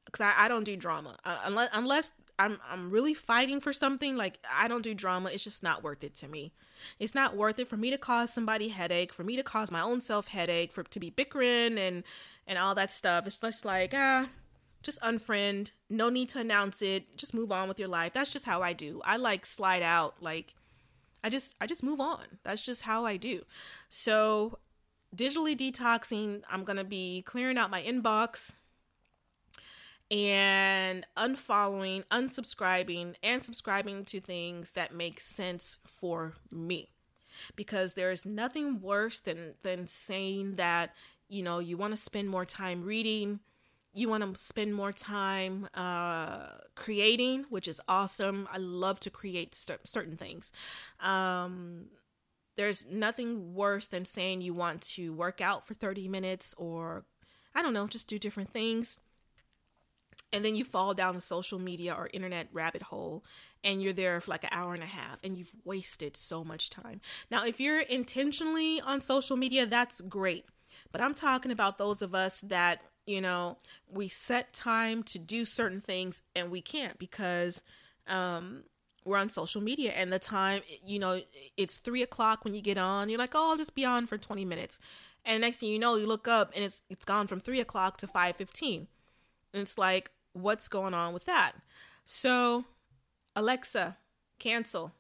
because 0.04 0.20
I, 0.20 0.44
I 0.44 0.48
don't 0.48 0.64
do 0.64 0.76
drama 0.76 1.16
uh, 1.24 1.38
unless 1.44 1.70
unless 1.72 2.12
I'm 2.38 2.58
I'm 2.68 2.90
really 2.90 3.14
fighting 3.14 3.61
for 3.61 3.72
something, 3.72 4.16
like 4.16 4.38
I 4.52 4.68
don't 4.68 4.82
do 4.82 4.94
drama. 4.94 5.30
It's 5.32 5.44
just 5.44 5.62
not 5.62 5.82
worth 5.82 6.02
it 6.02 6.14
to 6.16 6.28
me. 6.28 6.52
It's 6.98 7.14
not 7.14 7.37
worth 7.37 7.58
it 7.58 7.68
for 7.68 7.76
me 7.76 7.90
to 7.90 7.98
cause 7.98 8.32
somebody 8.32 8.68
headache, 8.68 9.12
for 9.12 9.22
me 9.22 9.37
to 9.37 9.42
cause 9.42 9.70
my 9.70 9.80
own 9.80 10.00
self 10.00 10.28
headache, 10.28 10.72
for 10.72 10.82
to 10.82 11.00
be 11.00 11.11
bickering 11.11 11.78
and 11.78 12.04
and 12.46 12.58
all 12.58 12.74
that 12.74 12.90
stuff. 12.90 13.26
It's 13.26 13.38
just 13.38 13.64
like 13.64 13.92
ah, 13.94 14.28
just 14.82 15.00
unfriend. 15.02 15.70
No 15.88 16.08
need 16.08 16.30
to 16.30 16.40
announce 16.40 16.82
it. 16.82 17.16
Just 17.16 17.35
move 17.35 17.52
on 17.52 17.68
with 17.68 17.78
your 17.78 17.88
life. 17.88 18.12
That's 18.12 18.32
just 18.32 18.44
how 18.44 18.62
I 18.62 18.72
do. 18.72 19.00
I 19.04 19.16
like 19.18 19.46
slide 19.46 19.82
out. 19.82 20.16
Like 20.20 20.54
I 21.22 21.28
just 21.28 21.54
I 21.61 21.66
just 21.66 21.82
move 21.85 22.00
on. 22.00 22.24
That's 22.42 22.62
just 22.62 22.82
how 22.82 23.04
I 23.04 23.16
do. 23.16 23.42
So 23.88 24.58
digitally 25.14 25.57
detoxing. 25.57 26.42
I'm 26.51 26.64
gonna 26.64 26.85
be 26.85 27.22
clearing 27.22 27.59
out 27.59 27.70
my 27.70 27.83
inbox 27.83 28.55
and 30.11 31.07
unfollowing, 31.16 32.05
unsubscribing, 32.11 33.14
and 33.22 33.42
subscribing 33.42 34.05
to 34.05 34.20
things 34.20 34.72
that 34.72 34.94
make 34.94 35.18
sense 35.20 35.79
for 35.87 36.35
me. 36.51 36.90
Because 37.57 37.94
there's 37.94 38.27
nothing 38.27 38.83
worse 38.83 39.20
than 39.20 39.55
than 39.62 39.87
saying 39.87 40.57
that, 40.57 40.94
you 41.29 41.42
know, 41.42 41.61
you 41.61 41.79
want 41.79 41.94
to 41.94 42.01
spend 42.01 42.29
more 42.29 42.44
time 42.44 42.83
reading, 42.83 43.40
you 43.94 44.09
want 44.09 44.22
to 44.22 44.42
spend 44.42 44.75
more 44.75 44.92
time 44.92 45.68
uh, 45.75 46.46
creating, 46.75 47.46
which 47.48 47.66
is 47.68 47.81
awesome. 47.88 48.48
I 48.53 48.59
love 48.59 49.01
to 49.01 49.11
create 49.11 49.55
st- 49.55 49.87
certain 49.87 50.16
things. 50.16 50.53
Um, 51.01 51.87
there's 52.56 52.86
nothing 52.86 53.54
worse 53.54 53.88
than 53.88 54.04
saying 54.04 54.40
you 54.40 54.54
want 54.54 54.82
to 54.82 55.12
work 55.12 55.40
out 55.40 55.66
for 55.66 55.74
30 55.74 56.08
minutes 56.08 56.54
or, 56.58 57.04
I 57.54 57.62
don't 57.62 57.72
know, 57.72 57.86
just 57.86 58.08
do 58.08 58.18
different 58.18 58.52
things 58.52 58.98
and 60.32 60.44
then 60.44 60.54
you 60.54 60.64
fall 60.64 60.94
down 60.94 61.14
the 61.14 61.20
social 61.20 61.58
media 61.58 61.94
or 61.94 62.08
internet 62.12 62.48
rabbit 62.52 62.82
hole 62.82 63.22
and 63.62 63.82
you're 63.82 63.92
there 63.92 64.20
for 64.20 64.30
like 64.30 64.44
an 64.44 64.50
hour 64.52 64.74
and 64.74 64.82
a 64.82 64.86
half 64.86 65.18
and 65.22 65.36
you've 65.36 65.52
wasted 65.64 66.16
so 66.16 66.42
much 66.42 66.70
time. 66.70 67.00
Now, 67.30 67.44
if 67.44 67.60
you're 67.60 67.80
intentionally 67.80 68.80
on 68.80 69.00
social 69.00 69.36
media, 69.36 69.66
that's 69.66 70.00
great. 70.00 70.46
But 70.90 71.02
I'm 71.02 71.14
talking 71.14 71.52
about 71.52 71.78
those 71.78 72.00
of 72.00 72.14
us 72.14 72.40
that, 72.42 72.80
you 73.06 73.20
know, 73.20 73.58
we 73.90 74.08
set 74.08 74.52
time 74.52 75.02
to 75.04 75.18
do 75.18 75.44
certain 75.44 75.80
things 75.80 76.22
and 76.34 76.50
we 76.50 76.62
can't 76.62 76.98
because 76.98 77.62
um, 78.06 78.64
we're 79.04 79.18
on 79.18 79.28
social 79.28 79.60
media 79.60 79.92
and 79.92 80.12
the 80.12 80.18
time, 80.18 80.62
you 80.84 80.98
know, 80.98 81.20
it's 81.56 81.76
three 81.78 82.02
o'clock 82.02 82.44
when 82.44 82.54
you 82.54 82.60
get 82.60 82.78
on. 82.78 83.08
You're 83.08 83.18
like, 83.18 83.34
oh, 83.34 83.50
I'll 83.50 83.56
just 83.56 83.74
be 83.74 83.85
on 83.85 84.06
for 84.06 84.18
20 84.18 84.44
minutes. 84.44 84.79
And 85.24 85.40
next 85.40 85.58
thing 85.58 85.70
you 85.70 85.79
know, 85.79 85.96
you 85.96 86.06
look 86.06 86.27
up 86.27 86.52
and 86.54 86.64
it's 86.64 86.83
it's 86.90 87.04
gone 87.04 87.27
from 87.27 87.40
three 87.40 87.60
o'clock 87.60 87.96
to 87.98 88.06
5:15. 88.06 88.87
And 89.54 89.62
it's 89.62 89.79
like, 89.79 90.10
what's 90.33 90.68
going 90.68 90.94
on 90.94 91.12
with 91.12 91.24
that. 91.27 91.52
So, 92.04 92.64
Alexa, 93.37 93.96
cancel. 94.38 94.92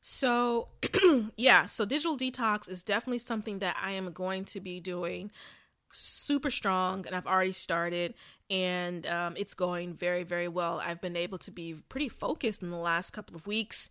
So, 0.00 0.68
yeah, 1.36 1.66
so 1.66 1.84
digital 1.84 2.16
detox 2.16 2.68
is 2.68 2.82
definitely 2.82 3.20
something 3.20 3.60
that 3.60 3.76
I 3.80 3.92
am 3.92 4.12
going 4.12 4.44
to 4.46 4.60
be 4.60 4.80
doing 4.80 5.30
super 5.90 6.50
strong 6.50 7.06
and 7.06 7.14
I've 7.14 7.26
already 7.26 7.52
started 7.52 8.14
and 8.54 9.04
um, 9.06 9.34
it's 9.36 9.52
going 9.52 9.94
very, 9.94 10.22
very 10.22 10.46
well. 10.46 10.80
I've 10.84 11.00
been 11.00 11.16
able 11.16 11.38
to 11.38 11.50
be 11.50 11.74
pretty 11.88 12.08
focused 12.08 12.62
in 12.62 12.70
the 12.70 12.76
last 12.76 13.10
couple 13.10 13.34
of 13.34 13.48
weeks 13.48 13.90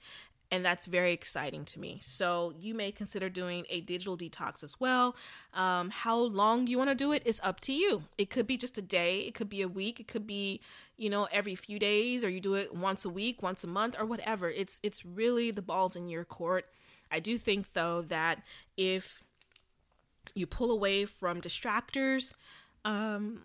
and 0.51 0.63
that's 0.63 0.85
very 0.85 1.11
exciting 1.13 1.65
to 1.65 1.79
me. 1.79 1.97
So 2.01 2.53
you 2.59 2.73
may 2.75 2.91
consider 2.91 3.27
doing 3.27 3.65
a 3.69 3.81
digital 3.81 4.15
detox 4.15 4.63
as 4.63 4.79
well. 4.79 5.15
Um, 5.53 5.89
how 5.89 6.15
long 6.15 6.67
you 6.67 6.77
want 6.77 6.91
to 6.91 6.95
do 6.95 7.11
it 7.11 7.23
is 7.25 7.41
up 7.43 7.59
to 7.61 7.73
you. 7.73 8.03
It 8.19 8.29
could 8.29 8.45
be 8.45 8.55
just 8.55 8.77
a 8.77 8.81
day, 8.81 9.21
it 9.21 9.33
could 9.33 9.49
be 9.49 9.63
a 9.63 9.67
week, 9.67 9.99
it 9.99 10.07
could 10.07 10.27
be 10.27 10.61
you 10.95 11.09
know 11.09 11.27
every 11.31 11.55
few 11.55 11.79
days, 11.79 12.23
or 12.23 12.29
you 12.29 12.39
do 12.39 12.53
it 12.53 12.73
once 12.73 13.03
a 13.03 13.09
week, 13.09 13.41
once 13.41 13.63
a 13.63 13.67
month, 13.67 13.95
or 13.99 14.05
whatever. 14.05 14.47
It's 14.47 14.79
it's 14.83 15.03
really 15.03 15.49
the 15.49 15.63
balls 15.63 15.95
in 15.95 16.07
your 16.07 16.23
court. 16.23 16.67
I 17.11 17.19
do 17.19 17.37
think 17.37 17.73
though 17.73 18.01
that 18.03 18.43
if 18.77 19.23
you 20.35 20.45
pull 20.45 20.71
away 20.71 21.05
from 21.05 21.41
distractors 21.41 22.33
um, 22.85 23.41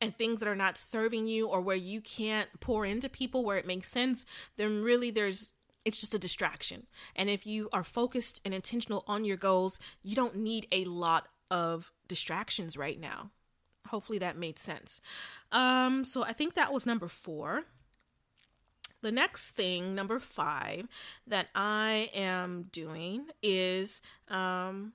and 0.00 0.16
things 0.16 0.40
that 0.40 0.48
are 0.48 0.56
not 0.56 0.78
serving 0.78 1.26
you 1.26 1.46
or 1.46 1.60
where 1.60 1.76
you 1.76 2.00
can't 2.00 2.48
pour 2.60 2.86
into 2.86 3.08
people 3.08 3.44
where 3.44 3.58
it 3.58 3.66
makes 3.66 3.88
sense, 3.88 4.24
then 4.56 4.82
really 4.82 5.10
there's 5.10 5.52
it's 5.84 6.00
just 6.00 6.14
a 6.14 6.18
distraction. 6.18 6.86
And 7.16 7.30
if 7.30 7.46
you 7.46 7.68
are 7.72 7.84
focused 7.84 8.40
and 8.44 8.52
intentional 8.52 9.02
on 9.06 9.24
your 9.24 9.38
goals, 9.38 9.78
you 10.02 10.14
don't 10.14 10.36
need 10.36 10.66
a 10.70 10.84
lot 10.84 11.28
of 11.50 11.90
distractions 12.06 12.76
right 12.76 13.00
now. 13.00 13.30
Hopefully 13.88 14.18
that 14.18 14.36
made 14.36 14.58
sense. 14.58 15.00
Um, 15.50 16.04
so 16.04 16.22
I 16.22 16.32
think 16.32 16.54
that 16.54 16.72
was 16.72 16.86
number 16.86 17.08
four. 17.08 17.64
The 19.02 19.10
next 19.10 19.52
thing, 19.52 19.94
number 19.94 20.18
five, 20.18 20.86
that 21.26 21.48
I 21.54 22.10
am 22.14 22.66
doing 22.70 23.28
is 23.42 24.02
um, 24.28 24.92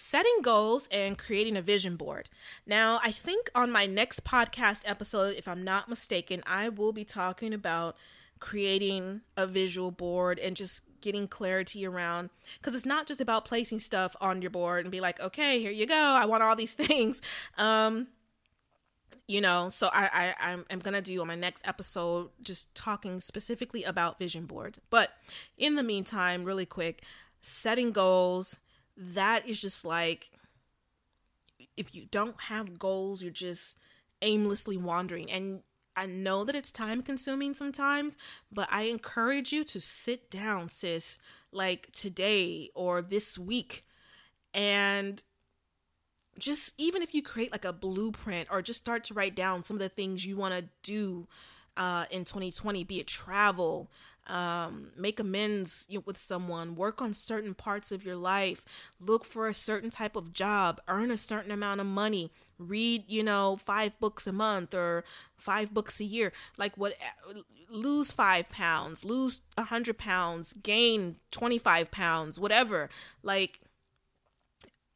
setting 0.00 0.42
goals 0.42 0.88
and 0.90 1.18
creating 1.18 1.56
a 1.56 1.62
vision 1.62 1.96
board. 1.96 2.28
Now, 2.66 3.00
I 3.02 3.12
think 3.12 3.50
on 3.54 3.70
my 3.70 3.86
next 3.86 4.24
podcast 4.24 4.82
episode, 4.86 5.36
if 5.36 5.46
I'm 5.46 5.62
not 5.62 5.88
mistaken, 5.88 6.42
I 6.46 6.68
will 6.70 6.92
be 6.92 7.04
talking 7.04 7.52
about 7.52 7.96
creating 8.40 9.20
a 9.36 9.46
visual 9.46 9.90
board 9.90 10.38
and 10.38 10.56
just 10.56 10.82
getting 11.02 11.28
clarity 11.28 11.86
around 11.86 12.30
because 12.58 12.74
it's 12.74 12.86
not 12.86 13.06
just 13.06 13.20
about 13.20 13.44
placing 13.44 13.78
stuff 13.78 14.16
on 14.20 14.40
your 14.40 14.50
board 14.50 14.84
and 14.84 14.90
be 14.90 15.00
like 15.00 15.20
okay 15.20 15.60
here 15.60 15.70
you 15.70 15.86
go 15.86 15.94
i 15.94 16.24
want 16.24 16.42
all 16.42 16.56
these 16.56 16.72
things 16.86 17.20
um 17.58 18.06
you 19.28 19.42
know 19.42 19.68
so 19.68 19.90
i, 19.92 20.34
I 20.40 20.56
I'm, 20.70 20.78
gonna 20.78 21.02
do 21.02 21.20
on 21.20 21.26
my 21.26 21.34
next 21.34 21.66
episode 21.66 22.30
just 22.42 22.74
talking 22.74 23.20
specifically 23.20 23.84
about 23.84 24.18
vision 24.18 24.46
boards 24.46 24.80
but 24.88 25.10
in 25.58 25.76
the 25.76 25.82
meantime 25.82 26.44
really 26.44 26.66
quick 26.66 27.02
setting 27.42 27.92
goals 27.92 28.58
that 28.96 29.48
is 29.48 29.60
just 29.60 29.84
like 29.84 30.30
if 31.76 31.94
you 31.94 32.06
don't 32.10 32.40
have 32.42 32.78
goals, 32.78 33.22
you're 33.22 33.30
just 33.30 33.76
aimlessly 34.22 34.76
wandering. 34.76 35.30
And 35.30 35.62
I 35.96 36.06
know 36.06 36.44
that 36.44 36.54
it's 36.54 36.70
time 36.70 37.02
consuming 37.02 37.54
sometimes, 37.54 38.16
but 38.52 38.68
I 38.70 38.82
encourage 38.82 39.52
you 39.52 39.64
to 39.64 39.80
sit 39.80 40.30
down, 40.30 40.68
sis, 40.68 41.18
like 41.52 41.90
today 41.92 42.70
or 42.74 43.02
this 43.02 43.36
week, 43.38 43.84
and 44.54 45.22
just 46.38 46.74
even 46.78 47.02
if 47.02 47.14
you 47.14 47.22
create 47.22 47.52
like 47.52 47.64
a 47.64 47.72
blueprint 47.72 48.48
or 48.50 48.62
just 48.62 48.80
start 48.80 49.04
to 49.04 49.14
write 49.14 49.34
down 49.34 49.62
some 49.62 49.76
of 49.76 49.80
the 49.80 49.88
things 49.88 50.24
you 50.24 50.36
want 50.36 50.54
to 50.54 50.64
do 50.82 51.26
uh, 51.76 52.06
in 52.10 52.24
2020, 52.24 52.84
be 52.84 53.00
it 53.00 53.06
travel, 53.06 53.90
um, 54.30 54.92
make 54.96 55.18
amends 55.18 55.88
with 56.04 56.16
someone, 56.16 56.76
work 56.76 57.02
on 57.02 57.12
certain 57.12 57.54
parts 57.54 57.90
of 57.90 58.04
your 58.04 58.16
life, 58.16 58.64
look 59.00 59.24
for 59.24 59.48
a 59.48 59.54
certain 59.54 59.90
type 59.90 60.16
of 60.16 60.32
job, 60.32 60.80
earn 60.88 61.10
a 61.10 61.16
certain 61.16 61.50
amount 61.50 61.80
of 61.80 61.86
money, 61.86 62.30
read, 62.58 63.04
you 63.08 63.22
know, 63.22 63.58
five 63.64 63.98
books 63.98 64.26
a 64.26 64.32
month 64.32 64.74
or 64.74 65.04
five 65.36 65.74
books 65.74 66.00
a 66.00 66.04
year. 66.04 66.32
Like 66.56 66.76
what, 66.76 66.94
lose 67.68 68.10
five 68.10 68.48
pounds, 68.48 69.04
lose 69.04 69.40
a 69.56 69.64
hundred 69.64 69.98
pounds, 69.98 70.52
gain 70.62 71.16
25 71.30 71.90
pounds, 71.90 72.38
whatever. 72.38 72.88
Like, 73.22 73.60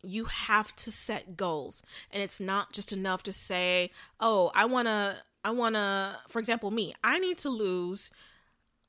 you 0.03 0.27
have 0.27 0.75
to 0.77 0.93
set 0.93 1.37
goals 1.37 1.83
and 2.11 2.23
it's 2.23 2.39
not 2.39 2.73
just 2.75 2.93
enough 2.93 3.23
to 3.23 3.33
say 3.33 3.91
oh 4.21 4.51
i 4.55 4.63
want 4.67 4.87
to 4.87 5.17
i 5.43 5.51
want 5.51 5.75
to 5.75 6.15
for 6.29 6.39
example 6.39 6.71
me 6.71 6.95
i 7.03 7.19
need 7.19 7.39
to 7.39 7.49
lose 7.49 8.11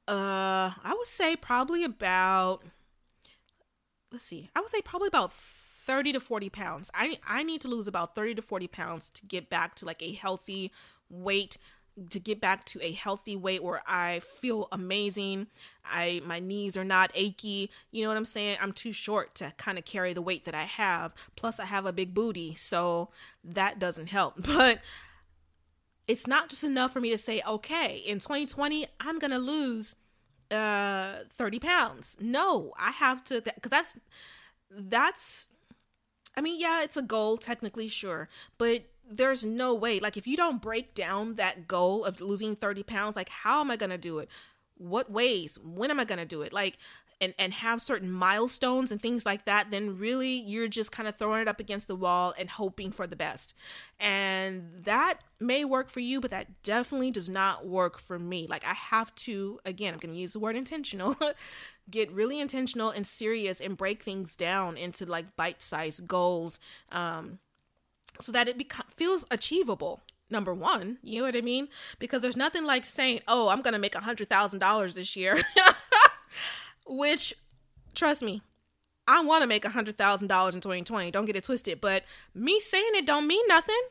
uh, 0.07 0.71
I 0.83 0.93
would 0.97 1.07
say 1.07 1.35
probably 1.35 1.83
about. 1.83 2.63
Let's 4.11 4.23
see. 4.23 4.49
I 4.55 4.61
would 4.61 4.69
say 4.69 4.81
probably 4.81 5.07
about 5.07 5.31
thirty 5.33 6.13
to 6.13 6.19
forty 6.19 6.49
pounds. 6.49 6.91
I 6.93 7.17
I 7.27 7.43
need 7.43 7.61
to 7.61 7.67
lose 7.67 7.87
about 7.87 8.15
thirty 8.15 8.35
to 8.35 8.41
forty 8.41 8.67
pounds 8.67 9.09
to 9.11 9.25
get 9.25 9.49
back 9.49 9.75
to 9.75 9.85
like 9.85 10.01
a 10.01 10.13
healthy 10.13 10.71
weight 11.09 11.57
to 12.09 12.19
get 12.19 12.41
back 12.41 12.65
to 12.65 12.83
a 12.83 12.91
healthy 12.91 13.35
weight 13.35 13.63
where 13.63 13.81
I 13.87 14.19
feel 14.19 14.67
amazing. 14.71 15.47
I 15.85 16.21
my 16.25 16.39
knees 16.39 16.75
are 16.75 16.83
not 16.83 17.11
achy. 17.15 17.71
You 17.91 18.03
know 18.03 18.09
what 18.09 18.17
I'm 18.17 18.25
saying? 18.25 18.57
I'm 18.61 18.73
too 18.73 18.91
short 18.91 19.35
to 19.35 19.53
kind 19.57 19.77
of 19.77 19.85
carry 19.85 20.13
the 20.13 20.21
weight 20.21 20.45
that 20.45 20.55
I 20.55 20.63
have. 20.63 21.13
Plus 21.35 21.59
I 21.59 21.65
have 21.65 21.85
a 21.85 21.93
big 21.93 22.13
booty, 22.13 22.53
so 22.53 23.09
that 23.43 23.79
doesn't 23.79 24.07
help. 24.07 24.35
But 24.55 24.79
it's 26.07 26.27
not 26.27 26.49
just 26.49 26.63
enough 26.63 26.93
for 26.93 27.01
me 27.01 27.09
to 27.11 27.17
say, 27.17 27.41
okay, 27.47 27.97
in 27.97 28.19
2020, 28.19 28.87
I'm 28.99 29.19
going 29.19 29.31
to 29.31 29.39
lose 29.39 29.95
uh 30.51 31.23
30 31.31 31.59
pounds. 31.59 32.17
No, 32.19 32.73
I 32.77 32.91
have 32.91 33.23
to, 33.25 33.41
because 33.41 33.71
that's, 33.71 33.97
that's, 34.69 35.49
I 36.37 36.41
mean, 36.41 36.59
yeah, 36.59 36.83
it's 36.83 36.97
a 36.97 37.01
goal, 37.01 37.37
technically, 37.37 37.87
sure, 37.87 38.29
but 38.57 38.83
there's 39.09 39.45
no 39.45 39.73
way. 39.73 39.99
Like, 39.99 40.17
if 40.17 40.27
you 40.27 40.37
don't 40.37 40.61
break 40.61 40.93
down 40.93 41.35
that 41.35 41.67
goal 41.67 42.03
of 42.03 42.21
losing 42.21 42.55
30 42.55 42.83
pounds, 42.83 43.15
like, 43.15 43.29
how 43.29 43.61
am 43.61 43.71
I 43.71 43.75
going 43.75 43.91
to 43.91 43.97
do 43.97 44.19
it? 44.19 44.29
What 44.77 45.11
ways? 45.11 45.57
When 45.63 45.91
am 45.91 45.99
I 45.99 46.05
going 46.05 46.19
to 46.19 46.25
do 46.25 46.41
it? 46.41 46.51
Like, 46.51 46.77
and 47.21 47.33
and 47.39 47.53
have 47.53 47.81
certain 47.81 48.11
milestones 48.11 48.91
and 48.91 49.01
things 49.01 49.25
like 49.25 49.45
that 49.45 49.71
then 49.71 49.97
really 49.97 50.39
you're 50.39 50.67
just 50.67 50.91
kind 50.91 51.07
of 51.07 51.15
throwing 51.15 51.41
it 51.41 51.47
up 51.47 51.59
against 51.59 51.87
the 51.87 51.95
wall 51.95 52.33
and 52.37 52.49
hoping 52.49 52.91
for 52.91 53.07
the 53.07 53.15
best. 53.15 53.53
And 53.99 54.71
that 54.79 55.19
may 55.39 55.65
work 55.65 55.89
for 55.89 55.99
you 56.01 56.19
but 56.19 56.31
that 56.31 56.61
definitely 56.63 57.11
does 57.11 57.29
not 57.29 57.65
work 57.65 57.99
for 57.99 58.19
me. 58.19 58.47
Like 58.47 58.65
i 58.65 58.73
have 58.73 59.13
to 59.15 59.59
again 59.65 59.93
i'm 59.93 59.99
going 59.99 60.13
to 60.13 60.19
use 60.19 60.33
the 60.33 60.39
word 60.39 60.55
intentional 60.55 61.15
get 61.89 62.11
really 62.11 62.39
intentional 62.39 62.89
and 62.89 63.05
serious 63.05 63.61
and 63.61 63.77
break 63.77 64.03
things 64.03 64.35
down 64.35 64.77
into 64.77 65.05
like 65.05 65.35
bite-sized 65.35 66.07
goals 66.07 66.59
um 66.91 67.39
so 68.19 68.31
that 68.31 68.47
it 68.47 68.73
feels 68.89 69.25
achievable 69.29 70.01
number 70.29 70.53
one 70.53 70.97
you 71.03 71.19
know 71.19 71.25
what 71.25 71.35
i 71.35 71.41
mean? 71.41 71.67
Because 71.99 72.21
there's 72.21 72.37
nothing 72.37 72.63
like 72.65 72.85
saying 72.85 73.21
oh 73.27 73.49
i'm 73.49 73.61
gonna 73.61 73.79
make 73.79 73.95
a 73.95 73.99
hundred 73.99 74.29
thousand 74.29 74.59
dollars 74.59 74.95
this 74.95 75.15
year 75.15 75.39
which 76.85 77.33
trust 77.93 78.21
me, 78.21 78.41
I 79.07 79.21
want 79.21 79.41
to 79.41 79.47
make 79.47 79.65
a 79.65 79.69
hundred 79.69 79.97
thousand 79.97 80.27
dollars 80.27 80.55
in 80.55 80.61
2020. 80.61 81.11
Don't 81.11 81.25
get 81.25 81.35
it 81.35 81.43
twisted, 81.43 81.81
but 81.81 82.03
me 82.33 82.59
saying 82.59 82.91
it 82.95 83.05
don't 83.05 83.27
mean 83.27 83.45
nothing. 83.47 83.81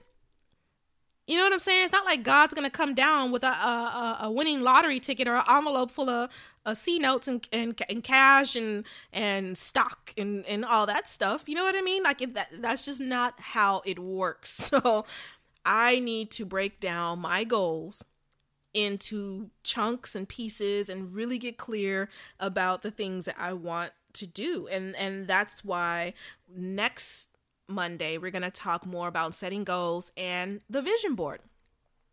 You 1.26 1.38
know 1.38 1.44
what 1.44 1.54
I'm 1.54 1.58
saying? 1.58 1.84
It's 1.84 1.92
not 1.92 2.04
like 2.04 2.22
God's 2.22 2.52
gonna 2.52 2.68
come 2.68 2.94
down 2.94 3.30
with 3.30 3.44
a 3.44 3.48
a, 3.48 4.18
a 4.22 4.30
winning 4.30 4.60
lottery 4.60 5.00
ticket 5.00 5.26
or 5.26 5.36
an 5.36 5.44
envelope 5.48 5.90
full 5.90 6.10
of 6.10 6.30
uh, 6.66 6.74
C 6.74 6.98
notes 6.98 7.28
and, 7.28 7.46
and 7.52 7.80
and 7.88 8.02
cash 8.02 8.56
and 8.56 8.84
and 9.12 9.56
stock 9.56 10.12
and 10.18 10.44
and 10.46 10.64
all 10.64 10.86
that 10.86 11.08
stuff. 11.08 11.44
You 11.46 11.54
know 11.54 11.64
what 11.64 11.76
I 11.76 11.80
mean? 11.80 12.02
Like 12.02 12.20
it, 12.20 12.34
that 12.34 12.48
that's 12.60 12.84
just 12.84 13.00
not 13.00 13.34
how 13.38 13.82
it 13.84 13.98
works. 13.98 14.70
So 14.74 15.06
I 15.64 15.98
need 16.00 16.30
to 16.32 16.44
break 16.44 16.80
down 16.80 17.20
my 17.20 17.44
goals 17.44 18.04
into 18.74 19.50
chunks 19.62 20.14
and 20.14 20.28
pieces 20.28 20.88
and 20.88 21.14
really 21.14 21.38
get 21.38 21.56
clear 21.56 22.08
about 22.38 22.82
the 22.82 22.90
things 22.90 23.24
that 23.24 23.36
I 23.38 23.52
want 23.52 23.92
to 24.14 24.26
do. 24.26 24.68
And 24.68 24.94
and 24.96 25.26
that's 25.26 25.64
why 25.64 26.14
next 26.54 27.30
Monday 27.68 28.18
we're 28.18 28.30
going 28.30 28.42
to 28.42 28.50
talk 28.50 28.84
more 28.84 29.08
about 29.08 29.34
setting 29.34 29.64
goals 29.64 30.12
and 30.16 30.60
the 30.68 30.82
vision 30.82 31.14
board. 31.14 31.40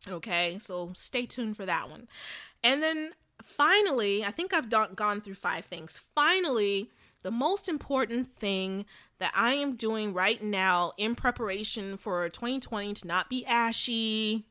Okay? 0.07 0.57
So 0.59 0.91
stay 0.95 1.26
tuned 1.26 1.57
for 1.57 1.66
that 1.66 1.89
one. 1.89 2.07
And 2.64 2.82
then 2.82 3.12
finally, 3.43 4.24
I 4.24 4.32
think 4.32 4.53
I've 4.53 4.70
done, 4.70 4.93
gone 4.95 5.22
through 5.22 5.36
five 5.36 5.66
things. 5.66 5.99
Finally, 6.16 6.89
the 7.24 7.32
most 7.32 7.70
important 7.70 8.34
thing 8.34 8.86
that 9.20 9.32
I 9.36 9.53
am 9.53 9.76
doing 9.76 10.14
right 10.14 10.41
now 10.41 10.93
in 10.97 11.16
preparation 11.16 11.97
for 11.97 12.28
2020 12.30 12.95
to 12.95 13.07
not 13.07 13.30
be 13.30 13.45
ashy, 13.45 14.45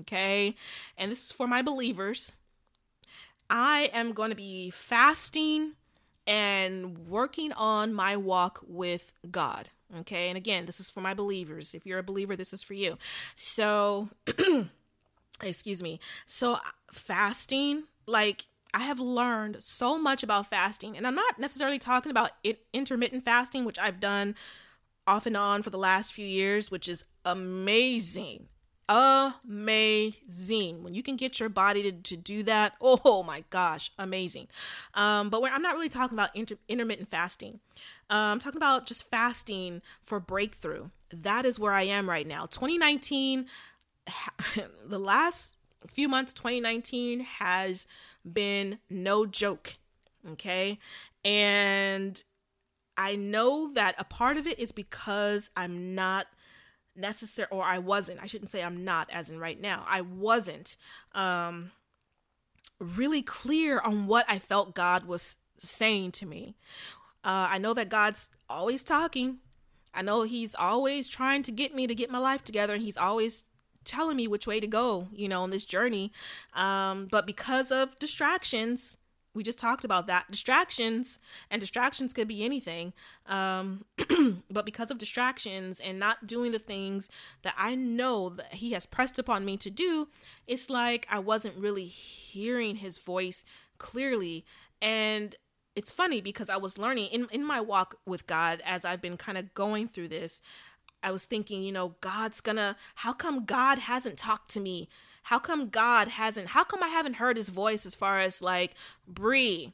Okay. 0.00 0.54
And 0.96 1.10
this 1.10 1.24
is 1.24 1.32
for 1.32 1.46
my 1.46 1.62
believers. 1.62 2.32
I 3.50 3.90
am 3.92 4.12
going 4.12 4.30
to 4.30 4.36
be 4.36 4.70
fasting 4.70 5.72
and 6.26 7.06
working 7.06 7.52
on 7.52 7.92
my 7.92 8.16
walk 8.16 8.60
with 8.66 9.12
God. 9.30 9.68
Okay. 10.00 10.28
And 10.28 10.36
again, 10.36 10.66
this 10.66 10.80
is 10.80 10.90
for 10.90 11.00
my 11.00 11.14
believers. 11.14 11.74
If 11.74 11.86
you're 11.86 11.98
a 11.98 12.04
believer, 12.04 12.36
this 12.36 12.52
is 12.52 12.62
for 12.62 12.74
you. 12.74 12.98
So, 13.34 14.08
excuse 15.42 15.82
me. 15.82 16.00
So, 16.26 16.58
fasting, 16.90 17.84
like, 18.06 18.46
I 18.72 18.80
have 18.80 18.98
learned 18.98 19.62
so 19.62 19.98
much 19.98 20.24
about 20.24 20.48
fasting, 20.50 20.96
and 20.96 21.06
I'm 21.06 21.14
not 21.14 21.38
necessarily 21.38 21.78
talking 21.78 22.10
about 22.10 22.32
it, 22.42 22.64
intermittent 22.72 23.24
fasting, 23.24 23.64
which 23.64 23.78
I've 23.78 24.00
done 24.00 24.34
off 25.06 25.26
and 25.26 25.36
on 25.36 25.62
for 25.62 25.70
the 25.70 25.78
last 25.78 26.12
few 26.12 26.26
years, 26.26 26.72
which 26.72 26.88
is 26.88 27.04
amazing 27.24 28.48
amazing. 28.88 30.82
When 30.82 30.94
you 30.94 31.02
can 31.02 31.16
get 31.16 31.40
your 31.40 31.48
body 31.48 31.82
to, 31.82 31.92
to 31.92 32.16
do 32.16 32.42
that 32.44 32.74
oh 32.80 33.22
my 33.22 33.44
gosh 33.50 33.90
amazing. 33.98 34.48
Um, 34.94 35.30
but 35.30 35.42
i'm 35.50 35.62
not 35.62 35.74
really 35.74 35.88
talking 35.88 36.16
about 36.16 36.34
inter- 36.34 36.58
intermittent 36.68 37.08
fasting. 37.08 37.60
Uh, 38.10 38.32
i'm 38.32 38.38
talking 38.38 38.58
about 38.58 38.86
just 38.86 39.08
fasting 39.10 39.82
for 40.00 40.20
breakthrough. 40.20 40.88
That 41.10 41.44
is 41.44 41.58
where 41.58 41.72
i 41.72 41.82
am 41.82 42.08
right 42.08 42.26
now. 42.26 42.46
2019 42.46 43.46
the 44.86 44.98
last 44.98 45.56
few 45.86 46.08
months 46.08 46.32
2019 46.32 47.20
has 47.20 47.86
been 48.30 48.78
no 48.90 49.26
joke 49.26 49.76
okay? 50.32 50.78
And 51.24 52.22
i 52.96 53.16
know 53.16 53.72
that 53.72 53.94
a 53.98 54.04
part 54.04 54.36
of 54.36 54.46
it 54.46 54.56
is 54.58 54.70
because 54.70 55.50
i'm 55.56 55.96
not 55.96 56.28
necessary 56.96 57.48
or 57.50 57.62
I 57.62 57.78
wasn't. 57.78 58.22
I 58.22 58.26
shouldn't 58.26 58.50
say 58.50 58.62
I'm 58.62 58.84
not 58.84 59.08
as 59.12 59.30
in 59.30 59.38
right 59.38 59.60
now. 59.60 59.84
I 59.88 60.00
wasn't 60.00 60.76
um 61.12 61.72
really 62.80 63.22
clear 63.22 63.80
on 63.80 64.06
what 64.06 64.24
I 64.28 64.38
felt 64.38 64.74
God 64.74 65.04
was 65.04 65.36
saying 65.58 66.12
to 66.12 66.26
me. 66.26 66.56
Uh 67.24 67.48
I 67.50 67.58
know 67.58 67.74
that 67.74 67.88
God's 67.88 68.30
always 68.48 68.82
talking. 68.82 69.38
I 69.92 70.02
know 70.02 70.22
he's 70.22 70.54
always 70.54 71.08
trying 71.08 71.42
to 71.44 71.52
get 71.52 71.74
me 71.74 71.86
to 71.86 71.94
get 71.94 72.10
my 72.10 72.18
life 72.18 72.42
together 72.44 72.74
and 72.74 72.82
he's 72.82 72.98
always 72.98 73.44
telling 73.84 74.16
me 74.16 74.26
which 74.26 74.46
way 74.46 74.58
to 74.60 74.66
go, 74.66 75.08
you 75.12 75.28
know, 75.28 75.42
on 75.42 75.50
this 75.50 75.64
journey. 75.64 76.12
Um 76.54 77.08
but 77.10 77.26
because 77.26 77.70
of 77.70 77.98
distractions, 77.98 78.96
we 79.34 79.42
just 79.42 79.58
talked 79.58 79.84
about 79.84 80.06
that. 80.06 80.30
Distractions 80.30 81.18
and 81.50 81.60
distractions 81.60 82.12
could 82.12 82.28
be 82.28 82.44
anything 82.44 82.92
um, 83.26 83.84
but 84.50 84.64
because 84.64 84.90
of 84.90 84.98
distractions 84.98 85.80
and 85.80 85.98
not 85.98 86.26
doing 86.26 86.52
the 86.52 86.58
things 86.58 87.08
that 87.42 87.54
i 87.56 87.74
know 87.74 88.30
that 88.30 88.54
he 88.54 88.72
has 88.72 88.86
pressed 88.86 89.18
upon 89.18 89.44
me 89.44 89.56
to 89.56 89.70
do 89.70 90.08
it's 90.46 90.70
like 90.70 91.06
i 91.10 91.18
wasn't 91.18 91.56
really 91.56 91.86
hearing 91.86 92.76
his 92.76 92.98
voice 92.98 93.44
clearly. 93.78 94.44
And 94.80 95.34
it's 95.74 95.90
funny 95.90 96.20
because 96.20 96.48
i 96.48 96.56
was 96.56 96.78
learning 96.78 97.06
in, 97.06 97.26
in 97.32 97.44
my 97.44 97.60
walk 97.60 97.96
with 98.06 98.26
god 98.26 98.62
as 98.64 98.84
i've 98.84 99.02
been 99.02 99.16
kind 99.16 99.36
of 99.36 99.52
going 99.54 99.88
through 99.88 100.06
this 100.06 100.40
i 101.02 101.10
was 101.10 101.24
thinking 101.24 101.64
you 101.64 101.72
know 101.72 101.96
god's 102.00 102.40
gonna 102.40 102.76
how 102.96 103.12
come 103.12 103.44
god 103.44 103.80
hasn't 103.80 104.16
talked 104.16 104.48
to 104.50 104.60
me 104.60 104.88
how 105.24 105.38
come 105.38 105.70
God 105.70 106.08
hasn't, 106.08 106.48
how 106.48 106.64
come 106.64 106.82
I 106.82 106.88
haven't 106.88 107.14
heard 107.14 107.38
his 107.38 107.48
voice 107.48 107.86
as 107.86 107.94
far 107.94 108.18
as 108.18 108.42
like, 108.42 108.74
Bree, 109.08 109.72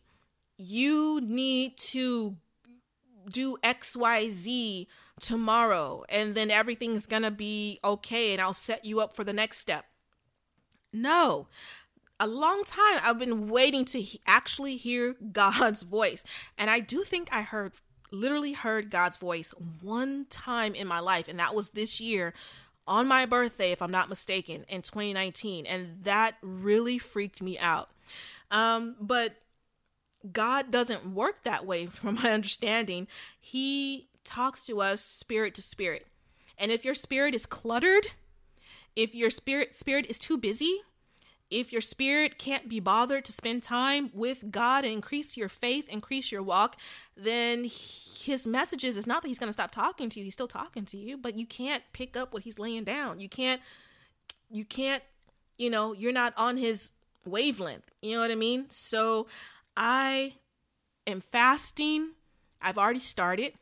you 0.56 1.20
need 1.20 1.76
to 1.76 2.36
do 3.28 3.56
XYZ 3.64 4.86
tomorrow 5.20 6.04
and 6.08 6.36
then 6.36 6.52
everything's 6.52 7.04
gonna 7.04 7.32
be 7.32 7.80
okay 7.82 8.32
and 8.32 8.40
I'll 8.40 8.54
set 8.54 8.84
you 8.84 9.00
up 9.00 9.12
for 9.12 9.24
the 9.24 9.32
next 9.32 9.58
step. 9.58 9.86
No, 10.92 11.48
a 12.20 12.28
long 12.28 12.62
time 12.64 13.00
I've 13.02 13.18
been 13.18 13.48
waiting 13.48 13.84
to 13.86 14.04
actually 14.26 14.76
hear 14.76 15.16
God's 15.32 15.82
voice. 15.82 16.22
And 16.56 16.70
I 16.70 16.78
do 16.78 17.02
think 17.02 17.28
I 17.32 17.42
heard, 17.42 17.72
literally 18.12 18.52
heard 18.52 18.88
God's 18.88 19.16
voice 19.16 19.52
one 19.80 20.26
time 20.30 20.74
in 20.74 20.86
my 20.86 21.00
life, 21.00 21.26
and 21.26 21.40
that 21.40 21.56
was 21.56 21.70
this 21.70 22.00
year 22.00 22.34
on 22.86 23.06
my 23.06 23.26
birthday, 23.26 23.72
if 23.72 23.82
I'm 23.82 23.90
not 23.90 24.08
mistaken, 24.08 24.64
in 24.68 24.82
2019. 24.82 25.66
And 25.66 26.02
that 26.02 26.36
really 26.42 26.98
freaked 26.98 27.42
me 27.42 27.58
out. 27.58 27.90
Um, 28.50 28.96
but 29.00 29.36
God 30.32 30.70
doesn't 30.70 31.06
work 31.06 31.44
that 31.44 31.66
way, 31.66 31.86
from 31.86 32.16
my 32.16 32.30
understanding. 32.30 33.06
He 33.40 34.08
talks 34.24 34.66
to 34.66 34.80
us 34.80 35.00
spirit 35.00 35.54
to 35.54 35.62
spirit. 35.62 36.06
And 36.58 36.70
if 36.70 36.84
your 36.84 36.94
spirit 36.94 37.34
is 37.34 37.46
cluttered, 37.46 38.08
if 38.94 39.14
your 39.14 39.30
spirit 39.30 39.74
spirit 39.74 40.06
is 40.08 40.18
too 40.18 40.36
busy, 40.36 40.80
if 41.50 41.72
your 41.72 41.80
spirit 41.80 42.38
can't 42.38 42.68
be 42.68 42.78
bothered 42.78 43.24
to 43.24 43.32
spend 43.32 43.62
time 43.62 44.10
with 44.14 44.50
God 44.50 44.84
and 44.84 44.92
increase 44.92 45.36
your 45.36 45.48
faith, 45.48 45.88
increase 45.88 46.30
your 46.30 46.42
walk, 46.42 46.76
then 47.16 47.64
his 47.64 48.46
messages 48.46 48.96
is 48.96 49.06
not 49.06 49.22
that 49.22 49.28
he's 49.28 49.38
going 49.38 49.48
to 49.48 49.52
stop 49.52 49.70
talking 49.70 50.08
to 50.10 50.20
you, 50.20 50.24
he's 50.24 50.34
still 50.34 50.48
talking 50.48 50.84
to 50.86 50.96
you, 50.96 51.16
but 51.16 51.36
you 51.36 51.46
can't 51.46 51.82
pick 51.92 52.16
up 52.16 52.32
what 52.32 52.44
he's 52.44 52.58
laying 52.58 52.84
down. 52.84 53.20
You 53.20 53.28
can't 53.28 53.60
you 54.52 54.64
can't, 54.64 55.02
you 55.58 55.70
know, 55.70 55.92
you're 55.92 56.12
not 56.12 56.34
on 56.36 56.56
his 56.56 56.92
wavelength. 57.24 57.92
You 58.02 58.16
know 58.16 58.20
what 58.20 58.30
I 58.30 58.36
mean? 58.36 58.66
So 58.70 59.26
I 59.76 60.34
am 61.06 61.20
fasting. 61.20 62.10
I've 62.60 62.78
already 62.78 63.00
started. 63.00 63.54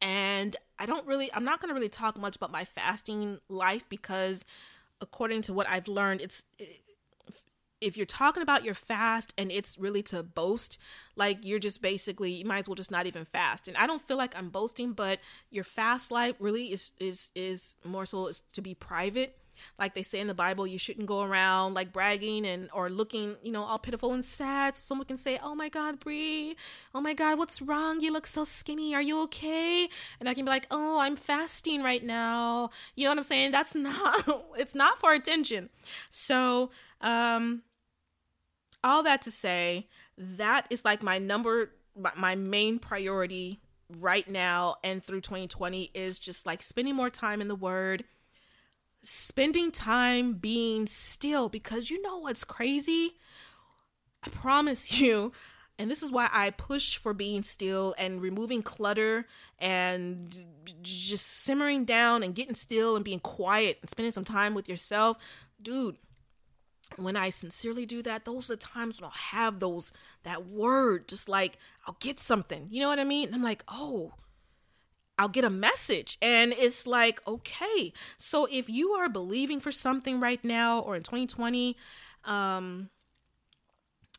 And 0.00 0.56
I 0.78 0.86
don't 0.86 1.06
really 1.06 1.30
I'm 1.32 1.44
not 1.44 1.60
going 1.60 1.68
to 1.68 1.74
really 1.74 1.88
talk 1.88 2.16
much 2.18 2.36
about 2.36 2.52
my 2.52 2.64
fasting 2.64 3.38
life 3.48 3.88
because 3.88 4.44
according 5.00 5.42
to 5.42 5.52
what 5.52 5.68
I've 5.68 5.88
learned, 5.88 6.20
it's 6.20 6.44
if 7.82 7.96
you're 7.96 8.06
talking 8.06 8.42
about 8.42 8.64
your 8.64 8.74
fast 8.74 9.34
and 9.36 9.50
it's 9.50 9.76
really 9.76 10.02
to 10.04 10.22
boast, 10.22 10.78
like 11.16 11.38
you're 11.42 11.58
just 11.58 11.82
basically 11.82 12.32
you 12.32 12.44
might 12.44 12.58
as 12.58 12.68
well 12.68 12.76
just 12.76 12.90
not 12.90 13.06
even 13.06 13.24
fast. 13.24 13.68
And 13.68 13.76
I 13.76 13.86
don't 13.86 14.00
feel 14.00 14.16
like 14.16 14.36
I'm 14.36 14.48
boasting, 14.48 14.92
but 14.92 15.18
your 15.50 15.64
fast 15.64 16.10
life 16.10 16.36
really 16.38 16.72
is 16.72 16.92
is 17.00 17.30
is 17.34 17.76
more 17.84 18.06
so 18.06 18.28
is 18.28 18.42
to 18.52 18.62
be 18.62 18.74
private. 18.74 19.36
Like 19.78 19.94
they 19.94 20.02
say 20.02 20.20
in 20.20 20.26
the 20.26 20.34
Bible, 20.34 20.66
you 20.66 20.78
shouldn't 20.78 21.06
go 21.06 21.22
around 21.22 21.74
like 21.74 21.92
bragging 21.92 22.46
and 22.46 22.68
or 22.72 22.90
looking, 22.90 23.36
you 23.42 23.52
know, 23.52 23.64
all 23.64 23.78
pitiful 23.78 24.12
and 24.12 24.24
sad. 24.24 24.76
So 24.76 24.80
someone 24.80 25.06
can 25.06 25.16
say, 25.16 25.38
"Oh 25.42 25.54
my 25.54 25.68
God, 25.68 26.00
Bree! 26.00 26.56
oh 26.94 27.00
my 27.00 27.14
God, 27.14 27.38
what's 27.38 27.60
wrong? 27.62 28.00
You 28.00 28.12
look 28.12 28.26
so 28.26 28.44
skinny. 28.44 28.94
Are 28.94 29.02
you 29.02 29.20
okay?" 29.24 29.88
And 30.20 30.28
I 30.28 30.34
can 30.34 30.44
be 30.44 30.50
like, 30.50 30.66
"Oh, 30.70 31.00
I'm 31.00 31.16
fasting 31.16 31.82
right 31.82 32.02
now." 32.02 32.70
You 32.94 33.04
know 33.04 33.10
what 33.10 33.18
I'm 33.18 33.24
saying? 33.24 33.52
That's 33.52 33.74
not. 33.88 34.46
it's 34.56 34.74
not 34.74 34.98
for 34.98 35.12
attention. 35.12 35.68
So, 36.10 36.70
um, 37.00 37.62
all 38.84 39.02
that 39.02 39.22
to 39.22 39.30
say, 39.30 39.88
that 40.16 40.66
is 40.70 40.84
like 40.84 41.02
my 41.02 41.18
number, 41.18 41.70
my 42.16 42.34
main 42.34 42.78
priority 42.78 43.60
right 43.98 44.28
now 44.28 44.76
and 44.82 45.02
through 45.02 45.20
2020 45.20 45.90
is 45.94 46.18
just 46.18 46.46
like 46.46 46.62
spending 46.62 46.94
more 46.94 47.10
time 47.10 47.40
in 47.40 47.48
the 47.48 47.54
Word, 47.54 48.04
spending 49.02 49.70
time 49.70 50.34
being 50.34 50.86
still 50.86 51.48
because 51.48 51.90
you 51.90 52.00
know 52.02 52.18
what's 52.18 52.44
crazy? 52.44 53.14
I 54.24 54.30
promise 54.30 54.92
you, 55.00 55.32
and 55.78 55.90
this 55.90 56.02
is 56.02 56.10
why 56.10 56.28
I 56.32 56.50
push 56.50 56.96
for 56.96 57.14
being 57.14 57.42
still 57.42 57.94
and 57.98 58.22
removing 58.22 58.62
clutter 58.62 59.26
and 59.58 60.34
just 60.82 61.26
simmering 61.26 61.84
down 61.84 62.22
and 62.22 62.34
getting 62.34 62.54
still 62.54 62.94
and 62.94 63.04
being 63.04 63.20
quiet 63.20 63.78
and 63.80 63.90
spending 63.90 64.12
some 64.12 64.24
time 64.24 64.54
with 64.54 64.68
yourself. 64.68 65.16
Dude, 65.60 65.96
when 66.98 67.16
I 67.16 67.30
sincerely 67.30 67.86
do 67.86 68.02
that, 68.02 68.24
those 68.24 68.50
are 68.50 68.54
the 68.56 68.62
times 68.62 69.00
when 69.00 69.06
I'll 69.06 69.10
have 69.10 69.60
those 69.60 69.92
that 70.24 70.46
word, 70.46 71.08
just 71.08 71.28
like 71.28 71.58
I'll 71.86 71.96
get 72.00 72.20
something. 72.20 72.68
You 72.70 72.80
know 72.80 72.88
what 72.88 72.98
I 72.98 73.04
mean? 73.04 73.26
And 73.26 73.34
I'm 73.34 73.42
like, 73.42 73.64
oh, 73.68 74.12
I'll 75.18 75.28
get 75.28 75.44
a 75.44 75.50
message. 75.50 76.18
And 76.20 76.52
it's 76.52 76.86
like, 76.86 77.20
okay. 77.26 77.92
So 78.16 78.46
if 78.50 78.68
you 78.68 78.90
are 78.90 79.08
believing 79.08 79.60
for 79.60 79.70
something 79.72 80.20
right 80.20 80.42
now 80.44 80.80
or 80.80 80.96
in 80.96 81.02
2020, 81.02 81.76
um, 82.24 82.88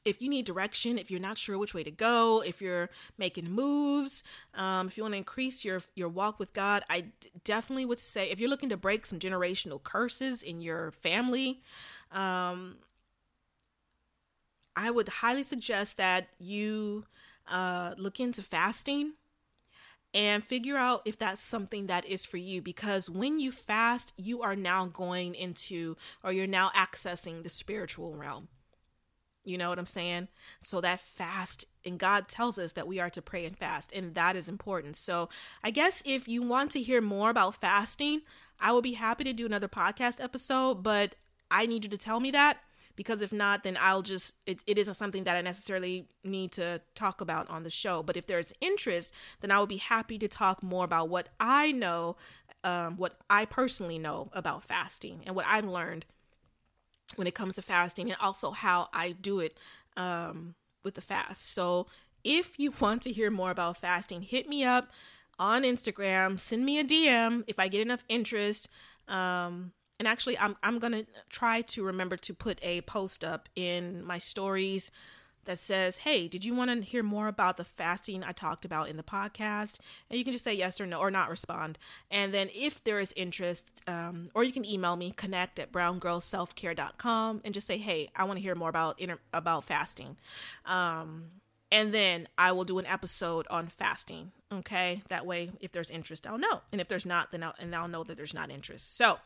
if 0.05 0.21
you 0.21 0.27
need 0.29 0.45
direction, 0.45 0.97
if 0.97 1.09
you're 1.09 1.19
not 1.19 1.37
sure 1.37 1.57
which 1.57 1.73
way 1.73 1.83
to 1.83 1.91
go, 1.91 2.43
if 2.45 2.61
you're 2.61 2.89
making 3.17 3.49
moves, 3.49 4.23
um, 4.53 4.87
if 4.87 4.97
you 4.97 5.03
want 5.03 5.13
to 5.13 5.17
increase 5.17 5.63
your 5.63 5.81
your 5.95 6.09
walk 6.09 6.39
with 6.39 6.53
God, 6.53 6.83
I 6.89 7.01
d- 7.01 7.31
definitely 7.45 7.85
would 7.85 7.99
say 7.99 8.29
if 8.29 8.39
you're 8.39 8.49
looking 8.49 8.69
to 8.69 8.77
break 8.77 9.05
some 9.05 9.17
generational 9.17 9.81
curses 9.81 10.43
in 10.43 10.59
your 10.59 10.91
family, 10.91 11.61
um, 12.13 12.77
I 14.75 14.91
would 14.91 15.09
highly 15.09 15.43
suggest 15.43 15.97
that 15.97 16.27
you 16.39 17.05
uh, 17.47 17.93
look 17.97 18.19
into 18.19 18.41
fasting 18.41 19.13
and 20.13 20.43
figure 20.43 20.77
out 20.77 21.01
if 21.05 21.17
that's 21.17 21.41
something 21.41 21.87
that 21.87 22.05
is 22.05 22.25
for 22.25 22.37
you 22.37 22.61
because 22.61 23.09
when 23.09 23.39
you 23.39 23.51
fast, 23.51 24.13
you 24.15 24.41
are 24.41 24.55
now 24.55 24.85
going 24.85 25.35
into 25.35 25.97
or 26.23 26.31
you're 26.31 26.47
now 26.47 26.69
accessing 26.75 27.43
the 27.43 27.49
spiritual 27.49 28.15
realm. 28.15 28.47
You 29.45 29.57
know 29.57 29.69
what 29.69 29.79
I'm 29.79 29.85
saying? 29.85 30.29
So 30.61 30.79
that 30.81 31.01
fast, 31.01 31.65
and 31.85 31.99
God 31.99 32.29
tells 32.29 32.57
us 32.57 32.73
that 32.73 32.87
we 32.87 33.01
are 33.01 33.09
to 33.09 33.21
pray 33.21 33.45
and 33.45 33.57
fast, 33.57 33.91
and 33.91 34.15
that 34.15 34.37
is 34.37 34.47
important. 34.47 34.95
So 34.95 35.27
I 35.63 35.71
guess 35.71 36.01
if 36.05 36.29
you 36.29 36.41
want 36.41 36.71
to 36.71 36.81
hear 36.81 37.01
more 37.01 37.29
about 37.29 37.55
fasting, 37.55 38.21
I 38.57 38.71
will 38.71 38.81
be 38.81 38.93
happy 38.93 39.25
to 39.25 39.33
do 39.33 39.45
another 39.45 39.67
podcast 39.67 40.23
episode, 40.23 40.75
but 40.75 41.15
I 41.53 41.67
need 41.67 41.85
you 41.85 41.89
to 41.91 41.97
tell 41.97 42.19
me 42.19 42.31
that 42.31 42.57
because 42.95 43.21
if 43.21 43.31
not, 43.31 43.63
then 43.63 43.77
I'll 43.79 44.01
just, 44.01 44.35
it, 44.45 44.63
it 44.67 44.77
isn't 44.77 44.95
something 44.95 45.23
that 45.23 45.35
I 45.35 45.41
necessarily 45.41 46.07
need 46.23 46.51
to 46.53 46.81
talk 46.95 47.21
about 47.21 47.49
on 47.49 47.63
the 47.63 47.69
show. 47.69 48.03
But 48.03 48.17
if 48.17 48.27
there's 48.27 48.53
interest, 48.61 49.13
then 49.41 49.51
I 49.51 49.59
will 49.59 49.67
be 49.67 49.77
happy 49.77 50.17
to 50.19 50.27
talk 50.27 50.61
more 50.61 50.85
about 50.85 51.09
what 51.09 51.29
I 51.39 51.71
know, 51.71 52.17
um, 52.63 52.97
what 52.97 53.17
I 53.29 53.45
personally 53.45 53.97
know 53.97 54.29
about 54.33 54.63
fasting 54.63 55.21
and 55.25 55.35
what 55.35 55.45
I've 55.47 55.65
learned 55.65 56.05
when 57.15 57.27
it 57.27 57.35
comes 57.35 57.55
to 57.55 57.61
fasting 57.61 58.11
and 58.11 58.19
also 58.19 58.51
how 58.51 58.89
I 58.93 59.11
do 59.11 59.39
it 59.39 59.57
um, 59.97 60.55
with 60.83 60.95
the 60.95 61.01
fast. 61.01 61.51
So 61.51 61.87
if 62.23 62.59
you 62.59 62.73
want 62.79 63.01
to 63.03 63.11
hear 63.11 63.31
more 63.31 63.51
about 63.51 63.77
fasting, 63.77 64.21
hit 64.21 64.47
me 64.47 64.63
up 64.63 64.91
on 65.39 65.63
Instagram, 65.63 66.39
send 66.39 66.63
me 66.63 66.79
a 66.79 66.83
DM 66.83 67.43
if 67.47 67.59
I 67.59 67.67
get 67.67 67.81
enough 67.81 68.03
interest. 68.07 68.69
Um, 69.07 69.71
and 69.99 70.07
actually 70.07 70.37
I'm 70.37 70.55
I'm 70.63 70.79
going 70.79 70.93
to 70.93 71.05
try 71.29 71.61
to 71.61 71.83
remember 71.83 72.17
to 72.17 72.33
put 72.33 72.59
a 72.61 72.81
post 72.81 73.23
up 73.23 73.49
in 73.55 74.03
my 74.03 74.17
stories 74.17 74.91
that 75.45 75.59
says, 75.59 75.97
Hey, 75.97 76.27
did 76.27 76.45
you 76.45 76.53
want 76.53 76.71
to 76.71 76.87
hear 76.87 77.03
more 77.03 77.27
about 77.27 77.57
the 77.57 77.65
fasting 77.65 78.23
I 78.23 78.31
talked 78.31 78.65
about 78.65 78.89
in 78.89 78.97
the 78.97 79.03
podcast? 79.03 79.79
And 80.09 80.17
you 80.17 80.23
can 80.23 80.33
just 80.33 80.43
say 80.43 80.53
yes 80.53 80.79
or 80.79 80.85
no 80.85 80.99
or 80.99 81.11
not 81.11 81.29
respond. 81.29 81.77
And 82.09 82.33
then 82.33 82.49
if 82.53 82.83
there 82.83 82.99
is 82.99 83.13
interest, 83.15 83.81
um, 83.87 84.29
or 84.33 84.43
you 84.43 84.51
can 84.51 84.65
email 84.65 84.95
me, 84.95 85.11
connect 85.11 85.59
at 85.59 85.71
browngirlselfcare.com 85.71 87.41
and 87.43 87.53
just 87.53 87.67
say, 87.67 87.77
Hey, 87.77 88.09
I 88.15 88.23
want 88.23 88.37
to 88.37 88.43
hear 88.43 88.55
more 88.55 88.69
about 88.69 88.99
inter- 88.99 89.19
about 89.33 89.65
fasting. 89.65 90.17
Um, 90.65 91.25
and 91.71 91.91
then 91.91 92.27
I 92.37 92.51
will 92.51 92.65
do 92.65 92.77
an 92.77 92.85
episode 92.85 93.47
on 93.49 93.67
fasting. 93.67 94.31
Okay, 94.59 95.01
that 95.09 95.25
way, 95.25 95.51
if 95.61 95.71
there's 95.71 95.89
interest, 95.89 96.27
I'll 96.27 96.37
know, 96.37 96.61
and 96.71 96.79
if 96.79 96.87
there's 96.87 97.05
not, 97.05 97.31
then 97.31 97.43
I'll 97.43 97.55
and 97.59 97.73
I'll 97.75 97.87
know 97.87 98.03
that 98.03 98.17
there's 98.17 98.33
not 98.33 98.51
interest. 98.51 98.95
So, 98.95 99.17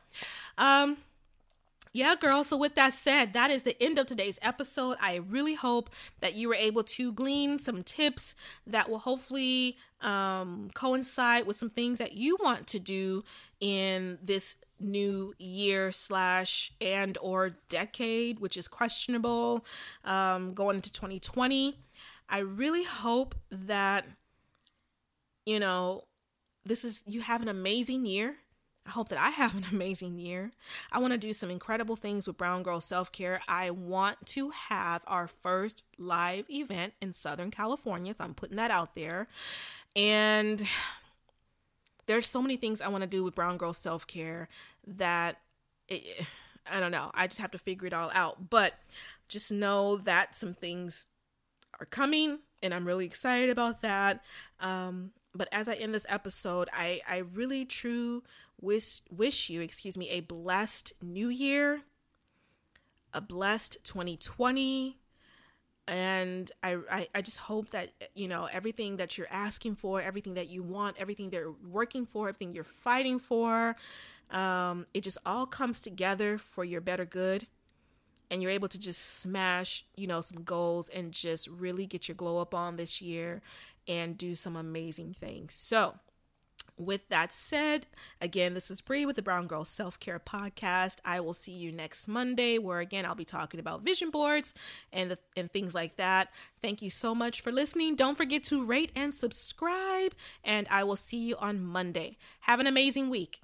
um, 0.57 0.97
yeah, 1.91 2.15
girl. 2.15 2.43
So, 2.43 2.55
with 2.55 2.75
that 2.75 2.93
said, 2.93 3.33
that 3.33 3.51
is 3.51 3.63
the 3.63 3.81
end 3.81 3.99
of 3.99 4.05
today's 4.05 4.39
episode. 4.41 4.97
I 5.01 5.15
really 5.15 5.55
hope 5.55 5.89
that 6.21 6.35
you 6.35 6.47
were 6.47 6.55
able 6.55 6.83
to 6.83 7.11
glean 7.11 7.59
some 7.59 7.83
tips 7.83 8.35
that 8.67 8.89
will 8.89 8.99
hopefully 8.99 9.77
um, 10.01 10.69
coincide 10.73 11.45
with 11.45 11.57
some 11.57 11.69
things 11.69 11.99
that 11.99 12.15
you 12.15 12.37
want 12.41 12.67
to 12.67 12.79
do 12.79 13.23
in 13.59 14.17
this 14.23 14.57
new 14.79 15.33
year 15.39 15.91
slash 15.91 16.71
and 16.79 17.17
or 17.19 17.57
decade, 17.67 18.39
which 18.39 18.55
is 18.55 18.67
questionable, 18.67 19.65
um, 20.05 20.53
going 20.53 20.75
into 20.77 20.91
2020. 20.91 21.77
I 22.29 22.39
really 22.39 22.83
hope 22.83 23.35
that 23.49 24.05
you 25.47 25.59
know 25.59 26.03
this 26.65 26.83
is 26.83 27.01
you 27.07 27.21
have 27.21 27.41
an 27.41 27.47
amazing 27.47 28.05
year 28.05 28.35
I 28.85 28.91
hope 28.91 29.09
that 29.09 29.19
I 29.19 29.29
have 29.31 29.53
an 29.55 29.65
amazing 29.71 30.17
year. 30.17 30.51
I 30.91 30.99
want 30.99 31.11
to 31.11 31.17
do 31.17 31.33
some 31.33 31.51
incredible 31.51 31.95
things 31.95 32.25
with 32.25 32.37
Brown 32.37 32.63
Girl 32.63 32.79
Self 32.79 33.11
Care. 33.11 33.41
I 33.47 33.69
want 33.71 34.25
to 34.27 34.51
have 34.51 35.03
our 35.07 35.27
first 35.27 35.83
live 35.97 36.49
event 36.49 36.93
in 37.01 37.11
Southern 37.11 37.51
California. 37.51 38.13
So 38.15 38.23
I'm 38.23 38.33
putting 38.33 38.55
that 38.55 38.71
out 38.71 38.95
there. 38.95 39.27
And 39.95 40.65
there's 42.05 42.27
so 42.27 42.41
many 42.41 42.55
things 42.55 42.81
I 42.81 42.87
want 42.87 43.01
to 43.01 43.09
do 43.09 43.25
with 43.25 43.35
Brown 43.35 43.57
Girl 43.57 43.73
Self 43.73 44.07
Care 44.07 44.47
that 44.85 45.35
it, 45.89 46.25
I 46.71 46.79
don't 46.79 46.91
know. 46.91 47.11
I 47.13 47.27
just 47.27 47.41
have 47.41 47.51
to 47.51 47.57
figure 47.57 47.87
it 47.87 47.93
all 47.93 48.11
out. 48.13 48.49
But 48.49 48.73
just 49.27 49.51
know 49.51 49.97
that 49.97 50.33
some 50.33 50.53
things 50.53 51.07
are 51.77 51.85
coming 51.85 52.39
and 52.63 52.73
I'm 52.73 52.85
really 52.85 53.05
excited 53.05 53.49
about 53.49 53.81
that. 53.81 54.23
Um, 54.59 55.11
but 55.37 55.47
as 55.51 55.67
I 55.67 55.73
end 55.73 55.93
this 55.93 56.05
episode, 56.09 56.69
I, 56.73 57.01
I 57.07 57.17
really 57.17 57.65
true 57.65 58.23
wish 58.59 59.01
wish 59.09 59.49
you, 59.49 59.61
excuse 59.61 59.97
me, 59.97 60.09
a 60.09 60.21
blessed 60.21 60.93
new 61.01 61.29
year, 61.29 61.81
a 63.13 63.21
blessed 63.21 63.77
2020. 63.83 64.97
And 65.89 66.51
I, 66.61 66.77
I, 66.91 67.07
I 67.15 67.21
just 67.21 67.37
hope 67.37 67.69
that, 67.69 67.91
you 68.13 68.27
know, 68.27 68.49
everything 68.51 68.97
that 68.97 69.17
you're 69.17 69.31
asking 69.31 69.75
for, 69.75 70.01
everything 70.01 70.33
that 70.33 70.49
you 70.49 70.61
want, 70.61 70.97
everything 70.99 71.29
they're 71.29 71.51
working 71.51 72.05
for, 72.05 72.27
everything 72.27 72.53
you're 72.53 72.65
fighting 72.65 73.19
for, 73.19 73.77
um, 74.29 74.85
it 74.93 75.01
just 75.01 75.17
all 75.25 75.45
comes 75.45 75.79
together 75.79 76.37
for 76.37 76.65
your 76.65 76.81
better 76.81 77.05
good 77.05 77.47
and 78.29 78.41
you're 78.41 78.51
able 78.51 78.67
to 78.67 78.77
just 78.77 79.19
smash, 79.19 79.85
you 79.95 80.07
know, 80.07 80.19
some 80.19 80.43
goals 80.43 80.89
and 80.89 81.13
just 81.13 81.47
really 81.47 81.85
get 81.85 82.09
your 82.09 82.15
glow 82.15 82.39
up 82.39 82.53
on 82.53 82.75
this 82.75 83.01
year 83.01 83.41
and 83.87 84.17
do 84.17 84.35
some 84.35 84.55
amazing 84.55 85.13
things. 85.13 85.53
So, 85.53 85.95
with 86.77 87.09
that 87.09 87.33
said, 87.33 87.87
again, 88.21 88.53
this 88.53 88.69
is 88.69 88.81
Bree 88.81 89.05
with 89.05 89.15
the 89.15 89.21
Brown 89.21 89.47
Girl 89.47 89.65
Self 89.65 89.99
Care 89.99 90.19
Podcast. 90.19 90.97
I 91.03 91.19
will 91.19 91.33
see 91.33 91.53
you 91.53 91.71
next 91.71 92.07
Monday, 92.07 92.59
where 92.59 92.79
again 92.79 93.05
I'll 93.05 93.15
be 93.15 93.25
talking 93.25 93.59
about 93.59 93.81
vision 93.81 94.11
boards 94.11 94.53
and 94.93 95.11
the, 95.11 95.17
and 95.35 95.51
things 95.51 95.73
like 95.73 95.95
that. 95.95 96.29
Thank 96.61 96.81
you 96.81 96.89
so 96.89 97.15
much 97.15 97.41
for 97.41 97.51
listening. 97.51 97.95
Don't 97.95 98.17
forget 98.17 98.43
to 98.45 98.63
rate 98.63 98.91
and 98.95 99.13
subscribe, 99.13 100.13
and 100.43 100.67
I 100.69 100.83
will 100.83 100.95
see 100.95 101.17
you 101.17 101.35
on 101.37 101.65
Monday. 101.65 102.17
Have 102.41 102.59
an 102.59 102.67
amazing 102.67 103.09
week. 103.09 103.41